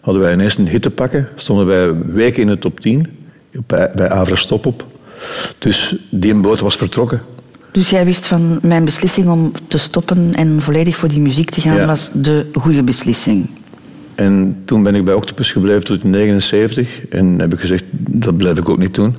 Hadden 0.01 0.23
wij 0.23 0.33
ineens 0.33 0.59
een 0.59 0.69
hit 0.69 0.83
te 0.83 0.91
pakken. 0.91 1.29
Stonden 1.37 1.67
wij 1.67 1.95
weken 2.07 2.43
in 2.43 2.47
de 2.47 2.59
top 2.59 2.81
10 2.81 3.07
bij, 3.67 3.91
bij 3.95 4.11
Avra 4.11 4.35
Stop 4.35 4.67
op. 4.67 4.87
Dus 5.59 5.97
die 6.11 6.35
boot 6.35 6.61
was 6.61 6.77
vertrokken. 6.77 7.21
Dus 7.73 7.91
jij 7.91 8.05
wist 8.05 8.27
van 8.27 8.59
mijn 8.63 8.85
beslissing 8.85 9.29
om 9.29 9.53
te 9.69 9.79
stoppen 9.79 10.35
en 10.35 10.63
volledig 10.63 10.97
voor 10.97 11.09
die 11.09 11.21
muziek 11.21 11.51
te 11.51 11.61
gaan 11.61 11.77
Ja. 11.77 11.87
was 11.87 12.11
de 12.15 12.47
goede 12.55 12.83
beslissing. 12.83 13.47
En 14.15 14.63
toen 14.65 14.83
ben 14.83 14.95
ik 14.95 15.05
bij 15.05 15.15
Octopus 15.15 15.53
gebleven 15.53 15.85
tot 15.85 16.05
79. 16.05 17.09
En 17.11 17.39
heb 17.39 17.53
ik 17.53 17.61
gezegd, 17.61 17.85
dat 17.93 18.37
blijf 18.37 18.59
ik 18.59 18.69
ook 18.69 18.79
niet 18.79 18.95
doen. 18.95 19.17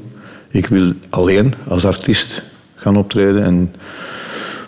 Ik 0.52 0.68
wil 0.68 0.94
alleen 1.10 1.54
als 1.68 1.86
artiest 1.86 2.42
gaan 2.76 2.98
optreden. 2.98 3.44
En 3.44 3.74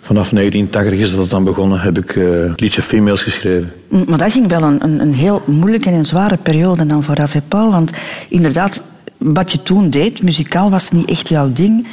vanaf 0.00 0.28
1980 0.28 0.98
is 1.00 1.16
dat 1.16 1.30
dan 1.30 1.44
begonnen. 1.44 1.80
Heb 1.80 1.98
ik 1.98 2.16
eh, 2.16 2.24
het 2.48 2.60
liedje 2.60 2.82
Females 2.82 3.22
geschreven. 3.22 3.70
Mm, 3.88 4.04
Maar 4.08 4.18
dat 4.18 4.32
ging 4.32 4.48
wel 4.48 4.62
een, 4.62 4.84
een, 4.84 5.00
een 5.00 5.14
heel 5.14 5.42
moeilijke 5.46 5.90
en 5.90 6.04
zware 6.06 6.36
periode 6.36 6.86
dan 6.86 7.02
voor 7.02 7.16
Paul. 7.48 7.70
Want 7.70 7.90
inderdaad, 8.28 8.82
wat 9.16 9.52
je 9.52 9.62
toen 9.62 9.90
deed, 9.90 10.22
muzikaal 10.22 10.70
was 10.70 10.90
niet 10.90 11.08
echt 11.10 11.28
jouw 11.28 11.52
ding. 11.52 11.86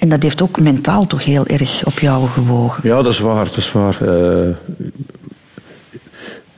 En 0.00 0.08
dat 0.08 0.22
heeft 0.22 0.42
ook 0.42 0.60
mentaal 0.60 1.06
toch 1.06 1.24
heel 1.24 1.46
erg 1.46 1.82
op 1.84 1.98
jou 1.98 2.26
gewogen. 2.28 2.88
Ja, 2.88 3.02
dat 3.02 3.12
is 3.12 3.18
waar. 3.18 3.44
Dat 3.44 3.56
is 3.56 3.72
waar. 3.72 4.00
Eh, 4.08 4.48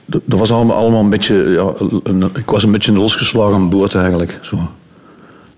dat 0.07 0.39
was 0.39 0.53
allemaal, 0.53 0.77
allemaal 0.77 1.01
een 1.01 1.11
beetje... 1.11 1.35
Ja, 1.35 1.73
een, 2.03 2.23
ik 2.23 2.51
was 2.51 2.63
een 2.63 2.71
beetje 2.71 2.93
een 2.93 2.99
losgeslagen 2.99 3.69
boot 3.69 3.95
eigenlijk. 3.95 4.39
Zo. 4.43 4.57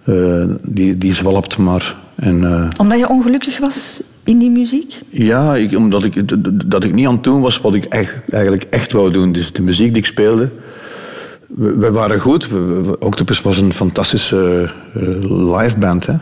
Eh, 0.04 0.44
die, 0.70 0.98
die 0.98 1.14
zwalpt 1.14 1.58
maar. 1.58 1.96
En, 2.14 2.44
eh, 2.44 2.68
Omdat 2.76 2.98
je 2.98 3.08
ongelukkig 3.08 3.58
was 3.58 4.00
in 4.24 4.38
die 4.38 4.50
muziek? 4.50 4.98
Ja, 5.08 5.56
ik, 5.56 5.76
omdat 5.76 6.04
ik, 6.04 6.22
dat 6.70 6.84
ik 6.84 6.94
niet 6.94 7.06
aan 7.06 7.14
het 7.14 7.24
doen 7.24 7.40
was 7.40 7.60
wat 7.60 7.74
ik 7.74 7.84
echt, 7.84 8.16
eigenlijk 8.30 8.62
echt 8.70 8.92
wou 8.92 9.10
doen. 9.10 9.32
Dus 9.32 9.52
de 9.52 9.62
muziek 9.62 9.88
die 9.88 9.96
ik 10.02 10.06
speelde, 10.08 10.50
we, 11.48 11.76
we 11.76 11.90
waren 11.90 12.20
goed. 12.20 12.48
We- 12.48 12.58
we- 12.82 12.98
Octopus 12.98 13.42
was 13.42 13.58
een 13.58 13.72
fantastische 13.72 14.70
liveband. 15.28 16.06
Hè? 16.06 16.14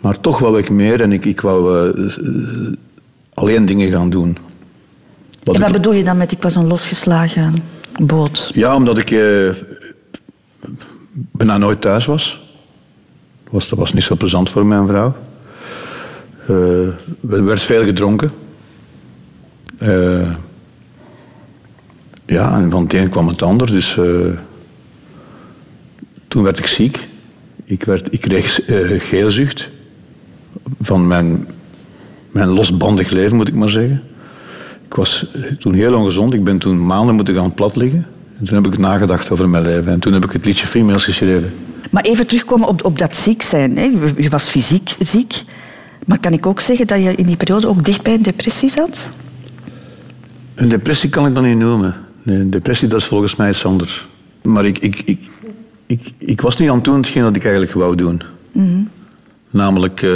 Maar 0.00 0.20
toch 0.20 0.38
wou 0.38 0.58
ik 0.58 0.70
meer 0.70 1.00
en 1.00 1.12
ik, 1.12 1.24
ik 1.24 1.40
wou 1.40 1.90
eh, 1.98 2.04
eh, 2.16 2.72
alleen 3.34 3.66
dingen 3.66 3.90
gaan 3.90 4.10
doen. 4.10 4.36
Wat 5.44 5.54
en 5.54 5.60
wat 5.60 5.70
ik- 5.70 5.76
bedoel 5.76 5.92
je 5.92 6.04
dan 6.04 6.16
met 6.16 6.32
ik 6.32 6.42
was 6.42 6.54
een 6.54 6.66
losgeslagen 6.66 7.54
boot? 8.02 8.50
ja, 8.54 8.74
omdat 8.74 8.98
ik 8.98 9.10
eh, 9.10 9.50
bijna 11.12 11.58
nooit 11.58 11.80
thuis 11.80 12.06
was. 12.06 12.46
Dat 13.44 13.52
was. 13.52 13.68
Dat 13.68 13.78
was 13.78 13.92
niet 13.92 14.02
zo 14.04 14.14
plezant 14.16 14.50
voor 14.50 14.66
mijn 14.66 14.86
vrouw. 14.86 15.16
Eh, 16.46 16.86
er 17.30 17.44
werd 17.44 17.60
veel 17.62 17.84
gedronken. 17.84 18.32
Ja, 22.26 22.54
en 22.60 22.70
van 22.70 22.82
het 22.82 22.92
een 22.92 23.08
kwam 23.08 23.28
het 23.28 23.42
ander. 23.42 23.66
Dus 23.66 23.98
toen 26.28 26.42
werd 26.42 26.58
ik 26.58 26.66
ziek. 26.66 27.08
Ik, 27.64 27.84
werd, 27.84 28.12
ik 28.12 28.20
kreeg 28.20 28.60
geelzucht. 28.98 29.68
Van 30.80 31.06
mijn, 31.06 31.44
mijn 32.30 32.48
losbandig 32.48 33.10
leven, 33.10 33.36
moet 33.36 33.48
ik 33.48 33.54
maar 33.54 33.68
zeggen. 33.68 34.02
Ik 34.86 34.94
was 34.94 35.26
toen 35.58 35.72
heel 35.74 35.94
ongezond. 35.94 36.34
Ik 36.34 36.44
ben 36.44 36.58
toen 36.58 36.86
maanden 36.86 37.14
moeten 37.14 37.34
gaan 37.34 37.54
plat 37.54 37.76
liggen. 37.76 38.06
En 38.38 38.44
toen 38.44 38.62
heb 38.62 38.72
ik 38.72 38.78
nagedacht 38.78 39.30
over 39.30 39.48
mijn 39.48 39.62
leven. 39.64 39.92
En 39.92 40.00
toen 40.00 40.12
heb 40.12 40.24
ik 40.24 40.30
het 40.32 40.44
liedje 40.44 40.66
Females 40.66 41.04
geschreven. 41.04 41.52
Maar 41.90 42.02
even 42.02 42.26
terugkomen 42.26 42.68
op, 42.68 42.84
op 42.84 42.98
dat 42.98 43.16
ziek 43.16 43.42
zijn. 43.42 43.76
Hè. 43.76 43.82
Je- 44.16 44.28
was 44.30 44.48
fysiek 44.48 44.96
ziek. 44.98 45.44
Maar 46.06 46.18
kan 46.20 46.32
ik 46.32 46.46
ook 46.46 46.60
zeggen 46.60 46.86
dat 46.86 47.02
je 47.02 47.14
in 47.14 47.26
die 47.26 47.36
periode 47.36 47.66
ook 47.68 47.84
dicht 47.84 48.02
bij 48.02 48.14
een 48.14 48.22
depressie 48.22 48.70
zat? 48.70 49.08
Een 50.54 50.68
depressie 50.68 51.08
kan 51.10 51.26
ik 51.26 51.34
dan 51.34 51.44
niet 51.44 51.58
noemen. 51.58 51.94
Nee, 52.22 52.38
een 52.38 52.50
depressie 52.50 52.88
dat 52.88 53.00
is 53.00 53.06
volgens 53.06 53.36
mij 53.36 53.48
iets 53.48 53.64
anders. 53.64 54.06
Maar 54.42 54.64
ik, 54.66 54.78
ik, 54.78 55.02
ik, 55.04 55.20
ik, 55.86 56.12
ik 56.18 56.40
was 56.40 56.56
niet 56.56 56.68
aan 56.68 56.74
het 56.74 56.84
doen 56.84 56.96
hetgeen 56.96 57.22
dat 57.22 57.36
ik 57.36 57.42
eigenlijk 57.42 57.72
wou 57.72 57.96
doen. 57.96 58.22
Namelijk 59.50 60.02
eh, 60.02 60.10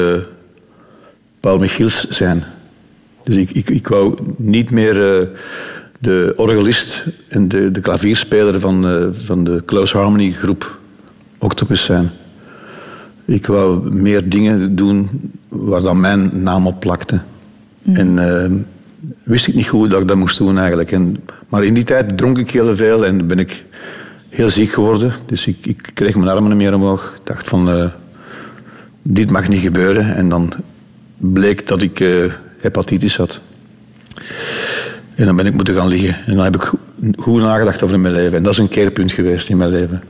Paul 1.43 1.59
Michiels 1.59 2.09
zijn. 2.09 2.45
Dus 3.23 3.37
ik, 3.37 3.51
ik, 3.51 3.71
ik 3.71 3.89
wou 3.89 4.19
niet 4.37 4.71
meer 4.71 5.21
eh, 5.21 5.27
de 5.99 6.33
orgelist 6.37 7.05
en 7.29 7.49
de, 7.49 7.71
de 7.71 7.81
klavierspeler 7.81 8.61
van, 8.61 8.89
eh, 8.89 9.07
van 9.13 9.45
de 9.45 9.63
Close 9.67 9.97
Harmony 9.97 10.33
groep 10.33 10.79
Octopus 11.39 11.85
zijn. 11.85 12.11
Ik 13.25 13.47
wou 13.47 13.95
meer 13.95 14.29
dingen 14.29 14.77
doen 14.77 15.09
waar 15.49 15.81
dan 15.81 16.01
mijn 16.01 16.31
naam 16.33 16.67
op 16.67 16.81
plakte. 16.81 17.21
En 17.83 18.19
eh, 18.19 18.51
wist 19.23 19.47
ik 19.47 19.55
niet 19.55 19.69
goed 19.69 19.91
dat 19.91 20.01
ik 20.01 20.09
dat 20.09 20.17
moest 20.17 20.39
doen 20.39 20.59
eigenlijk. 20.59 20.93
En, 20.93 21.17
maar 21.49 21.65
in 21.65 21.75
die 21.75 21.85
tijd 21.85 22.17
dronk 22.17 22.39
ik 22.39 22.51
heel 22.51 22.77
veel 22.77 23.07
en 23.07 23.27
ben 23.27 23.39
ik 23.39 23.65
heel 24.29 24.51
ziek 24.51 24.73
geworden. 24.73 25.13
Dus 25.27 25.47
ik, 25.47 25.57
ik 25.63 25.91
kreeg 25.95 26.15
mijn 26.17 26.29
armen 26.29 26.49
niet 26.49 26.59
meer 26.59 26.75
omhoog. 26.75 27.15
Ik 27.17 27.27
dacht 27.27 27.49
van, 27.49 27.91
dit 29.03 29.31
mag 29.31 29.49
niet 29.49 29.61
gebeuren. 29.61 30.15
En 30.15 30.29
dan 30.29 30.53
bleek 31.23 31.67
dat 31.69 31.83
ik 31.83 32.01
eh, 32.01 32.25
hepatitis 32.59 33.17
had. 33.17 33.41
En 35.15 35.27
dan 35.27 35.37
ben 35.37 35.47
ik 35.47 35.55
moeten 35.55 35.75
gaan 35.75 35.89
liggen. 35.89 36.17
En 36.27 36.35
dan 36.35 36.45
heb 36.45 36.55
ik 36.55 36.63
go- 36.63 36.79
goed 37.17 37.41
nagedacht 37.41 37.83
over 37.83 38.01
mijn 38.01 38.15
leven. 38.15 38.37
En 38.37 38.43
dat 38.43 38.53
is 38.53 38.59
een 38.59 38.69
keerpunt 38.69 39.13
geweest 39.13 39.49
in 39.49 39.57
mijn 39.57 39.71
leven. 39.71 40.03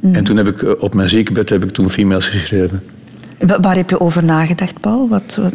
En 0.00 0.24
toen 0.24 0.36
heb 0.36 0.48
ik 0.48 0.62
eh, 0.62 0.70
op 0.78 0.94
mijn 0.94 1.08
ziekenbed 1.08 1.48
heb 1.48 1.64
ik 1.64 1.70
toen 1.70 1.90
females 1.90 2.28
geschreven. 2.28 2.82
Wa- 3.38 3.60
Waar 3.60 3.76
heb 3.76 3.90
je 3.90 4.00
over 4.00 4.24
nagedacht, 4.24 4.80
Paul? 4.80 5.08
Wat, 5.08 5.38
wat, 5.42 5.52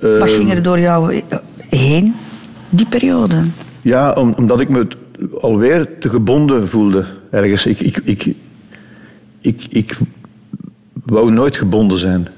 wat 0.00 0.28
Eh, 0.28 0.34
ging 0.34 0.50
er 0.52 0.62
door 0.62 0.78
jou 0.78 1.22
heen, 1.68 2.14
die 2.70 2.86
periode? 2.86 3.42
Ja, 3.82 4.12
om- 4.12 4.34
omdat 4.36 4.60
ik 4.60 4.68
me 4.68 4.86
alweer 5.40 5.98
te 5.98 6.08
gebonden 6.08 6.68
voelde 6.68 7.04
ergens. 7.30 7.66
Ik, 7.66 7.80
ik, 7.80 8.00
ik, 8.04 8.34
ik, 9.40 9.66
ik 9.68 9.96
wou 10.92 11.32
nooit 11.32 11.56
gebonden 11.56 11.98
zijn. 11.98 12.28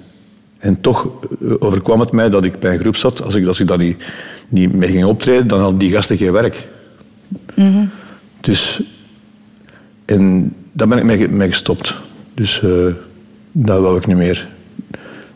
En 0.62 0.80
toch 0.80 1.08
eh, 1.42 1.52
overkwam 1.58 2.00
het 2.00 2.12
mij 2.12 2.30
dat 2.30 2.44
ik 2.44 2.58
bij 2.58 2.72
een 2.72 2.78
groep 2.78 2.96
zat. 2.96 3.22
Als 3.22 3.34
ik, 3.34 3.46
als 3.46 3.60
ik 3.60 3.66
daar 3.66 3.78
niet, 3.78 4.04
niet 4.48 4.72
mee 4.72 4.90
ging 4.90 5.04
optreden, 5.04 5.46
dan 5.46 5.60
hadden 5.60 5.78
die 5.78 5.90
gasten 5.92 6.16
geen 6.16 6.32
werk. 6.32 6.68
Dus... 8.40 8.82
En 10.04 10.52
daar 10.72 10.88
ben 10.88 10.98
ik 10.98 11.04
mee, 11.04 11.28
mee 11.28 11.48
gestopt. 11.48 11.94
Dus 12.34 12.62
eh 12.62 12.86
dat 13.52 13.80
wou 13.80 13.98
ik 13.98 14.06
niet 14.06 14.16
meer. 14.16 14.48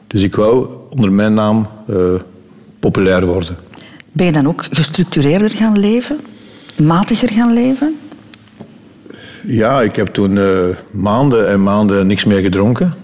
Dus 0.06 0.22
ik 0.22 0.34
wou 0.34 0.68
onder 0.90 1.12
mijn 1.12 1.34
naam 1.34 1.66
eh, 1.88 2.14
populair 2.80 3.26
worden. 3.26 3.56
Ben 4.12 4.26
je 4.26 4.32
dan 4.32 4.48
ook 4.48 4.64
gestructureerder 4.70 5.50
gaan 5.50 5.78
leven? 5.78 6.20
Matiger 6.76 7.32
gaan 7.32 7.52
leven? 7.52 7.98
Ja, 9.46 9.82
ik 9.82 9.96
heb 9.96 10.06
toen 10.06 10.38
maanden 10.90 11.48
en 11.48 11.62
maanden 11.62 12.06
niks 12.06 12.24
meer 12.24 12.40
gedronken. 12.40 12.94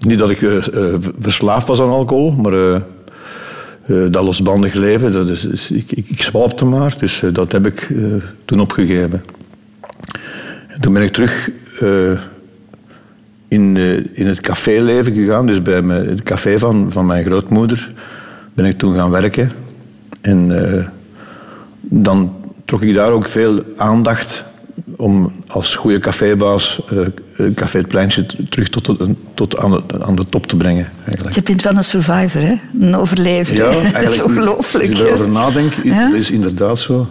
Niet 0.00 0.18
dat 0.18 0.30
ik 0.30 0.42
eh, 0.42 0.56
eh, 0.56 0.94
verslaafd 1.18 1.66
was 1.66 1.80
aan 1.80 1.88
alcohol, 1.88 2.30
maar 2.30 2.52
eh, 2.52 2.80
dat 4.10 4.24
losbandig 4.24 4.74
leven, 4.74 5.12
dat 5.12 5.28
is, 5.28 5.70
ik, 5.70 5.92
ik, 5.92 6.08
ik 6.08 6.22
zwalpte 6.22 6.64
maar. 6.64 6.94
Dus 6.98 7.22
dat 7.32 7.52
heb 7.52 7.66
ik 7.66 7.92
toen 8.44 8.60
opgegeven. 8.60 9.24
En 10.68 10.80
toen 10.80 10.92
ben 10.92 11.02
ik 11.02 11.12
terug 11.12 11.50
in, 13.48 13.76
in 14.12 14.26
het 14.26 14.40
caféleven 14.40 15.12
gegaan. 15.12 15.46
Dus 15.46 15.62
bij 15.62 15.82
het 15.82 16.22
café 16.22 16.58
van, 16.58 16.92
van 16.92 17.06
mijn 17.06 17.24
grootmoeder 17.24 17.92
ben 18.54 18.64
ik 18.64 18.78
toen 18.78 18.94
gaan 18.94 19.10
werken. 19.10 19.52
En 20.20 20.92
dan 21.80 22.34
trok 22.64 22.82
ik 22.82 22.94
daar 22.94 23.10
ook 23.10 23.28
veel 23.28 23.62
aandacht 23.76 24.44
om 25.00 25.32
als 25.46 25.74
goede 25.74 25.98
cafébaas 25.98 26.80
eh, 26.90 27.00
eh, 27.46 27.54
Café 27.54 27.78
het 27.78 27.88
Pleintje 27.88 28.26
terug 28.48 28.68
tot, 28.68 28.84
de- 28.84 29.14
tot 29.34 29.56
aan, 29.58 29.70
de, 29.70 30.04
aan 30.04 30.14
de 30.16 30.28
top 30.28 30.46
te 30.46 30.56
brengen. 30.56 30.90
Eigenlijk. 31.04 31.34
Je 31.36 31.42
bent 31.42 31.62
wel 31.62 31.76
een 31.76 31.84
survivor, 31.84 32.40
hè? 32.40 32.54
Een 32.80 32.96
overlever. 32.96 33.54
Ja, 33.56 33.64
hè? 33.68 33.72
dat 33.76 33.84
is 33.84 33.92
eigenlijk, 33.92 34.24
ongelooflijk. 34.24 34.90
Als 34.90 34.98
je 34.98 35.06
erover 35.06 35.28
nadenkt, 35.30 35.74
Ja? 35.84 36.04
dat 36.10 36.18
is 36.18 36.30
inderdaad 36.30 36.78
zo. 36.78 37.08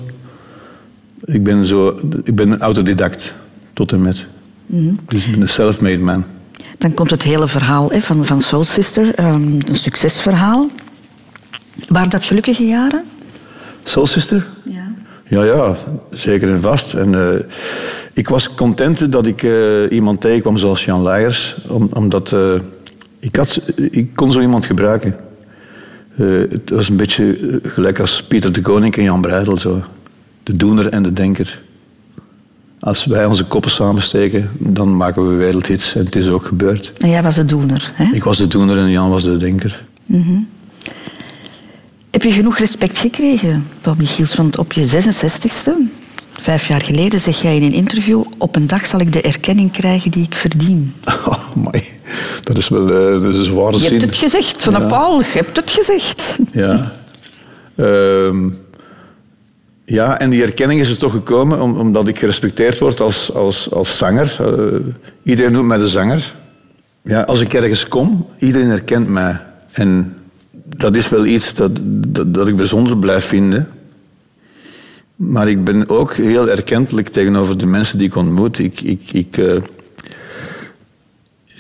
Ik 1.26 1.44
ben, 1.44 1.66
zo, 1.66 2.00
ik 2.24 2.36
ben 2.36 2.52
een 2.52 2.60
autodidact, 2.62 3.34
tot 3.74 3.92
en 3.92 4.02
met. 4.02 4.26
Mhm. 4.66 4.94
Dus 5.08 5.26
ik 5.26 5.32
ben 5.32 5.42
een 5.42 5.50
self-made 5.50 5.98
man. 6.00 6.24
Dan 6.78 6.94
komt 6.94 7.10
het 7.10 7.24
hele 7.24 7.48
verhaal 7.48 7.90
hè, 7.92 8.02
van, 8.02 8.26
van 8.26 8.42
Soul 8.42 8.64
Sister, 8.64 9.16
ehm, 9.16 9.44
een 9.68 9.76
succesverhaal. 9.76 10.70
Waren 11.88 12.10
dat 12.10 12.24
gelukkige 12.24 12.66
jaren? 12.68 13.04
Soul 13.84 14.08
Sister? 14.08 14.46
Ja. 14.64 14.89
Ja, 15.30 15.44
ja, 15.44 15.76
zeker 16.12 16.50
en 16.50 16.62
vast. 16.62 16.94
En, 16.94 17.16
eh, 17.16 17.40
ik 18.14 18.30
was 18.30 18.56
content 18.56 19.12
dat 19.12 19.26
ik 19.26 19.44
eh, 19.44 19.92
iemand 19.92 20.22
tegenkwam 20.22 20.58
zoals 20.58 20.86
Jan 20.86 21.04
Leijers, 21.04 21.58
om, 21.68 21.90
omdat 21.94 22.32
eh, 22.34 22.54
ik, 23.20 23.36
had, 23.36 23.62
ik 23.76 24.16
kon 24.16 24.32
zo 24.32 24.42
iemand 24.42 24.66
gebruiken. 24.66 25.16
Het 26.50 26.70
was 26.70 26.90
een 26.90 26.96
beetje 26.96 27.60
gelijk 27.64 28.00
als 28.00 28.24
Pieter 28.24 28.52
de 28.52 28.62
Koning 28.62 28.96
en 28.98 29.04
Jan 29.04 29.22
Breidel. 29.22 29.58
Zo. 29.58 29.82
De 30.44 30.58
doener 30.58 30.90
en 30.90 31.04
de 31.04 31.12
denker. 31.12 31.62
Als 32.80 33.06
wij 33.06 33.26
onze 33.26 33.46
koppen 33.46 33.72
samensteken, 33.72 34.50
dan 34.58 34.98
maken 34.98 35.30
we 35.30 35.36
wereldhits. 35.36 35.96
En 35.96 36.06
het 36.06 36.16
is 36.16 36.28
ook 36.28 36.46
gebeurd. 36.46 36.94
En 36.98 37.10
jij 37.10 37.24
was 37.24 37.36
de 37.36 37.46
doener. 37.46 37.92
Hè? 37.94 38.16
Ik 38.16 38.24
was 38.24 38.38
de 38.38 38.48
doener 38.48 38.78
en 38.78 38.90
Jan 38.90 39.10
was 39.10 39.24
de 39.24 39.38
denker. 39.38 39.86
Heb 42.12 42.24
je 42.24 42.32
genoeg 42.32 42.58
respect 42.58 42.98
gekregen, 42.98 43.68
Paul 43.82 43.96
Michiels? 43.98 44.36
Want 44.36 44.58
op 44.58 44.74
je 44.74 44.88
66ste, 44.88 45.72
vijf 46.42 46.68
jaar 46.68 46.82
geleden, 46.82 47.20
zeg 47.20 47.42
jij 47.42 47.56
in 47.56 47.64
een 47.64 47.74
interview... 47.74 48.24
op 48.38 48.56
een 48.56 48.68
dag 48.68 48.86
zal 48.86 49.00
ik 49.00 49.14
de 49.14 49.22
erkenning 49.22 49.72
krijgen 49.72 50.12
die 50.12 50.24
ik 50.24 50.36
verdien. 50.36 50.94
Oh, 51.28 51.52
amai. 51.56 51.84
dat 52.44 52.58
is 52.58 52.68
wel 52.70 52.82
eh, 52.90 53.22
dat 53.22 53.24
is 53.34 53.38
een 53.38 53.44
zware 53.44 53.72
Je 53.72 53.78
zin. 53.78 53.90
hebt 53.92 54.04
het 54.04 54.16
gezegd, 54.16 54.62
van 54.62 54.74
Ja. 54.74 54.88
Paul. 54.88 55.20
Je 55.20 55.26
hebt 55.32 55.56
het 55.58 55.72
gezegd. 55.72 56.38
Ja. 56.52 56.92
Ehm, 57.76 58.50
ja, 59.86 60.20
en 60.20 60.30
die 60.30 60.42
erkenning 60.44 60.82
is 60.82 60.90
er 60.90 60.98
toch 60.98 61.12
gekomen 61.12 61.62
om- 61.62 61.78
omdat 61.78 62.08
ik 62.08 62.20
gerespecteerd 62.20 62.80
word 62.80 63.02
als, 63.02 63.34
als, 63.34 63.72
als 63.72 63.98
zanger. 63.98 64.36
Eh, 64.40 64.80
iedereen 65.24 65.52
noemt 65.52 65.68
mij 65.68 65.78
de 65.78 65.88
zanger. 65.88 66.36
Ja, 67.04 67.22
als 67.22 67.42
ik 67.42 67.54
ergens 67.54 67.88
kom, 67.88 68.26
iedereen 68.40 68.68
herkent 68.68 69.08
mij. 69.08 69.40
En 69.72 70.16
dat 70.80 70.96
is 70.96 71.10
wel 71.10 71.26
iets 71.26 71.54
dat, 71.54 71.80
dat, 71.84 72.34
dat 72.34 72.48
ik 72.48 72.56
bijzonder 72.56 72.98
blijf 72.98 73.26
vinden. 73.26 73.68
Maar 75.16 75.50
ik 75.50 75.64
ben 75.64 75.90
ook 75.90 76.14
heel 76.14 76.50
erkentelijk 76.50 77.08
tegenover 77.08 77.58
de 77.58 77.66
mensen 77.66 77.98
die 77.98 78.08
ik 78.08 78.16
ontmoet. 78.16 78.60
Ik, 78.60 78.82
ik, 78.82 79.02
ik, 79.12 79.38
eh, 79.38 79.56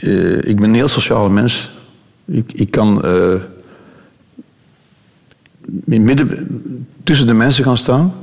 eh, 0.01 0.37
ik 0.37 0.55
ben 0.55 0.69
een 0.69 0.73
heel 0.73 0.87
sociale 0.87 1.29
mens. 1.29 1.71
Ik, 2.25 2.53
ik 2.53 2.71
kan 2.71 3.03
in 5.85 6.03
midden, 6.03 6.47
tussen 7.03 7.27
de 7.27 7.33
mensen 7.33 7.63
gaan 7.63 7.77
staan. 7.77 8.13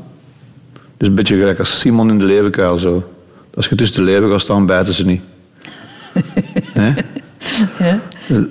Dus 0.96 1.08
een 1.08 1.14
beetje 1.14 1.36
gelijk 1.36 1.58
als 1.58 1.78
Simon 1.78 2.10
in 2.10 2.18
de 2.18 2.24
leeuwenkuil 2.24 2.78
zo. 2.78 3.12
Als 3.54 3.68
je 3.68 3.74
tussen 3.74 3.96
de 3.96 4.02
leeuwen 4.02 4.30
gaat 4.30 4.40
staan, 4.40 4.66
bijten 4.66 4.92
ze 4.92 5.04
niet. 5.04 5.22
Hè? 6.80 6.94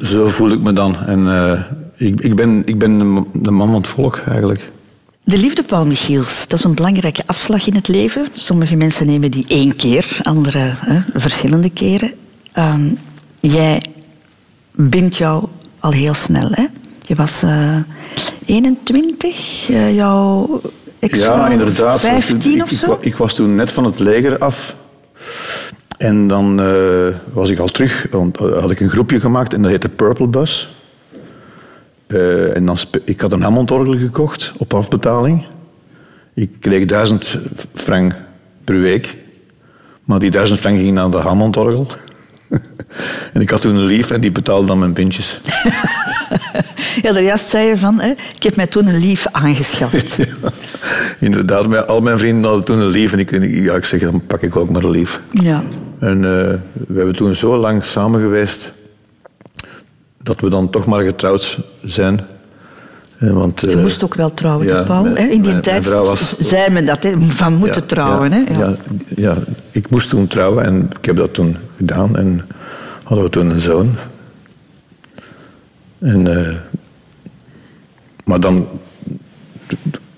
Zo 0.01 0.27
voel 0.27 0.51
ik 0.51 0.61
me 0.61 0.73
dan. 0.73 1.05
En 1.05 1.27
ik, 1.97 2.21
ik, 2.21 2.35
ben, 2.35 2.61
ik 2.65 2.79
ben 2.79 2.97
de 3.33 3.51
man- 3.51 3.67
van 3.67 3.75
het 3.75 3.87
volk 3.87 4.21
eigenlijk. 4.27 4.71
De 5.23 5.37
liefde, 5.37 5.63
Paul 5.63 5.85
Michiels, 5.85 6.47
dat 6.47 6.59
is 6.59 6.65
een 6.65 6.75
belangrijke 6.75 7.23
afslag 7.25 7.67
in 7.67 7.75
het 7.75 7.87
leven. 7.87 8.27
Sommige 8.33 8.75
mensen 8.75 9.05
nemen 9.05 9.31
die 9.31 9.45
één 9.47 9.75
keer, 9.75 10.19
anderen 10.21 10.77
hè, 10.79 11.01
verschillende 11.19 11.69
keren. 11.69 12.11
Ehm, 12.51 12.93
jij 13.39 13.81
bindt 14.71 15.15
jou 15.15 15.45
al 15.79 15.91
heel 15.91 16.13
snel, 16.13 16.47
hè? 16.51 16.65
Je 17.05 17.15
was 17.15 17.43
eh 17.43 17.77
21, 18.45 19.69
eh, 19.69 19.95
jouw 19.95 20.61
ex 20.99 21.19
Ja, 21.19 21.47
inderdaad. 21.47 21.99
15 21.99 22.55
ik, 22.55 22.63
of 22.63 22.69
zo? 22.69 22.97
ik 23.01 23.15
was 23.15 23.35
toen 23.35 23.55
net 23.55 23.71
van 23.71 23.83
het 23.85 23.99
leger 23.99 24.37
af. 24.37 24.75
En 25.97 26.27
dan 26.27 26.59
eh, 26.61 27.07
was 27.33 27.49
ik 27.49 27.59
al 27.59 27.67
terug. 27.67 28.07
Want 28.11 28.37
eh, 28.39 28.59
had 28.59 28.71
ik 28.71 28.79
een 28.79 28.89
groepje 28.89 29.19
gemaakt 29.19 29.53
en 29.53 29.61
dat 29.61 29.71
heette 29.71 29.89
Purple 29.89 30.27
Bus. 30.27 30.74
Eh, 32.15 32.55
en 32.55 32.65
dan 32.65 32.77
ik 33.05 33.21
had 33.21 33.33
een 33.33 33.41
Hammondorgel 33.41 33.97
gekocht 33.97 34.51
op 34.57 34.73
afbetaling. 34.73 35.45
Ik 36.33 36.49
kreeg 36.59 36.85
duizend 36.85 37.37
frank 37.73 38.15
per 38.63 38.79
week. 38.81 39.15
Maar 40.03 40.19
die 40.19 40.31
duizend 40.31 40.59
frank 40.59 40.77
ging 40.77 40.91
naar 40.93 41.11
de 41.11 41.17
Hammondorgel. 41.17 41.87
en 43.33 43.41
ik 43.41 43.49
had 43.49 43.61
toen 43.61 43.75
een 43.75 43.85
lief 43.85 44.11
en 44.11 44.21
die 44.21 44.31
betaalde 44.31 44.67
dan 44.67 44.79
mijn 44.79 44.93
pintjes. 44.93 45.39
Ja, 47.01 47.11
daarjuist 47.13 47.47
zei 47.47 47.67
je 47.67 47.77
van, 47.77 47.99
hè, 47.99 48.09
ik 48.35 48.43
heb 48.43 48.55
mij 48.55 48.67
toen 48.67 48.87
een 48.87 48.99
lief 48.99 49.27
aangeschaft. 49.31 50.17
Inderdaad, 51.19 51.67
mijn- 51.67 51.85
al 51.87 52.01
mijn 52.01 52.17
vrienden 52.17 52.43
hadden 52.43 52.63
toen 52.65 52.79
een 52.79 52.87
lief. 52.87 53.13
En 53.13 53.19
ik, 53.19 53.31
ja, 53.53 53.73
ik 53.75 53.85
zeg, 53.85 53.99
dan 54.01 54.21
pak 54.27 54.41
ik 54.41 54.55
ook 54.55 54.69
maar 54.69 54.83
een 54.83 54.89
lief. 54.91 55.21
ja. 55.31 55.63
En 55.99 56.15
eh, 56.17 56.53
we 56.87 56.95
hebben 56.95 57.15
toen 57.15 57.35
zo 57.35 57.57
lang 57.57 57.83
samen 57.83 58.19
geweest 58.21 58.73
dat 60.25 60.39
we 60.41 60.49
dan 60.49 60.69
toch 60.69 60.85
maar 60.85 61.03
getrouwd 61.03 61.59
zijn. 61.83 62.19
Eh, 63.17 63.31
want, 63.31 63.61
Je 63.61 63.71
eh, 63.71 63.81
moest 63.81 64.03
ook 64.03 64.13
wel 64.15 64.33
trouwen, 64.33 64.67
ja, 64.67 64.83
Paul. 64.83 65.03
mijn-? 65.03 65.17
In 65.17 65.29
die 65.29 65.39
mijn- 65.39 65.49
mijn 65.51 65.61
tijd 65.61 65.87
was- 65.87 66.37
zei 66.39 66.69
men 66.69 66.85
dat, 66.85 67.03
hè, 67.03 67.21
van 67.21 67.53
moeten 67.53 67.81
ja, 67.81 67.87
trouwen. 67.87 68.31
ja, 68.31 68.43
hè? 68.45 68.59
Ja. 68.59 68.67
Ja, 68.67 68.75
ja, 69.15 69.35
ik 69.71 69.89
moest 69.89 70.09
toen 70.09 70.27
trouwen 70.27 70.63
en 70.65 70.89
ik 70.99 71.05
heb 71.05 71.15
dat 71.15 71.33
toen 71.33 71.57
gedaan. 71.77 72.15
En 72.17 72.47
hadden 73.03 73.25
we 73.25 73.31
toen 73.31 73.49
een 73.49 73.59
zoon. 73.59 73.89
En, 75.99 76.27
eh, 76.47 76.55
maar 78.25 78.39
dan, 78.39 78.67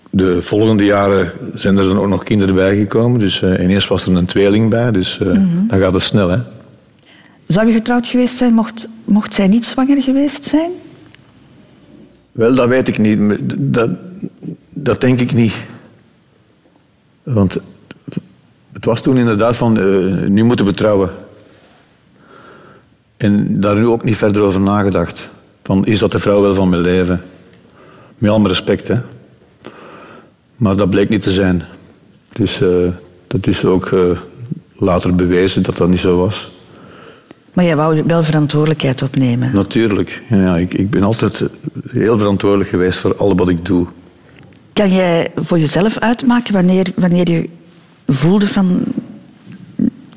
de 0.09 0.41
volgende 0.41 0.83
jaren 0.85 1.31
zijn 1.53 1.77
er 1.77 1.83
dan 1.83 1.99
ook 1.99 2.07
nog 2.07 2.23
kinderen 2.23 2.55
bijgekomen. 2.55 3.19
Dus 3.19 3.41
eh, 3.41 3.63
ineens 3.63 3.87
was 3.87 4.05
er 4.05 4.15
een 4.15 4.25
tweeling 4.25 4.69
bij. 4.69 4.91
Dus 4.91 5.17
Mhm. 5.17 5.67
dan 5.67 5.79
gaat 5.79 5.93
het 5.93 6.01
snel, 6.01 6.29
hè. 6.29 6.37
Zou 7.47 7.67
je 7.67 7.73
getrouwd 7.73 8.07
geweest 8.07 8.35
zijn 8.35 8.53
mocht, 8.53 8.87
mocht 9.03 9.33
zij 9.33 9.47
niet 9.47 9.65
zwanger 9.65 10.01
geweest 10.01 10.43
zijn? 10.43 10.71
Wel, 12.31 12.55
dat 12.55 12.67
weet 12.67 12.87
ik 12.87 12.97
niet. 12.97 13.19
Dat, 13.73 13.89
dat 14.73 15.01
denk 15.01 15.19
ik 15.19 15.33
niet. 15.33 15.65
Want 17.23 17.57
het 18.71 18.85
was 18.85 19.01
toen 19.01 19.17
inderdaad 19.17 19.57
van, 19.57 19.77
eh, 19.79 20.27
nu 20.27 20.43
moeten 20.43 20.65
we 20.65 20.73
trouwen. 20.73 21.11
En 23.17 23.61
daar 23.61 23.75
nu 23.75 23.87
ook 23.87 24.03
niet 24.03 24.17
verder 24.17 24.41
over 24.41 24.61
nagedacht. 24.61 25.29
Van, 25.63 25.85
is 25.85 25.99
dat 25.99 26.11
de 26.11 26.19
vrouw 26.19 26.41
wel 26.41 26.53
van 26.53 26.69
mijn 26.69 26.81
leven? 26.81 27.21
Met 28.17 28.31
alle 28.31 28.47
respect, 28.47 28.87
hè. 28.87 28.99
Maar 30.55 30.77
dat 30.77 30.89
bleek 30.89 31.09
niet 31.09 31.23
te 31.23 31.31
zijn. 31.31 31.63
Dus 32.33 32.61
eh, 32.61 32.91
dat 33.27 33.47
is 33.47 33.65
ook 33.65 33.85
eh, 33.85 34.19
later 34.77 35.15
bewezen 35.15 35.63
dat 35.63 35.77
dat 35.77 35.89
niet 35.89 35.99
zo 35.99 36.17
was. 36.17 36.51
Maar 37.57 37.65
jij 37.65 37.75
wou 37.75 38.03
wel 38.03 38.23
verantwoordelijkheid 38.23 39.01
opnemen. 39.01 39.51
Natuurlijk. 39.53 40.21
Ja, 40.29 40.57
ik, 40.57 40.73
ik 40.73 40.89
ben 40.89 41.03
altijd 41.03 41.43
heel 41.89 42.17
verantwoordelijk 42.17 42.69
geweest 42.69 42.99
voor 42.99 43.15
alles 43.15 43.33
wat 43.35 43.49
ik 43.49 43.65
doe. 43.65 43.87
Kan 44.73 44.93
jij 44.93 45.31
voor 45.35 45.59
jezelf 45.59 45.97
uitmaken 45.97 46.53
wanneer, 46.53 46.91
wanneer 46.95 47.29
je 47.29 47.49
voelde 48.07 48.47
van... 48.47 48.83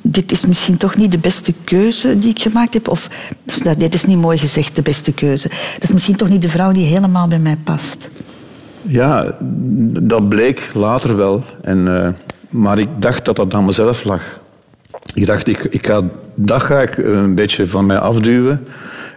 Dit 0.01 0.33
is 0.33 0.47
misschien 0.47 0.77
toch 0.77 0.97
niet 0.97 1.13
de 1.13 1.19
beste 1.19 1.55
keuze 1.65 2.19
die 2.19 2.31
ik 2.31 2.43
gemaakt 2.43 2.75
heb? 2.75 2.89
Of, 2.89 3.09
nou, 3.63 3.77
dit 3.77 3.95
is 3.95 4.05
niet 4.05 4.19
mooi 4.19 4.39
gezegd, 4.39 4.77
de 4.77 4.83
beste 4.83 5.13
keuze. 5.13 5.49
Dat 5.49 5.83
is 5.83 5.93
misschien 5.93 6.17
toch 6.17 6.29
niet 6.29 6.43
de 6.43 6.49
vrouw 6.49 6.73
die 6.73 6.87
helemaal 6.87 7.29
bij 7.29 7.39
mij 7.39 7.57
past. 7.65 8.11
Ja, 8.83 9.37
dat 10.03 10.29
bleek 10.29 10.71
later 10.75 11.17
wel. 11.17 11.45
En, 11.63 12.05
eh, 12.05 12.13
maar 12.51 12.79
ik 12.79 12.89
dacht 12.99 13.25
dat 13.25 13.37
dat 13.37 13.55
aan 13.55 13.65
mezelf 13.65 14.05
lag. 14.05 14.41
Ik 15.15 15.27
dacht, 15.27 15.49
ik, 15.49 15.65
ik 15.65 15.87
ga, 15.87 16.03
dat 16.35 16.63
ga 16.63 16.81
ik 16.81 16.97
een 16.97 17.35
beetje 17.35 17.67
van 17.67 17.87
mij 17.87 17.99
afduwen. 17.99 18.67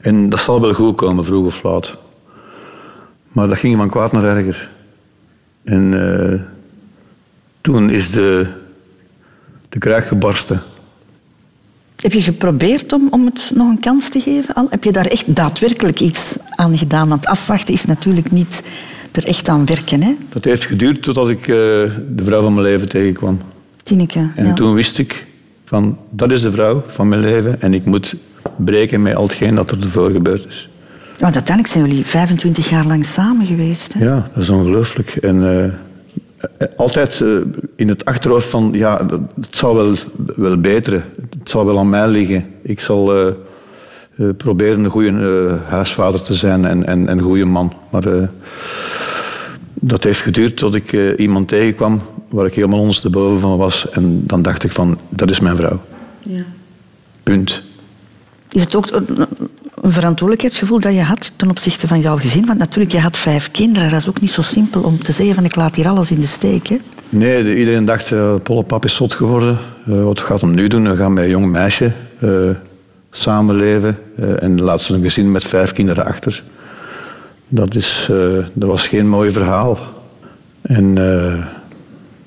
En 0.01 0.29
dat 0.29 0.39
zal 0.39 0.61
wel 0.61 0.73
goed 0.73 0.95
komen, 0.95 1.25
vroeg 1.25 1.45
of 1.45 1.63
laat. 1.63 1.97
Maar 3.27 3.47
dat 3.47 3.57
ging 3.57 3.77
van 3.77 3.89
kwaad 3.89 4.11
naar 4.11 4.23
erger. 4.23 4.71
En 5.63 5.93
eh, 5.93 6.39
toen 7.61 7.89
is 7.89 8.11
de, 8.11 8.47
de 9.69 9.79
kruik 9.79 10.05
gebarsten. 10.05 10.61
Heb 11.95 12.13
je 12.13 12.21
geprobeerd 12.21 12.93
om, 12.93 13.07
om 13.09 13.25
het 13.25 13.51
nog 13.53 13.69
een 13.69 13.79
kans 13.79 14.09
te 14.09 14.19
geven? 14.19 14.53
Al? 14.55 14.67
Heb 14.69 14.83
je 14.83 14.91
daar 14.91 15.05
echt 15.05 15.35
daadwerkelijk 15.35 15.99
iets 15.99 16.35
aan 16.49 16.77
gedaan? 16.77 17.09
Want 17.09 17.25
afwachten 17.25 17.73
is 17.73 17.85
natuurlijk 17.85 18.31
niet 18.31 18.63
er 19.11 19.25
echt 19.25 19.49
aan 19.49 19.65
werken. 19.65 20.01
Hè? 20.01 20.15
Dat 20.29 20.43
heeft 20.43 20.65
geduurd 20.65 21.03
totdat 21.03 21.29
ik 21.29 21.41
eh, 21.41 21.47
de 21.47 22.23
vrouw 22.23 22.41
van 22.41 22.53
mijn 22.53 22.65
leven 22.65 22.89
tegenkwam. 22.89 23.39
Tineke. 23.83 24.29
En 24.35 24.45
ja. 24.45 24.53
toen 24.53 24.73
wist 24.73 24.97
ik 24.97 25.25
van, 25.73 25.97
dat 26.09 26.31
is 26.31 26.41
de 26.41 26.51
vrouw 26.51 26.83
van 26.87 27.07
mijn 27.07 27.21
leven 27.21 27.61
en 27.61 27.73
ik 27.73 27.85
moet 27.85 28.15
breken 28.55 29.01
met 29.01 29.15
al 29.15 29.23
hetgeen 29.23 29.55
dat 29.55 29.71
er 29.71 29.81
ervoor 29.81 30.11
gebeurd 30.11 30.47
is. 30.47 30.69
Want 31.17 31.35
uiteindelijk 31.35 31.67
zijn 31.67 31.87
jullie 31.87 32.05
25 32.05 32.69
jaar 32.69 32.85
lang 32.85 33.05
samen 33.05 33.45
geweest. 33.45 33.93
Hè? 33.93 34.05
Ja, 34.05 34.29
dat 34.33 34.43
is 34.43 34.49
ongelooflijk. 34.49 35.09
En 35.09 35.69
eh, 36.57 36.67
altijd 36.75 37.21
eh, 37.21 37.27
in 37.75 37.87
het 37.87 38.05
achterhoofd 38.05 38.47
van, 38.47 38.69
ja, 38.77 38.97
dat- 38.97 39.19
het 39.41 39.55
zal 39.55 39.75
wel, 39.75 39.95
wel 40.35 40.57
beteren. 40.57 41.03
Het 41.39 41.49
zal 41.49 41.65
wel 41.65 41.79
aan 41.79 41.89
mij 41.89 42.07
liggen. 42.07 42.45
Ik 42.61 42.79
zal 42.79 43.15
eh, 43.17 43.33
proberen 44.37 44.83
een 44.83 44.91
goede 44.91 45.57
huisvader 45.67 46.21
te 46.21 46.33
zijn 46.33 46.65
en, 46.65 46.85
en, 46.85 47.07
en 47.07 47.17
een 47.17 47.23
goede 47.23 47.45
man. 47.45 47.73
Maar 47.89 48.29
dat 49.73 50.03
heeft 50.03 50.21
geduurd 50.21 50.57
tot 50.57 50.75
ik 50.75 51.17
iemand 51.17 51.47
tegenkwam 51.47 52.01
waar 52.33 52.45
ik 52.45 52.53
helemaal 52.55 52.79
ondersteboven 52.79 53.39
van 53.39 53.57
was. 53.57 53.89
En 53.89 54.23
dan 54.27 54.41
dacht 54.41 54.63
ik 54.63 54.71
van, 54.71 54.97
dat 55.09 55.29
is 55.29 55.39
mijn 55.39 55.55
vrouw. 55.55 55.81
Ja. 56.19 56.43
Punt. 57.23 57.61
Is 58.51 58.61
het 58.61 58.75
ook 58.75 58.91
een, 58.91 59.07
verantwoordelijkheidsgevoel 59.81 60.79
dat 60.79 60.93
je 60.93 61.01
had 61.01 61.31
ten 61.35 61.49
opzichte 61.49 61.87
van 61.87 61.99
jouw 61.99 62.17
gezin? 62.17 62.45
Want 62.45 62.59
natuurlijk, 62.59 62.91
je 62.91 62.99
had 62.99 63.17
vijf 63.17 63.51
kinderen. 63.51 63.89
Dat 63.89 63.99
is 63.99 64.07
ook 64.09 64.21
niet 64.21 64.31
zo 64.31 64.41
simpel 64.41 64.81
om 64.81 65.03
te 65.03 65.11
zeggen 65.11 65.35
van 65.35 65.45
ik 65.45 65.55
laat 65.55 65.75
hier 65.75 65.87
alles 65.87 66.11
in 66.11 66.19
de 66.19 66.25
steek. 66.27 66.67
Hè? 66.67 66.77
Nee, 67.09 67.43
de- 67.43 67.57
iedereen 67.57 67.85
dacht, 67.85 68.11
uh, 68.11 68.33
Pollepap 68.43 68.85
is 68.85 68.95
zot 68.95 69.13
geworden. 69.13 69.57
Eh, 69.87 70.03
wat 70.03 70.19
gaat 70.21 70.41
hem 70.41 70.53
nu 70.53 70.67
doen? 70.67 70.89
We 70.89 70.95
gaan 70.95 71.13
met 71.13 71.23
een 71.23 71.29
jong 71.29 71.51
meisje 71.51 71.91
eh, 72.19 72.29
samenleven. 73.11 73.97
eh, 74.17 74.43
en 74.43 74.61
laat 74.61 74.81
ze 74.81 74.93
een 74.93 75.01
gezin 75.01 75.31
met 75.31 75.43
vijf 75.43 75.71
kinderen 75.73 76.05
achter. 76.05 76.43
Dat, 77.47 77.75
is, 77.75 78.07
eh, 78.11 78.45
dat 78.53 78.69
was 78.69 78.87
geen 78.87 79.07
mooi 79.09 79.31
verhaal. 79.31 79.77
En 80.61 80.97
eh, 80.97 81.45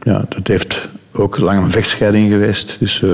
ja, 0.06 0.24
dat 0.28 0.46
heeft 0.46 0.88
ook 1.12 1.38
lang 1.38 1.64
een 1.64 1.70
vechtscheiding 1.70 2.30
geweest. 2.30 2.76
Dus, 2.78 3.02
eh, 3.02 3.10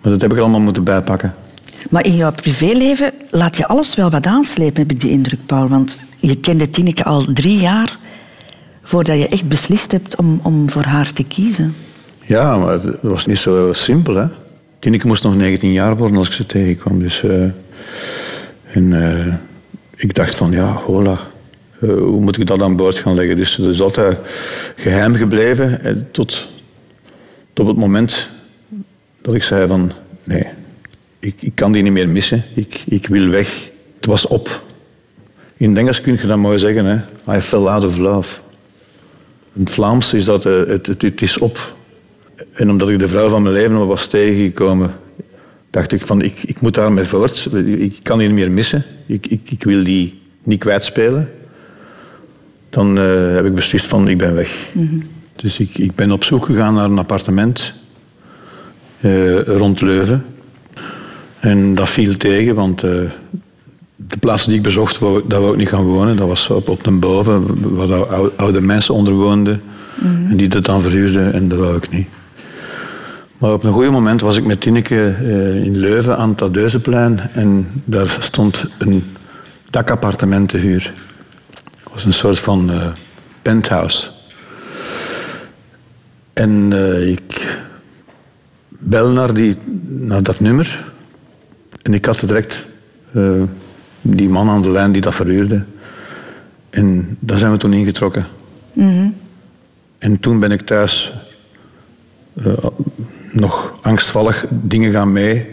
maar 0.00 0.12
dat 0.12 0.20
heb 0.20 0.32
ik 0.32 0.38
allemaal 0.38 0.60
moeten 0.60 0.84
bijpakken. 0.84 1.34
Maar 1.90 2.04
in 2.04 2.16
jouw 2.16 2.32
privéleven 2.32 3.12
laat 3.30 3.56
je 3.56 3.66
alles 3.66 3.94
wel 3.94 4.10
wat 4.10 4.26
aanslepen, 4.26 4.82
heb 4.82 4.90
ik 4.90 5.00
de 5.00 5.10
indruk, 5.10 5.38
Paul. 5.46 5.68
Want 5.68 5.98
je 6.18 6.36
kende 6.36 6.70
Tineke 6.70 7.04
al 7.04 7.24
drie 7.32 7.58
jaar 7.58 7.98
voordat 8.82 9.18
je 9.18 9.28
echt 9.28 9.48
beslist 9.48 9.92
hebt 9.92 10.16
om, 10.16 10.40
om 10.42 10.70
voor 10.70 10.84
haar 10.84 11.12
te 11.12 11.24
kiezen. 11.24 11.74
Ja, 12.26 12.56
maar 12.56 12.72
het 12.72 12.96
was 13.02 13.26
niet 13.26 13.38
zo 13.38 13.72
simpel. 13.72 14.14
Hè? 14.14 14.26
Tineke 14.78 15.06
moest 15.06 15.22
nog 15.22 15.36
19 15.36 15.72
jaar 15.72 15.96
worden 15.96 16.16
als 16.16 16.26
ik 16.26 16.32
ze 16.32 16.46
tegenkwam. 16.46 16.98
Dus, 16.98 17.22
eh, 17.22 17.42
en 18.72 19.02
eh, 19.02 19.34
ik 19.96 20.14
dacht 20.14 20.34
van, 20.34 20.50
ja, 20.50 20.72
hola. 20.72 21.18
Eh, 21.80 21.88
hoe 21.88 22.20
moet 22.20 22.38
ik 22.38 22.46
dat 22.46 22.62
aan 22.62 22.76
boord 22.76 22.98
gaan 22.98 23.14
leggen? 23.14 23.36
Dus 23.36 23.56
het 23.56 23.66
is 23.66 23.80
altijd 23.80 24.18
geheim 24.76 25.14
gebleven. 25.14 25.80
eh, 25.80 25.92
tot, 26.10 26.48
tot 27.52 27.66
het 27.66 27.76
moment 27.76 28.28
dat 29.22 29.34
ik 29.34 29.42
zei 29.42 29.66
van, 29.66 29.92
nee, 30.24 30.46
ik, 31.18 31.34
ik 31.38 31.54
kan 31.54 31.72
die 31.72 31.82
niet 31.82 31.92
meer 31.92 32.08
missen. 32.08 32.44
Ik, 32.54 32.82
ik 32.86 33.06
wil 33.06 33.28
weg. 33.28 33.70
Het 33.96 34.06
was 34.06 34.26
op. 34.26 34.62
In 35.56 35.68
het 35.68 35.78
Engels 35.78 36.00
kun 36.00 36.18
je 36.20 36.26
dat 36.26 36.38
mooi 36.38 36.58
zeggen. 36.58 36.84
Hè? 36.84 36.96
I 37.36 37.40
fell 37.40 37.66
out 37.66 37.84
of 37.84 37.96
love. 37.96 38.40
In 39.52 39.68
Vlaams 39.68 40.14
is 40.14 40.24
dat, 40.24 40.46
eh, 40.46 40.64
het, 40.66 40.86
het, 40.86 41.02
het 41.02 41.22
is 41.22 41.38
op. 41.38 41.74
En 42.52 42.70
omdat 42.70 42.88
ik 42.90 42.98
de 42.98 43.08
vrouw 43.08 43.28
van 43.28 43.42
mijn 43.42 43.54
leven 43.54 43.86
was 43.86 44.06
tegengekomen, 44.06 44.94
dacht 45.70 45.92
ik 45.92 46.06
van, 46.06 46.22
ik, 46.22 46.42
ik 46.42 46.60
moet 46.60 46.74
daarmee 46.74 47.04
voort. 47.04 47.48
Ik 47.64 47.98
kan 48.02 48.18
die 48.18 48.26
niet 48.26 48.36
meer 48.36 48.50
missen. 48.50 48.84
Ik, 49.06 49.26
ik, 49.26 49.50
ik 49.50 49.64
wil 49.64 49.84
die 49.84 50.22
niet 50.42 50.60
kwijtspelen. 50.60 51.30
Dan 52.74 52.98
eh, 52.98 53.34
heb 53.34 53.44
ik 53.44 53.54
beslist 53.54 53.86
van, 53.86 54.08
ik 54.08 54.18
ben 54.18 54.34
weg. 54.34 54.70
Dus 55.36 55.58
ik, 55.58 55.78
ik 55.78 55.94
ben 55.94 56.10
op 56.12 56.24
zoek 56.24 56.44
gegaan 56.44 56.74
naar 56.74 56.84
een 56.84 56.98
appartement 56.98 57.74
eh, 59.00 59.40
rond 59.42 59.80
Leuven. 59.80 60.24
En 61.40 61.74
dat 61.74 61.88
viel 61.88 62.16
tegen, 62.16 62.54
want 62.54 62.82
eh, 62.82 62.90
de 63.96 64.16
plaats 64.20 64.44
die 64.44 64.54
ik 64.54 64.62
bezocht, 64.62 64.98
wou, 64.98 65.22
daar 65.28 65.40
wou 65.40 65.52
ik 65.52 65.58
niet 65.58 65.68
gaan 65.68 65.84
wonen. 65.84 66.16
Dat 66.16 66.28
was 66.28 66.50
op, 66.50 66.68
op 66.68 66.84
de 66.84 66.90
boven, 66.90 67.74
waar 67.74 67.86
de 67.86 67.94
ou- 67.94 68.30
oude 68.36 68.60
mensen 68.60 68.94
onder 68.94 69.12
woonden. 69.12 69.62
En 70.28 70.36
die 70.36 70.48
dat 70.48 70.64
dan 70.64 70.82
verhuurden 70.82 71.32
en 71.32 71.48
dat 71.48 71.58
wou 71.58 71.76
ik 71.76 71.90
niet. 71.90 72.08
Maar 73.38 73.52
op 73.52 73.64
een 73.64 73.72
goed 73.72 73.90
moment 73.90 74.20
was 74.20 74.36
ik 74.36 74.44
met 74.44 74.60
Tineke 74.60 75.14
in 75.64 75.76
Leuven 75.76 76.16
aan 76.16 76.28
het 76.28 76.42
Adeuzeplein 76.42 77.20
en 77.32 77.66
daar 77.84 78.16
stond 78.20 78.66
een 78.78 79.04
dakappartement 79.70 80.48
te 80.48 80.56
huur. 80.56 80.92
Het 81.94 82.02
was 82.02 82.12
een 82.14 82.18
soort 82.18 82.38
van 82.38 82.70
eh, 82.70 82.86
penthouse. 83.42 84.10
En 86.32 86.72
eh, 86.72 87.08
ik 87.08 87.58
bel 88.68 89.08
naar, 89.08 89.34
die, 89.34 89.56
naar 89.84 90.22
dat 90.22 90.40
nummer 90.40 90.92
en 91.82 91.94
ik 91.94 92.04
had 92.04 92.20
direct 92.20 92.66
eh, 93.12 93.42
die 94.00 94.28
man 94.28 94.48
aan 94.48 94.62
de 94.62 94.70
lijn 94.70 94.92
die 94.92 95.00
dat 95.00 95.14
verhuurde. 95.14 95.64
En 96.70 97.16
daar 97.20 97.38
zijn 97.38 97.52
we 97.52 97.58
toen 97.58 97.72
ingetrokken. 97.72 98.26
En 99.98 100.20
toen 100.20 100.40
ben 100.40 100.52
ik 100.52 100.60
thuis 100.60 101.12
nog 103.30 103.78
angstvallig 103.82 104.46
dingen 104.50 104.92
gaan 104.92 105.12
mee 105.12 105.48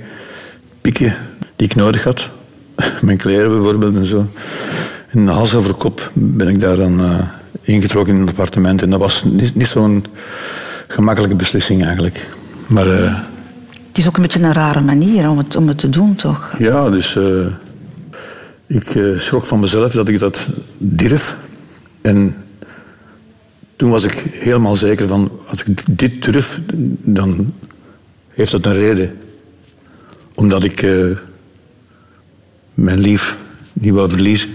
pikken 0.81 1.15
die 1.55 1.67
ik 1.67 1.75
nodig 1.75 2.03
had. 2.03 2.29
Mijn 3.01 3.17
kleren 3.17 3.49
bijvoorbeeld 3.49 3.95
en 3.95 4.05
zo. 4.05 4.27
En 5.11 5.27
hals 5.27 5.55
over 5.55 5.73
kop 5.73 6.11
ben 6.13 6.47
ik 6.47 6.61
daar 6.61 6.75
dan 6.75 7.01
eh, 7.01 7.27
ingetrokken 7.61 8.13
in 8.13 8.19
het 8.19 8.29
appartement. 8.29 8.81
En 8.81 8.89
dat 8.89 8.99
was 8.99 9.23
niet, 9.23 9.55
niet 9.55 9.67
zo'n 9.67 10.05
gemakkelijke 10.87 11.35
beslissing 11.35 11.83
eigenlijk. 11.83 12.29
Maar 12.67 13.03
eh, 13.03 13.15
Het 13.87 13.97
is 13.97 14.07
ook 14.07 14.15
een 14.15 14.21
beetje 14.21 14.39
een 14.39 14.53
rare 14.53 14.81
manier 14.81 15.29
om 15.29 15.37
het, 15.37 15.55
om 15.55 15.67
het 15.67 15.77
te 15.77 15.89
doen, 15.89 16.15
toch? 16.15 16.51
ja, 16.57 16.89
dus 16.89 17.15
eh, 17.15 17.45
ik 18.67 19.15
schrok 19.17 19.45
van 19.45 19.59
mezelf 19.59 19.93
dat 19.93 20.07
ik 20.07 20.19
dat 20.19 20.49
durf. 20.77 21.37
En 22.01 22.35
toen 23.75 23.89
was 23.89 24.03
ik 24.03 24.23
helemaal 24.31 24.75
zeker 24.75 25.07
van, 25.07 25.31
als 25.47 25.63
ik 25.63 25.97
dit 25.97 26.23
durf, 26.23 26.59
dan 26.99 27.53
heeft 28.29 28.51
dat 28.51 28.65
een 28.65 28.75
reden. 28.75 29.17
Omdat 30.35 30.63
ik 30.63 30.81
mijn 32.73 32.99
lief 32.99 33.37
niet 33.73 33.93
wou 33.93 34.09
verliezen. 34.09 34.49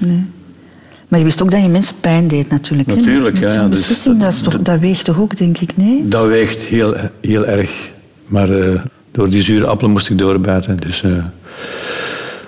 Maar 1.09 1.19
je 1.19 1.25
wist 1.25 1.43
ook 1.43 1.51
dat 1.51 1.63
je 1.63 1.69
mensen 1.69 1.95
pijn 2.01 2.29
deed, 2.29 2.49
natuurlijk. 2.49 2.89
Natuurlijk, 2.89 3.41
Met 3.41 3.51
ja, 3.51 3.53
ja, 3.55 3.69
dus 3.69 3.79
beslissing, 3.79 4.21
dat, 4.21 4.33
is 4.33 4.41
toch, 4.41 4.61
dat 4.61 4.81
weegt 4.81 5.05
toch 5.05 5.21
ook, 5.21 5.37
denk 5.37 5.59
ik, 5.59 5.77
nee? 5.77 6.09
Dat 6.09 6.27
weegt 6.27 6.61
heel, 6.61 6.95
heel 7.21 7.47
erg. 7.47 7.91
Maar 8.27 8.51
eh, 8.51 8.81
door 9.11 9.29
die 9.29 9.43
zure 9.43 9.67
appelen 9.67 9.93
moest 9.93 10.09
ik 10.11 10.19
doorbijten. 10.19 10.77
Dus, 10.77 11.03
eh, 11.03 11.25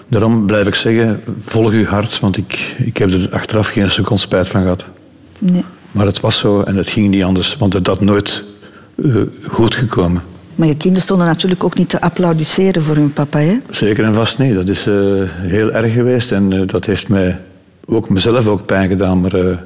daarom 0.08 0.46
blijf 0.46 0.66
ik 0.66 0.74
zeggen, 0.74 1.20
volg 1.40 1.72
uw 1.72 1.84
hart. 1.84 2.20
Want 2.20 2.36
ik, 2.36 2.76
ik 2.78 2.96
heb 2.96 3.12
er 3.12 3.28
achteraf 3.30 3.68
geen 3.68 3.90
seconde 3.90 4.22
spijt 4.22 4.48
van 4.48 4.60
gehad. 4.62 4.84
nee. 5.38 5.64
Maar 5.90 6.06
het 6.06 6.20
was 6.20 6.38
zo 6.38 6.60
en 6.62 6.76
het 6.76 6.88
ging 6.88 7.08
niet 7.08 7.22
anders. 7.22 7.56
Want 7.56 7.72
het 7.72 7.86
had 7.86 8.00
nooit 8.00 8.42
eh, 9.04 9.14
goed 9.42 9.74
gekomen. 9.74 10.22
Maar 10.54 10.68
je 10.68 10.76
kinderen 10.76 11.04
stonden 11.04 11.26
natuurlijk 11.26 11.64
ook 11.64 11.74
niet 11.74 11.88
te 11.88 12.00
applaudisseren 12.00 12.82
voor 12.82 12.94
hun 12.96 13.12
papa, 13.12 13.38
hè? 13.38 13.56
Zeker 13.70 14.04
en 14.04 14.14
vast 14.14 14.38
niet. 14.38 14.54
Dat 14.54 14.68
is 14.68 14.84
heel 15.30 15.72
erg 15.72 15.92
geweest. 15.92 16.32
En 16.32 16.66
dat 16.66 16.86
heeft 16.86 17.08
mij 17.08 17.40
ook 17.88 18.08
mezelf 18.08 18.46
ook 18.46 18.66
pijn 18.66 18.88
gedaan, 18.88 19.20
maar 19.20 19.34
eh, 19.34 19.56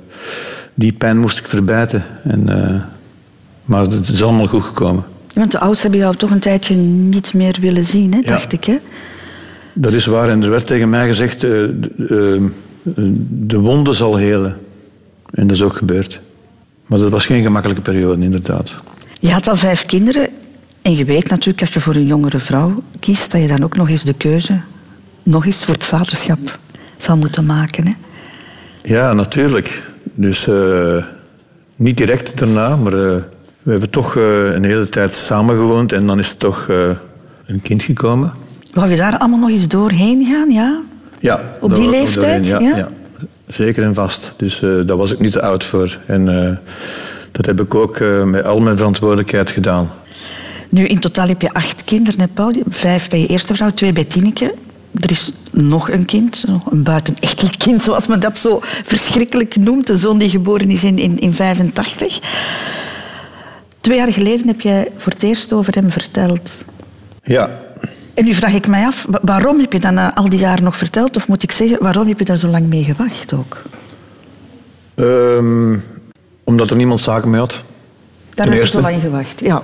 die 0.74 0.92
pijn 0.92 1.18
moest 1.18 1.38
ik 1.38 1.46
verbijten. 1.46 2.04
En, 2.24 2.48
eh, 2.48 2.80
maar 3.64 3.82
het 3.82 4.08
is 4.08 4.22
allemaal 4.22 4.46
goed 4.46 4.62
gekomen. 4.62 5.04
Want 5.34 5.50
de 5.50 5.58
ouders 5.58 5.82
hebben 5.82 6.00
jou 6.00 6.16
toch 6.16 6.30
een 6.30 6.40
tijdje 6.40 6.74
niet 6.74 7.34
meer 7.34 7.58
willen 7.60 7.84
zien, 7.84 8.14
hè, 8.14 8.20
dacht 8.20 8.52
ik. 8.52 8.64
Hè? 8.64 8.78
Dat 9.72 9.92
is 9.92 10.06
waar. 10.06 10.28
En 10.28 10.42
er 10.42 10.50
werd 10.50 10.66
tegen 10.66 10.90
mij 10.90 11.06
gezegd, 11.06 11.40
de, 11.40 11.90
eh, 11.98 13.02
de 13.28 13.58
wonde 13.58 13.92
zal 13.92 14.16
helen. 14.16 14.56
En 15.30 15.46
dat 15.46 15.56
is 15.56 15.62
ook 15.62 15.76
gebeurd. 15.76 16.20
Maar 16.86 16.98
dat 16.98 17.10
was 17.10 17.26
geen 17.26 17.42
gemakkelijke 17.42 17.82
periode, 17.82 18.22
inderdaad. 18.22 18.74
Je 19.18 19.30
had 19.30 19.48
al 19.48 19.56
vijf 19.56 19.86
kinderen. 19.86 20.28
En 20.82 20.96
je 20.96 21.04
weet 21.04 21.28
natuurlijk, 21.28 21.60
als 21.60 21.72
je 21.72 21.80
voor 21.80 21.94
een 21.94 22.06
jongere 22.06 22.38
vrouw 22.38 22.82
kiest, 23.00 23.30
dat 23.30 23.40
je 23.40 23.48
dan 23.48 23.64
ook 23.64 23.76
nog 23.76 23.88
eens 23.88 24.04
de 24.04 24.14
keuze, 24.14 24.60
nog 25.22 25.46
eens 25.46 25.64
voor 25.64 25.74
het 25.74 25.84
vaderschap 25.84 26.58
zal 26.96 27.16
moeten 27.16 27.46
maken. 27.46 27.86
Hè? 27.86 27.92
Ja, 28.82 29.12
natuurlijk. 29.12 29.82
Dus 30.14 30.46
eh, 30.46 31.04
niet 31.76 31.96
direct 31.96 32.38
daarna, 32.38 32.76
maar 32.76 32.92
eh, 32.92 33.22
we 33.62 33.70
hebben 33.70 33.90
toch 33.90 34.16
eh, 34.16 34.52
een 34.52 34.64
hele 34.64 34.88
tijd 34.88 35.14
samengewoond 35.14 35.92
en 35.92 36.06
dan 36.06 36.18
is 36.18 36.30
er 36.30 36.36
toch 36.36 36.68
een 37.46 37.62
kind 37.62 37.82
gekomen. 37.82 38.32
Wou 38.72 38.90
je 38.90 38.96
daar 38.96 39.18
allemaal 39.18 39.38
nog 39.38 39.50
eens 39.50 39.68
doorheen 39.68 40.24
gaan, 40.24 40.50
ja? 40.50 40.80
Ja. 41.18 41.56
Op 41.60 41.74
die 41.74 41.90
leeftijd, 41.90 42.48
doorheen, 42.48 42.68
ja? 42.68 42.76
ja? 42.76 42.88
Zeker 43.46 43.84
en 43.84 43.94
vast. 43.94 44.34
Dus 44.36 44.60
daar 44.60 44.96
was 44.96 45.12
ik 45.12 45.18
niet 45.18 45.32
te 45.32 45.42
oud 45.42 45.64
voor. 45.64 45.98
En 46.06 46.24
dat 47.32 47.46
heb 47.46 47.60
ik 47.60 47.74
ook 47.74 48.00
met 48.24 48.44
al 48.44 48.60
mijn 48.60 48.76
verantwoordelijkheid 48.76 49.50
gedaan. 49.50 49.90
Nu, 50.68 50.86
in 50.86 50.98
totaal 50.98 51.28
heb 51.28 51.42
je 51.42 51.52
acht 51.52 51.84
kinderen, 51.84 52.20
hè, 52.20 52.28
Paul? 52.28 52.52
Vijf 52.68 53.08
bij 53.08 53.20
je 53.20 53.26
eerste 53.26 53.54
vrouw, 53.54 53.70
twee 53.70 53.92
bij 53.92 54.04
Tineke. 54.04 54.54
Er 55.00 55.10
is 55.10 55.32
nog 55.50 55.90
een 55.90 56.04
kind, 56.04 56.44
nog 56.46 56.70
een 56.70 56.82
buitenechtelijk 56.82 57.58
kind, 57.64 57.82
zoals 57.82 58.06
men 58.06 58.20
dat 58.20 58.38
zo 58.38 58.60
verschrikkelijk 58.62 59.56
noemt. 59.56 59.88
Een 59.88 59.98
zoon 59.98 60.18
die 60.18 60.28
geboren 60.28 60.70
is 60.70 60.84
in, 60.84 60.98
in, 60.98 61.18
in 61.18 61.32
85. 61.32 62.18
Twee 63.80 63.96
jaar 63.96 64.12
geleden 64.12 64.46
heb 64.46 64.60
jij 64.60 64.88
voor 64.96 65.12
het 65.12 65.22
eerst 65.22 65.52
over 65.52 65.74
hem 65.74 65.90
verteld. 65.90 66.50
Ja, 67.22 67.60
En 68.14 68.24
nu 68.24 68.34
vraag 68.34 68.52
ik 68.54 68.66
mij 68.66 68.84
af, 68.86 69.06
wa- 69.08 69.20
waarom 69.22 69.60
heb 69.60 69.72
je 69.72 69.80
dat 69.80 69.92
na 69.92 70.14
al 70.14 70.28
die 70.28 70.38
jaren 70.38 70.64
nog 70.64 70.76
verteld? 70.76 71.16
Of 71.16 71.28
moet 71.28 71.42
ik 71.42 71.52
zeggen, 71.52 71.82
waarom 71.82 72.08
heb 72.08 72.18
je 72.18 72.24
daar 72.24 72.36
zo 72.36 72.48
lang 72.48 72.66
mee 72.66 72.84
gewacht 72.84 73.32
ook? 73.32 73.62
ehm, 74.94 75.78
omdat 76.44 76.70
er 76.70 76.76
niemand 76.76 77.00
zaken 77.00 77.30
mee 77.30 77.40
had. 77.40 77.60
Daar 78.34 78.46
heb 78.50 78.60
je 78.60 78.66
zo 78.66 78.80
lang 78.80 79.00
gewacht, 79.00 79.40
ja. 79.40 79.62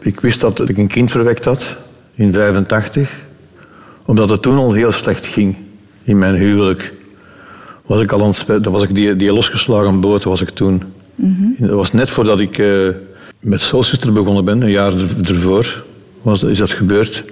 Ik 0.00 0.20
wist 0.20 0.40
dat 0.40 0.68
ik 0.68 0.78
een 0.78 0.86
kind 0.88 1.10
verwekt 1.10 1.44
had 1.44 1.76
in 2.14 2.32
85, 2.32 3.24
omdat 4.06 4.30
het 4.30 4.42
toen 4.42 4.56
al 4.56 4.72
heel 4.72 4.92
slecht 4.92 5.26
ging 5.26 5.56
in 6.02 6.18
mijn 6.18 6.34
huwelijk. 6.34 6.92
Was 7.86 8.00
ik 8.02 8.12
al 8.12 8.22
aan 8.22 8.32
het 8.46 8.66
was 8.66 8.82
ik 8.82 8.94
die, 8.94 9.16
die 9.16 9.32
losgeslagen 9.32 10.00
boot 10.00 10.24
was 10.24 10.40
ik 10.40 10.48
toen. 10.48 10.82
Dat 11.58 11.70
was 11.70 11.92
net 11.92 12.10
voordat 12.10 12.40
ik 12.40 12.58
eh, 12.58 12.88
met 13.40 13.60
Soul 13.60 13.82
Sister 13.82 14.12
begonnen 14.12 14.44
ben, 14.44 14.62
een 14.62 14.70
jaar 14.70 14.92
er- 14.92 15.28
ervoor 15.30 15.84
was, 16.22 16.42
is 16.42 16.58
dat 16.58 16.70
gebeurd. 16.70 17.24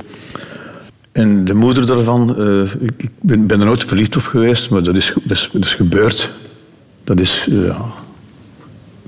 En 1.13 1.45
de 1.45 1.55
moeder 1.55 1.87
daarvan, 1.87 2.37
eh, 2.39 2.61
ik, 2.81 2.93
ik 3.03 3.11
ben, 3.21 3.47
ben 3.47 3.61
er 3.61 3.67
nooit 3.67 3.85
verliefd 3.85 4.17
op 4.17 4.23
geweest, 4.23 4.71
maar 4.71 4.83
dat 4.83 4.97
is, 4.97 5.13
dat 5.23 5.31
is, 5.31 5.49
dat 5.53 5.65
is 5.65 5.75
gebeurd. 5.75 6.31
Dat 7.05 7.19
is 7.21 7.47
ja, 7.51 7.85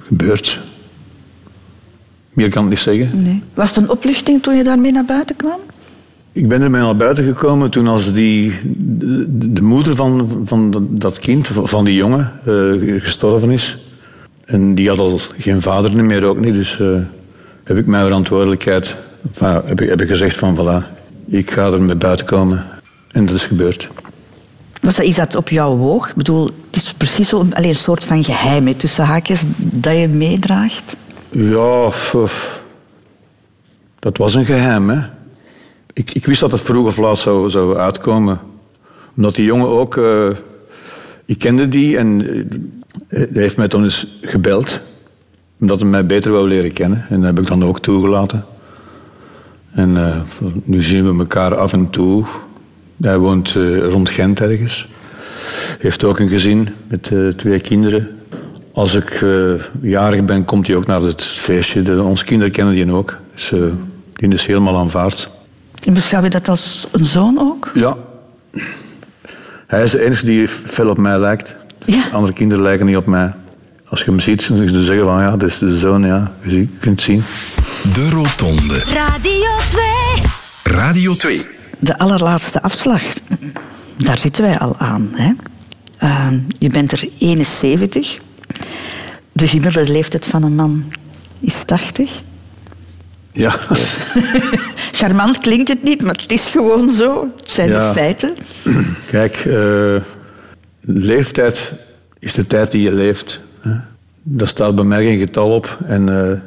gebeurd. 0.01 0.61
Meer 2.33 2.51
kan 2.51 2.65
ik 2.65 2.71
niet 2.71 2.79
zeggen. 2.79 3.23
Nee. 3.23 3.43
Was 3.55 3.69
het 3.75 3.79
een 3.85 3.91
opluchting 3.91 4.43
toen 4.43 4.57
je 4.57 4.65
daarmee 4.65 4.93
naar 4.93 5.05
buiten 5.05 5.37
kwam? 5.37 5.59
Ik 6.37 6.49
ben 6.49 6.63
ermee 6.63 6.83
naar 6.83 6.97
buiten 6.97 7.25
gekomen 7.25 7.71
toen 7.71 7.87
als 7.87 8.13
die, 8.13 8.53
de, 8.77 9.53
de 9.53 9.63
moeder 9.63 9.97
van, 9.97 10.43
van 10.45 10.87
dat- 10.91 11.19
kind, 11.19 11.51
van 11.55 11.85
die 11.85 11.95
jongen, 11.95 12.33
eh, 12.45 13.03
gestorven 13.03 13.51
is. 13.51 13.79
En 14.45 14.75
die 14.75 14.89
had 14.89 14.99
al 14.99 15.21
geen 15.39 15.63
vader 15.63 16.05
meer, 16.05 16.25
ook 16.25 16.39
niet. 16.41 16.55
Dus 16.55 16.81
eh, 16.81 16.99
heb 17.65 17.77
ik 17.77 17.87
mijn 17.87 18.05
verantwoordelijkheid, 18.05 18.97
enfin, 19.27 19.61
heb, 19.67 19.81
ik, 19.81 19.89
heb 19.89 20.01
ik 20.01 20.09
gezegd 20.09 20.37
van 20.37 20.57
voilà, 20.59 20.87
ik 21.27 21.51
ga 21.51 21.67
er 21.73 21.83
mee 21.83 21.95
buiten 21.97 22.27
komen. 22.27 22.65
En 23.11 23.27
dat 23.27 23.35
is 23.35 23.47
gebeurd. 23.47 23.89
Was 24.83 24.97
dat 24.97 25.07
iets 25.07 25.17
dat 25.17 25.35
op 25.35 25.49
jou 25.49 25.77
woog? 25.77 26.09
Ik 26.09 26.15
bedoel, 26.15 26.45
het 26.71 26.77
is 26.83 26.93
precies 26.93 27.29
zo, 27.29 27.47
alleen 27.53 27.69
een 27.69 27.75
soort 27.75 28.05
van 28.05 28.25
geheim, 28.25 28.67
hè, 28.67 28.75
tussen 28.75 29.05
haakjes, 29.05 29.43
dat 29.57 29.97
je 29.97 30.09
meedraagt. 30.09 30.97
Ja, 31.31 31.91
dat 33.99 34.17
was 34.17 34.35
een 34.35 34.45
geheim, 34.45 34.89
hè. 34.89 35.01
Ik, 35.97 36.11
ik 36.15 36.27
wist 36.27 36.41
dat 36.41 36.53
het 36.53 36.61
vroeg 36.61 36.87
of 36.87 36.97
laat 36.97 37.19
zou, 37.19 37.77
uitkomen. 37.77 38.41
Omdat 39.17 39.35
die 39.35 39.45
jongen 39.45 39.69
ook... 39.69 39.97
eh, 39.97 40.31
ik 41.25 41.39
kende 41.39 41.69
die 41.69 41.97
en 41.99 42.21
eh, 43.09 43.19
hij 43.19 43.29
heeft 43.43 43.57
mij 43.57 43.69
toen 43.69 43.85
eens 43.85 44.07
gebeld. 44.21 44.83
Omdat 45.61 45.81
hij 45.81 45.89
mij 45.89 46.07
beter 46.07 46.33
wou 46.33 46.49
leren 46.49 46.73
kennen. 46.73 47.07
En 47.09 47.17
dat 47.17 47.25
heb 47.27 47.39
ik 47.39 47.47
dan 47.47 47.65
ook 47.65 47.81
toegelaten. 47.81 48.45
En 49.71 49.97
eh, 49.97 50.17
nu 50.65 50.83
zien 50.83 51.13
we 51.13 51.19
elkaar 51.19 51.57
af 51.57 51.73
en 51.73 51.91
toe. 51.91 52.25
Hij 53.03 53.19
woont 53.19 53.55
eh, 53.57 53.89
rond 53.89 54.09
Gent 54.11 54.41
ergens. 54.41 54.89
Heeft 55.79 56.05
ook 56.05 56.19
een 56.19 56.29
gezin 56.29 56.69
met 56.89 57.11
eh, 57.13 57.29
twee 57.29 57.61
kinderen. 57.61 58.19
Als 58.73 58.95
ik 58.95 59.11
eh, 59.11 59.55
jarig 59.83 60.25
ben, 60.25 60.45
komt 60.45 60.67
hij 60.67 60.77
ook 60.77 60.87
naar 60.87 61.01
het 61.01 61.23
feestje. 61.25 61.83
De, 61.83 62.03
onze 62.03 62.25
kinderen 62.25 62.53
kennen 62.53 62.75
die 62.75 62.93
ook. 62.93 63.17
Dus 63.35 63.53
eh, 63.53 63.61
die 64.15 64.33
is 64.33 64.47
helemaal 64.47 64.77
aanvaard. 64.79 65.35
En 65.85 65.95
beschouw 65.95 66.23
je 66.23 66.31
dat 66.31 66.49
als 66.49 66.87
een 66.93 67.05
zoon 67.05 67.39
ook? 67.39 67.71
Ja. 67.75 67.97
Hij 69.67 69.83
is 69.83 69.91
de 69.91 70.05
enige 70.05 70.27
die 70.27 70.49
veel 70.49 70.89
op 70.89 70.99
mij 70.99 71.19
lijkt. 71.19 71.57
Ja. 71.85 72.09
Andere 72.13 72.33
kinderen 72.33 72.63
lijken 72.63 72.87
niet 72.87 72.97
op 72.97 73.07
mij. 73.07 73.33
Als 73.89 74.01
je 74.01 74.11
hem 74.11 74.21
ziet, 74.21 74.49
dan 74.49 74.63
je 74.63 74.85
zeggen 74.85 75.05
van 75.05 75.21
ja, 75.21 75.37
dit 75.37 75.49
is 75.49 75.59
de 75.59 75.79
zoon, 75.79 76.03
ja. 76.03 76.33
Je 76.43 76.69
kunt 76.81 76.95
het 76.95 77.03
zien. 77.03 77.23
De 77.93 78.11
Rotonde. 78.11 78.79
Radio 78.79 79.51
2. 80.63 80.77
Radio 80.77 81.15
2. 81.15 81.47
De 81.79 81.99
allerlaatste 81.99 82.63
afslag, 82.63 83.03
daar 83.97 84.19
zitten 84.19 84.43
wij 84.43 84.59
al 84.59 84.77
aan. 84.79 85.11
Hè? 85.13 85.33
Uh, 86.03 86.29
je 86.49 86.69
bent 86.69 86.93
er 86.93 87.09
71. 87.19 88.19
De 89.33 89.49
gemiddelde 89.49 89.93
leeftijd 89.93 90.27
van 90.27 90.43
een 90.43 90.55
man 90.55 90.85
is 91.41 91.63
80. 91.63 92.23
Ja. 93.37 93.51
Charmant 94.99 95.39
klinkt 95.39 95.69
het 95.69 95.83
niet, 95.83 96.03
maar 96.03 96.19
het 96.23 96.33
is 96.33 96.49
gewoon 96.49 96.91
zo. 96.91 97.29
Het 97.37 97.51
zijn 97.51 97.69
Ja. 97.69 97.87
de 97.89 97.93
feiten. 97.95 98.35
Kijk, 99.11 99.35
eh, 99.37 99.97
leeftijd 100.81 101.75
is 102.19 102.35
de 102.35 102.47
tijd 102.47 102.71
die 102.71 102.83
je 102.83 102.93
leeft. 102.95 103.41
Hè. 103.61 103.71
Daar 104.23 104.49
staat 104.49 104.75
bij 104.75 104.85
mij 104.85 105.05
geen 105.05 105.19
getal 105.19 105.51
op. 105.55 105.79
En 105.85 106.09
eh, 106.09 106.39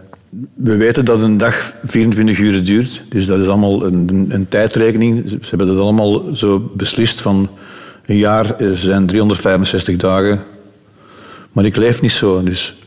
we 0.53 0.77
weten 0.77 1.05
dat 1.05 1.21
een 1.21 1.37
dag 1.37 1.73
24 1.85 2.39
uur 2.39 2.63
duurt. 2.63 3.01
Dus 3.09 3.25
dat 3.25 3.39
is 3.39 3.47
allemaal 3.47 3.85
een, 3.85 4.09
een, 4.09 4.27
een 4.29 4.47
tijdrekening. 4.47 5.29
Ze 5.29 5.37
hebben 5.49 5.67
dat 5.67 5.79
allemaal 5.79 6.35
zo 6.35 6.71
beslist 6.75 7.21
van... 7.21 7.49
Een 8.05 8.17
jaar 8.17 8.55
zijn 8.73 9.07
365 9.07 9.95
dagen. 9.95 10.43
Maar 11.51 11.65
ik 11.65 11.75
leef 11.75 12.01
niet 12.01 12.11
zo. 12.11 12.43
Dus 12.43 12.77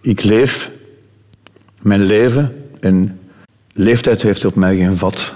ik 0.00 0.22
leef 0.22 0.70
mijn 1.82 2.02
leven. 2.02 2.52
En 2.80 3.18
leeftijd 3.78 4.22
heeft 4.22 4.44
op 4.44 4.54
mij 4.54 4.76
geen 4.76 4.96
vat. 4.96 5.32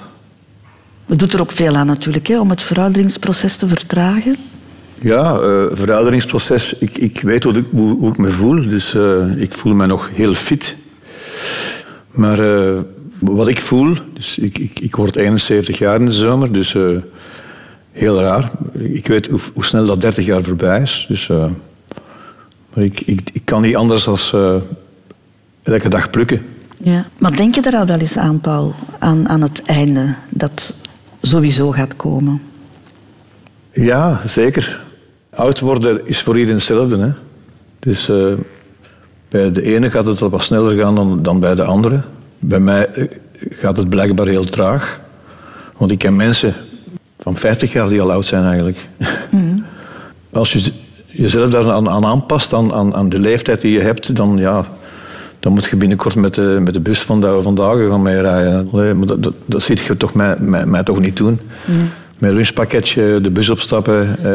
Het 1.06 1.18
doet 1.18 1.32
er 1.32 1.40
ook 1.40 1.52
veel 1.52 1.76
aan 1.76 1.86
natuurlijk, 1.86 2.26
hè, 2.26 2.40
om 2.40 2.50
het 2.50 2.62
verouderingsproces 2.62 3.56
te 3.56 3.66
vertragen. 3.66 4.36
Ja, 4.98 5.38
eh 5.38 5.66
verouderingsproces. 5.70 6.78
Ik, 6.78 6.98
ik 6.98 7.20
weet 7.20 7.44
hoe 7.44 7.54
ik, 7.54 7.66
hoe, 7.70 7.98
hoe 7.98 8.10
ik 8.10 8.18
me 8.18 8.28
voel. 8.28 8.68
Dus 8.68 8.94
eh, 8.94 9.36
ik 9.36 9.54
voel 9.54 9.74
me 9.74 9.86
nog 9.86 10.10
heel 10.12 10.34
fit. 10.34 10.76
Maar 12.10 12.38
eh, 12.38 12.80
wat 13.18 13.48
ik 13.48 13.60
voel... 13.60 13.96
Dus 14.14 14.38
ik, 14.38 14.58
ik, 14.58 14.80
ik 14.80 14.96
word 14.96 15.16
71 15.16 15.78
jaar 15.78 16.00
in 16.00 16.04
de 16.04 16.12
zomer. 16.12 16.52
Dus 16.52 16.76
heel 17.92 18.20
raar. 18.20 18.50
Ik 18.72 19.06
weet 19.06 19.26
hoe, 19.26 19.40
hoe 19.54 19.64
snel 19.64 19.86
dat 19.86 20.00
30 20.00 20.26
jaar 20.26 20.42
voorbij 20.42 20.80
is. 20.80 21.04
Dus, 21.08 21.26
maar 22.74 22.84
ik, 22.84 23.00
ik, 23.00 23.30
ik 23.32 23.42
kan 23.44 23.62
niet 23.62 23.76
anders 23.76 24.04
dan 24.04 24.18
elke 25.62 25.88
dag 25.88 26.10
plukken. 26.10 26.42
Ja. 26.82 27.04
Maar 27.18 27.36
denk 27.36 27.54
je 27.54 27.60
er 27.60 27.76
al 27.76 27.86
wel 27.86 27.98
eens 27.98 28.16
aan, 28.18 28.40
Paul? 28.40 28.74
Aan, 28.98 29.28
aan 29.28 29.40
het 29.40 29.62
einde 29.64 30.14
dat 30.28 30.74
sowieso 31.20 31.70
gaat 31.70 31.96
komen? 31.96 32.42
Ja, 33.70 34.20
zeker. 34.24 34.82
Oud 35.30 35.60
worden 35.60 36.06
is 36.06 36.22
voor 36.22 36.34
iedereen 36.34 36.56
hetzelfde. 36.56 36.98
Hè? 36.98 37.10
Dus 37.78 38.08
eh, 38.08 38.32
bij 39.28 39.50
de 39.50 39.62
ene 39.62 39.90
gaat 39.90 40.06
het 40.06 40.22
al 40.22 40.30
wat 40.30 40.42
sneller 40.42 40.76
gaan 40.76 40.94
dan, 40.94 41.22
dan 41.22 41.40
bij 41.40 41.54
de 41.54 41.64
andere. 41.64 42.00
Bij 42.38 42.60
mij 42.60 42.86
eh, 42.86 43.06
gaat 43.50 43.76
het 43.76 43.88
blijkbaar 43.88 44.26
heel 44.26 44.44
traag. 44.44 45.00
Want 45.76 45.90
ik 45.90 45.98
ken 45.98 46.16
mensen 46.16 46.54
van 47.18 47.36
50 47.36 47.72
jaar 47.72 47.88
die 47.88 48.00
al 48.00 48.12
oud 48.12 48.26
zijn 48.26 48.44
eigenlijk. 48.44 48.88
Als 50.32 50.52
je 50.52 50.72
jezelf 51.06 51.50
daar 51.50 51.70
aan, 51.70 51.88
aan 51.88 52.04
aanpast, 52.04 52.52
aan, 52.52 52.72
aan, 52.72 52.94
aan 52.94 53.08
de 53.08 53.18
leeftijd 53.18 53.60
die 53.60 53.72
je 53.72 53.80
hebt, 53.80 54.16
dan, 54.16 54.36
ja, 54.36 54.66
dan 55.42 55.52
moet 55.52 55.64
je 55.64 55.76
binnenkort 55.76 56.14
met 56.14 56.34
de, 56.34 56.58
met 56.60 56.74
de 56.74 56.80
bus 56.80 57.00
van 57.00 57.42
vandaag 57.42 57.76
gaan 57.76 58.02
meerijden. 58.02 58.68
Maar 58.72 59.06
dat, 59.06 59.22
dat, 59.22 59.34
dat 59.44 59.62
ziet 59.62 59.80
je 59.80 59.96
toch 59.96 60.14
mij, 60.14 60.36
mij, 60.38 60.66
mij 60.66 60.82
toch 60.82 61.00
niet 61.00 61.16
doen. 61.16 61.40
Een 62.18 62.32
lunchpakketje 62.34 63.20
de 63.22 63.30
bus 63.30 63.48
opstappen, 63.48 64.24
eh, 64.24 64.32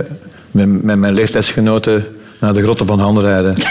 met, 0.51 0.84
met 0.84 0.97
mijn 0.97 1.14
leeftijdsgenoten 1.14 2.05
naar 2.39 2.53
de 2.53 2.62
grotten 2.62 2.86
van 2.86 2.99
Han 2.99 3.20
rijden. 3.20 3.55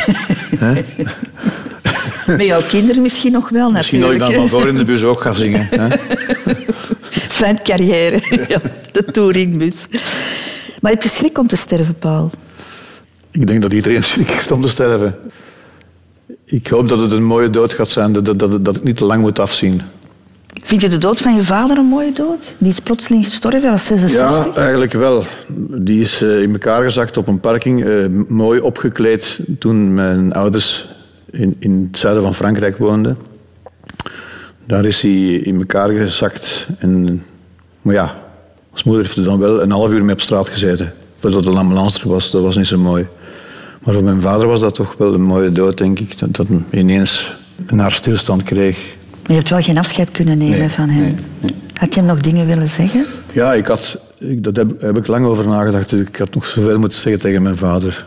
Met 2.27 2.47
jouw 2.47 2.63
kinderen 2.69 3.03
misschien 3.03 3.33
nog 3.33 3.49
wel, 3.49 3.71
Misschien 3.71 4.01
dat 4.01 4.11
ik 4.11 4.19
natuurlijk. 4.19 4.51
dan 4.51 4.51
van 4.51 4.61
voor 4.61 4.69
in 4.69 4.77
de 4.77 4.85
bus 4.85 5.03
ook 5.03 5.21
ga 5.21 5.35
zingen. 5.35 5.69
Hè? 5.71 5.89
Fijn 7.39 7.63
carrière. 7.63 8.21
Ja, 8.49 8.61
de 8.93 9.05
touringbus. 9.05 9.87
Maar 10.81 10.93
heb 10.93 11.03
je 11.03 11.09
schrik 11.09 11.39
om 11.39 11.47
te 11.47 11.57
sterven, 11.57 11.95
Paul? 11.99 12.31
Ik 13.31 13.47
denk 13.47 13.63
dat 13.63 13.73
iedereen 13.73 14.03
schrik 14.03 14.31
heeft 14.31 14.51
om 14.51 14.63
te 14.63 14.69
sterven. 14.69 15.15
Ik 16.49 16.67
hoop 16.67 16.89
dat 16.89 16.99
het 16.99 17.13
een 17.13 17.25
mooie 17.25 17.51
dood 17.51 17.73
gaat 17.73 17.89
zijn, 17.89 18.13
dat, 18.13 18.25
dat, 18.25 18.39
dat, 18.39 18.65
dat 18.65 18.75
het 18.75 18.85
niet 18.85 18.97
te 18.97 19.05
lang 19.05 19.21
moet 19.21 19.39
afzien. 19.39 19.81
Vind 20.63 20.81
je 20.81 20.89
de 20.89 20.99
dood 20.99 21.21
van 21.21 21.35
je 21.35 21.43
vader 21.43 21.79
een 21.79 21.85
mooie 21.85 22.13
dood? 22.13 22.55
Die 22.59 22.69
is 22.69 22.81
plotseling 22.81 23.25
gestorven, 23.25 23.61
hij 23.61 23.71
was 23.71 23.87
66. 23.87 24.55
Ja, 24.55 24.61
eigenlijk 24.61 24.93
wel. 24.93 25.25
Die 25.79 26.01
is 26.01 26.23
eh, 26.23 26.43
in 26.43 26.53
elkaar 26.53 26.83
gezakt 26.83 27.17
op 27.17 27.27
een 27.27 27.41
parking, 27.41 27.85
eh, 27.85 28.07
mooi 28.29 28.61
opgekleed 28.61 29.41
toen 29.59 29.95
mijn 29.95 30.33
ouders 30.33 30.89
in, 31.31 31.57
in 31.59 31.89
het 31.89 31.99
zuiden 31.99 32.23
van 32.23 32.35
Frankrijk 32.35 32.77
woonden. 32.77 33.19
Daar 34.65 34.85
is 34.85 35.03
hij 35.03 35.35
in 35.35 35.57
elkaar 35.57 35.91
gezakt. 35.91 36.67
En, 36.79 37.23
maar 37.83 37.95
ja, 37.95 38.19
als 38.73 38.85
moeder 38.85 39.05
heeft 39.05 39.17
er 39.17 39.25
dan 39.25 39.39
wel 39.39 39.63
een 39.63 39.71
half 39.71 39.91
uur 39.91 40.05
mee 40.05 40.15
op 40.15 40.21
straat 40.21 40.49
gezeten. 40.49 40.93
Voordat 41.19 41.43
de 41.43 41.51
ambulance 41.51 42.01
er 42.01 42.09
was, 42.09 42.31
dat 42.31 42.43
was 42.43 42.57
niet 42.57 42.67
zo 42.67 42.79
mooi. 42.79 43.07
Maar 43.87 43.95
voor 43.95 44.05
mijn 44.05 44.21
vader 44.21 44.49
was 44.49 44.61
dat 44.61 44.75
toch 44.75 44.95
wel 44.99 45.15
een 45.15 45.23
mooie 45.23 45.53
dood, 45.53 45.79
denk 45.79 45.99
ik. 45.99 46.19
Dat, 46.19 46.37
dat 46.37 46.47
hij 46.49 46.65
ineens 46.71 47.37
een 47.67 47.79
hartstilstand 47.79 48.43
kreeg. 48.43 48.97
Maar 49.11 49.31
je 49.31 49.35
hebt 49.35 49.49
wel 49.49 49.63
geen 49.63 49.79
afscheid 49.79 50.11
kunnen 50.11 50.39
nemen 50.39 50.59
Nee, 50.59 50.69
van 50.69 50.89
hem. 50.89 51.17
Had 51.75 51.95
je 51.95 52.01
hem 52.01 52.09
nog 52.09 52.21
dingen 52.21 52.47
willen 52.47 52.69
zeggen? 52.69 53.07
Ja, 53.33 53.55
ik 53.55 53.67
had, 53.67 53.99
ik, 54.19 54.45
daar 54.45 54.53
heb, 54.53 54.81
heb 54.81 54.97
ik 54.97 55.07
lang 55.07 55.27
over 55.27 55.49
nagedacht. 55.49 55.93
Ik 55.93 56.17
had 56.17 56.35
nog 56.35 56.47
zoveel 56.47 56.79
moeten 56.79 56.99
zeggen 56.99 57.21
tegen 57.21 57.43
mijn 57.43 57.57
vader. 57.57 58.07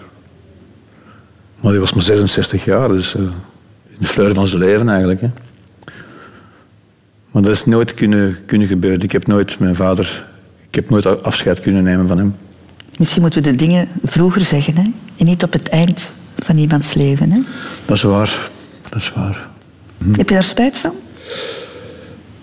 Maar 1.60 1.72
die 1.72 1.80
was 1.80 1.94
maar 1.94 2.04
66 2.04 2.66
jaar, 2.66 2.88
dus 2.88 3.16
eh, 3.16 3.22
in 3.22 3.98
de 4.00 4.08
fleur 4.08 4.34
van 4.34 4.48
zijn 4.48 4.62
leven 4.62 4.90
eigenlijk. 4.90 5.22
Hè. 5.22 5.28
Maar 7.32 7.42
dat 7.42 7.52
is 7.52 7.66
nooit 7.66 7.94
kunnen, 7.94 8.38
kunnen 8.46 8.68
gebeuren. 8.68 9.02
Ik 9.02 9.12
heb 9.12 9.28
nooit 9.28 9.60
mijn 9.60 9.76
vader... 9.76 10.26
Ik 10.70 10.76
heb 10.76 10.90
nooit 10.90 11.24
afscheid 11.24 11.60
kunnen 11.60 11.84
nemen 11.84 12.08
van 12.08 12.18
hem. 12.18 12.36
Misschien 12.98 13.22
moeten 13.22 13.44
we 13.44 13.52
de 13.52 13.58
dingen 13.58 13.88
vroeger 14.04 14.46
zeggen, 14.46 14.76
hè? 14.76 14.84
En 15.20 15.26
niet 15.26 15.44
op 15.44 15.54
het 15.54 15.70
eind 15.70 16.10
van 16.38 16.58
iemands 16.58 16.94
leven, 16.94 17.32
hè? 17.32 17.40
Dat 17.86 17.96
is 17.96 18.04
waar. 18.04 18.50
Dat 18.90 19.00
is 19.00 19.12
waar. 19.16 19.48
Heb 20.12 20.30
je 20.30 20.36
daar 20.36 20.44
spijt 20.44 20.78
van? 20.78 20.96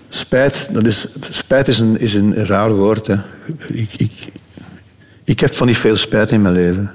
Spijt, 0.09 0.69
dat 0.73 0.85
is, 0.85 1.07
spijt 1.29 1.67
is, 1.67 1.79
een, 1.79 1.99
is 1.99 2.13
een 2.13 2.45
raar 2.45 2.73
woord. 2.73 3.07
Hè. 3.07 3.15
Ik, 3.67 3.93
ik, 3.93 4.27
ik 5.23 5.39
heb 5.39 5.53
van 5.53 5.67
niet 5.67 5.77
veel 5.77 5.95
spijt 5.95 6.31
in 6.31 6.41
mijn 6.41 6.53
leven. 6.53 6.91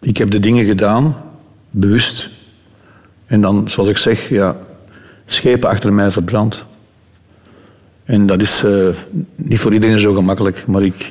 Ik 0.00 0.16
heb 0.16 0.30
de 0.30 0.40
dingen 0.40 0.64
gedaan, 0.64 1.16
bewust. 1.70 2.30
En 3.26 3.40
dan, 3.40 3.70
zoals 3.70 3.88
ik 3.88 3.96
zeg, 3.96 4.28
ja, 4.28 4.56
schepen 5.26 5.68
achter 5.68 5.92
mij 5.92 6.10
verbrand. 6.10 6.64
En 8.04 8.26
dat 8.26 8.42
is 8.42 8.62
eh, 8.64 8.88
niet 9.36 9.60
voor 9.60 9.72
iedereen 9.72 9.98
zo 9.98 10.14
gemakkelijk, 10.14 10.66
maar 10.66 10.82
ik, 10.82 11.10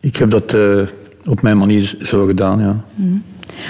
ik 0.00 0.16
heb 0.16 0.30
dat 0.30 0.54
eh, 0.54 0.82
op 1.26 1.42
mijn 1.42 1.58
manier 1.58 1.94
zo 2.02 2.26
gedaan, 2.26 2.60
ja. 2.60 2.84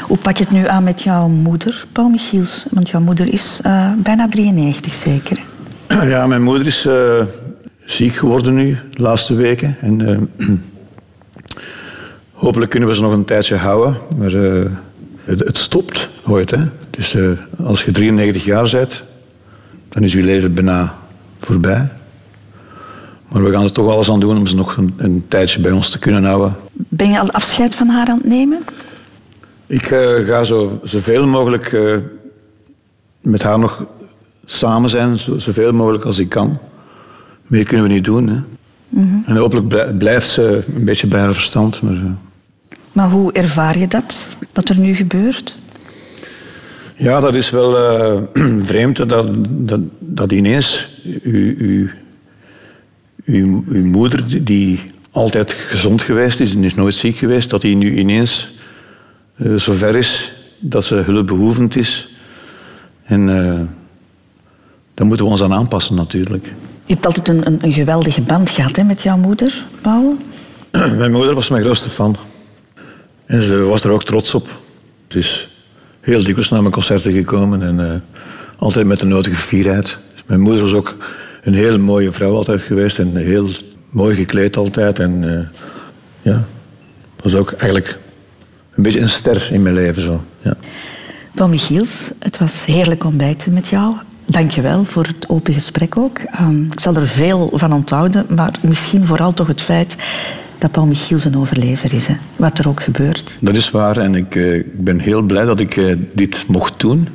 Hoe 0.03 0.17
pak 0.17 0.37
je 0.37 0.45
het 0.45 0.53
nu 0.53 0.67
aan 0.67 0.85
met 0.85 1.03
jouw 1.03 1.29
moeder, 1.29 1.87
Paul 1.93 2.09
Michiels? 2.09 2.65
Want 2.71 2.89
jouw 2.89 3.01
moeder 3.01 3.33
is 3.33 3.59
eh, 3.63 3.93
bijna 3.97 4.29
93, 4.29 4.95
zeker? 4.95 5.39
hè? 5.87 6.09
Ja, 6.13 6.27
mijn 6.27 6.43
moeder 6.43 6.67
is 6.67 6.87
eh, 6.87 7.23
ziek 7.85 8.15
geworden 8.15 8.55
nu, 8.55 8.79
de 8.91 9.03
laatste 9.03 9.35
weken. 9.35 9.77
En 9.81 10.29
eh, 10.39 10.49
hopelijk 12.45 12.71
kunnen 12.71 12.89
we 12.89 12.95
ze 12.95 13.03
nog 13.03 13.13
een 13.13 13.25
tijdje 13.25 13.57
houden. 13.57 13.97
Maar 14.17 14.31
het, 15.25 15.39
het 15.39 15.57
stopt 15.57 16.09
ooit. 16.25 16.51
Hè. 16.51 16.63
Dus 16.91 17.17
als 17.65 17.85
je 17.85 17.91
93 17.91 18.45
jaar 18.45 18.71
bent, 18.71 19.03
dan 19.89 20.03
is 20.03 20.13
je 20.13 20.23
leven 20.23 20.55
bijna 20.55 20.95
voorbij. 21.41 21.89
Maar 23.29 23.43
we 23.45 23.51
gaan 23.51 23.62
er 23.62 23.72
toch 23.72 23.89
alles 23.91 24.11
aan 24.11 24.20
doen 24.20 24.37
om 24.37 24.47
ze 24.47 24.55
nog 24.55 24.77
een, 24.77 24.95
een 24.97 25.24
tijdje 25.29 25.61
bij 25.61 25.70
ons 25.72 25.91
te 25.91 25.99
kunnen 25.99 26.24
houden. 26.24 26.57
Ben 26.72 27.11
je 27.11 27.20
al 27.20 27.31
afscheid 27.31 27.74
van 27.74 27.89
haar 27.89 28.07
aan 28.09 28.16
het 28.18 28.27
nemen? 28.27 28.59
Ik 29.66 29.85
eh, 29.85 30.14
ga 30.14 30.45
zo, 30.45 30.79
zoveel 30.83 31.27
mogelijk 31.27 31.72
eh, 31.72 31.97
met 33.20 33.43
haar 33.43 33.59
nog 33.59 33.85
samen 34.45 34.91
zijn, 34.91 35.18
zo, 35.18 35.39
zoveel 35.39 35.72
mogelijk 35.72 36.05
als 36.05 36.18
ik 36.18 36.29
kan. 36.29 36.59
Meer 37.43 37.64
kunnen 37.64 37.87
we 37.87 37.93
niet 37.93 38.05
doen. 38.05 38.29
Hè. 38.29 38.41
En 39.27 39.37
hopelijk 39.37 39.68
blij- 39.68 39.93
blijft 39.95 40.29
ze 40.29 40.64
een 40.77 40.85
beetje 40.85 41.07
bij 41.07 41.20
haar 41.20 41.35
verstand. 41.35 41.83
Maar, 41.83 41.93
eh, 41.93 42.03
Maar 42.93 43.11
hoe 43.11 43.33
ervaar 43.33 43.79
je 43.79 43.89
dat, 43.89 44.27
wat 44.53 44.68
er 44.68 44.79
nu 44.79 44.95
gebeurt? 44.95 45.57
ja, 46.97 47.20
dat 47.20 47.35
is 47.35 47.51
wel 47.51 47.79
eh, 47.79 48.22
vreemd 48.70 48.97
dat, 49.09 49.29
dat, 49.49 49.81
dat 49.99 50.33
ineens 50.33 50.89
uw, 51.22 51.55
uw, 51.59 51.89
uw, 53.27 53.64
uw 53.66 53.85
moeder, 53.85 54.45
die- 54.45 54.81
altijd 55.11 55.53
gezond 55.53 56.03
geweest 56.03 56.41
is 56.41 56.55
en 56.55 56.64
is 56.64 56.74
nooit 56.74 56.95
ziek 56.95 57.16
geweest, 57.16 57.51
dat 57.51 57.61
die 57.61 57.77
nu 57.77 57.99
ineens 57.99 58.49
eh, 59.37 59.55
zover 59.55 59.97
is 59.97 60.33
dat 60.59 60.85
ze 60.85 60.95
hulpbehoevend 60.95 61.77
is. 61.77 62.09
En 63.05 63.29
eh, 63.29 63.61
daar 64.95 65.07
moeten 65.07 65.24
we 65.27 65.33
ons 65.33 65.43
aan 65.43 65.53
aanpassen 65.53 65.95
natuurlijk. 65.95 66.45
Je 66.85 66.93
hebt 66.95 67.07
altijd 67.07 67.29
een, 67.29 67.47
een, 67.47 67.59
een 67.64 67.72
geweldige 67.72 68.20
band 68.20 68.51
gehad 68.51 68.77
hè, 68.77 68.85
met 68.85 69.03
jouw 69.03 69.16
moeder, 69.16 69.64
Paul. 69.81 70.16
Mijn 70.99 71.12
moeder 71.12 71.35
was 71.35 71.49
mijn 71.49 71.62
grootste 71.62 71.89
fan. 71.89 72.16
En 73.27 73.43
ze 73.43 73.57
was 73.57 73.85
er 73.85 73.91
ook 73.91 74.05
trots 74.05 74.35
op. 74.35 74.61
Het 75.09 75.16
is 75.16 75.49
heel 76.01 76.22
dikwijls 76.24 76.51
naar 76.51 76.61
mijn 76.61 76.72
concerten 76.72 77.12
gekomen 77.12 77.62
en 77.62 77.93
eh, 77.93 78.01
altijd 78.57 78.87
met 78.87 78.99
de 79.01 79.07
nodige 79.07 79.37
fierheid. 79.37 79.99
Dus 80.12 80.22
mijn 80.27 80.41
moeder 80.41 80.62
was 80.62 80.72
ook 80.72 80.97
een 81.47 81.55
heel 81.55 81.78
mooie 81.78 82.12
vrouw 82.12 82.34
altijd 82.34 82.61
geweest 82.61 82.99
en 82.99 83.16
heel 83.16 83.49
mooi 83.88 84.16
gekleed 84.16 84.57
altijd. 84.57 84.99
En 84.99 85.38
eh, 85.38 85.47
ja, 86.22 86.47
was 87.22 87.34
ook 87.34 87.51
eigenlijk 87.51 87.99
een 88.74 88.82
beetje 88.82 89.01
een 89.01 89.11
ster 89.11 89.49
in 89.53 89.62
mijn 89.62 89.74
leven. 89.74 90.03
Zo. 90.03 90.20
Ja. 90.40 90.57
Paul 91.34 91.49
Michiels, 91.49 92.11
het 92.18 92.38
was 92.38 92.64
heerlijk 92.64 93.05
ontbijten 93.05 93.53
met 93.53 93.66
jou. 93.66 93.94
Dank 94.24 94.51
je 94.51 94.61
wel 94.61 94.84
voor 94.84 95.05
het 95.05 95.28
open 95.28 95.55
gesprek 95.55 95.97
ook. 95.97 96.18
Ehm, 96.18 96.64
ik 96.64 96.80
zal 96.80 96.94
er 96.97 97.09
veel 97.09 97.51
van 97.55 97.72
onthouden, 97.72 98.26
maar 98.28 98.59
misschien 98.62 99.07
vooral 99.07 99.34
toch 99.34 99.47
het 99.47 99.62
feit 99.62 99.97
dat 100.59 100.70
Paul 100.70 100.86
Michiels 100.86 101.24
een 101.24 101.36
overlever 101.36 101.92
is. 101.92 102.07
Hè, 102.07 102.14
wat 102.36 102.59
er 102.59 102.68
ook 102.68 102.82
gebeurt. 102.82 103.36
Dat 103.40 103.57
is 103.57 103.70
waar 103.70 103.97
en 103.97 104.14
ik, 104.14 104.34
eh, 104.34 104.64
ben 104.72 104.99
heel 104.99 105.22
blij 105.22 105.44
dat 105.44 105.61
ik 105.61 105.76
eh, 105.76 105.97
dit 106.12 106.44
mocht 106.49 106.80
doen. 106.80 107.09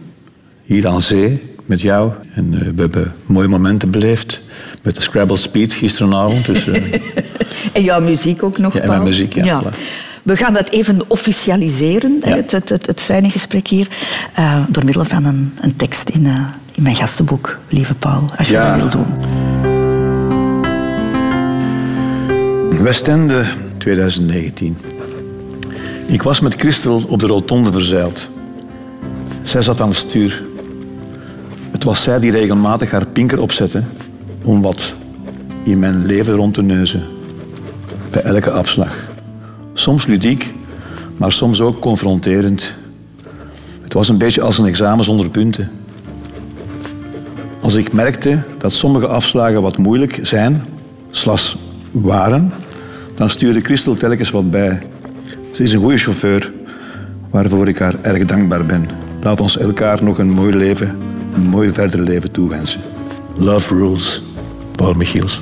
Hier 0.63 0.87
aan 0.87 1.01
zee, 1.01 1.50
met 1.65 1.81
jou. 1.81 2.11
En 2.33 2.53
eh, 2.53 2.59
we 2.75 2.81
hebben 2.81 3.13
mooie 3.25 3.47
momenten 3.47 3.91
beleefd. 3.91 4.41
Met 4.83 4.95
de 4.95 5.01
Scrabble 5.01 5.37
Speed 5.37 5.73
gisteravond. 5.73 6.45
Dus, 6.45 6.67
eh, 6.67 6.83
En 7.73 7.83
jouw 7.83 8.01
muziek 8.01 8.43
ook 8.43 8.57
nog, 8.57 8.73
Ja, 8.73 8.79
en 8.81 8.87
mijn 8.87 9.03
muziek, 9.03 9.33
ja. 9.33 9.61
We 10.23 10.37
gaan 10.37 10.53
dat 10.53 10.69
even 10.69 11.01
officialiseren, 11.07 12.21
Ja. 12.23 12.35
het, 12.35 12.51
het, 12.51 12.69
het, 12.69 12.85
het 12.85 13.01
fijne 13.01 13.29
gesprek 13.29 13.67
hier, 13.67 13.87
eh, 14.33 14.63
door 14.67 14.85
middel 14.85 15.05
van 15.05 15.25
een, 15.25 15.53
een 15.61 15.75
tekst 15.75 16.09
in, 16.09 16.25
in 16.75 16.83
mijn 16.83 16.95
gastenboek, 16.95 17.59
lieve 17.69 17.93
Paul, 17.93 18.23
als 18.37 18.47
je 18.47 18.53
dat 18.53 18.75
wil 18.75 18.89
doen. 18.89 19.05
Westende 22.83 23.43
2019. 23.77 24.77
Ik 26.07 26.21
was 26.23 26.39
met 26.39 26.55
Christel 26.55 27.03
op 27.07 27.19
de 27.19 27.27
rotonde 27.27 27.71
verzeild. 27.71 28.27
Zij 29.43 29.61
zat 29.61 29.81
aan 29.81 29.87
het 29.87 29.97
stuur. 29.97 30.43
Het 31.81 31.89
was 31.89 32.03
zij 32.03 32.19
die 32.19 32.31
regelmatig 32.31 32.91
haar 32.91 33.05
pinker 33.05 33.41
opzette 33.41 33.83
om 34.43 34.61
wat 34.61 34.93
in 35.63 35.79
mijn 35.79 36.05
leven 36.05 36.33
rond 36.33 36.53
te 36.53 36.61
neuzen. 36.61 37.03
Bij 38.09 38.21
elke 38.21 38.51
afslag. 38.51 38.95
Soms 39.73 40.05
ludiek, 40.05 40.53
maar 41.17 41.31
soms 41.31 41.61
ook 41.61 41.79
confronterend. 41.79 42.73
Het 43.81 43.93
was 43.93 44.09
een 44.09 44.17
beetje 44.17 44.41
als 44.41 44.57
een 44.57 44.65
examen 44.65 45.05
zonder 45.05 45.29
punten. 45.29 45.71
Als 47.61 47.75
ik 47.75 47.93
merkte 47.93 48.39
dat 48.57 48.73
sommige 48.73 49.07
afslagen 49.07 49.61
wat 49.61 49.77
moeilijk 49.77 50.19
zijn, 50.21 50.65
slas 51.11 51.57
waren, 51.91 52.53
dan 53.15 53.29
stuurde 53.29 53.59
Christel 53.59 53.95
telkens 53.95 54.29
wat 54.29 54.51
bij. 54.51 54.81
Ze 55.53 55.63
is 55.63 55.73
een 55.73 55.79
goede 55.79 55.97
chauffeur, 55.97 56.51
waarvoor 57.29 57.67
ik 57.67 57.79
haar 57.79 57.95
erg 58.01 58.25
dankbaar 58.25 58.65
ben. 58.65 58.85
Laat 59.21 59.41
ons 59.41 59.57
elkaar 59.57 60.03
nog 60.03 60.17
een 60.17 60.29
mooi 60.29 60.55
leven, 60.55 60.95
een 61.33 61.49
mooi 61.49 61.71
verder 61.71 61.99
leven 61.99 62.31
toewensen. 62.31 62.81
Love 63.35 63.75
rules, 63.75 64.21
Paul 64.71 64.93
Michiels. 64.93 65.39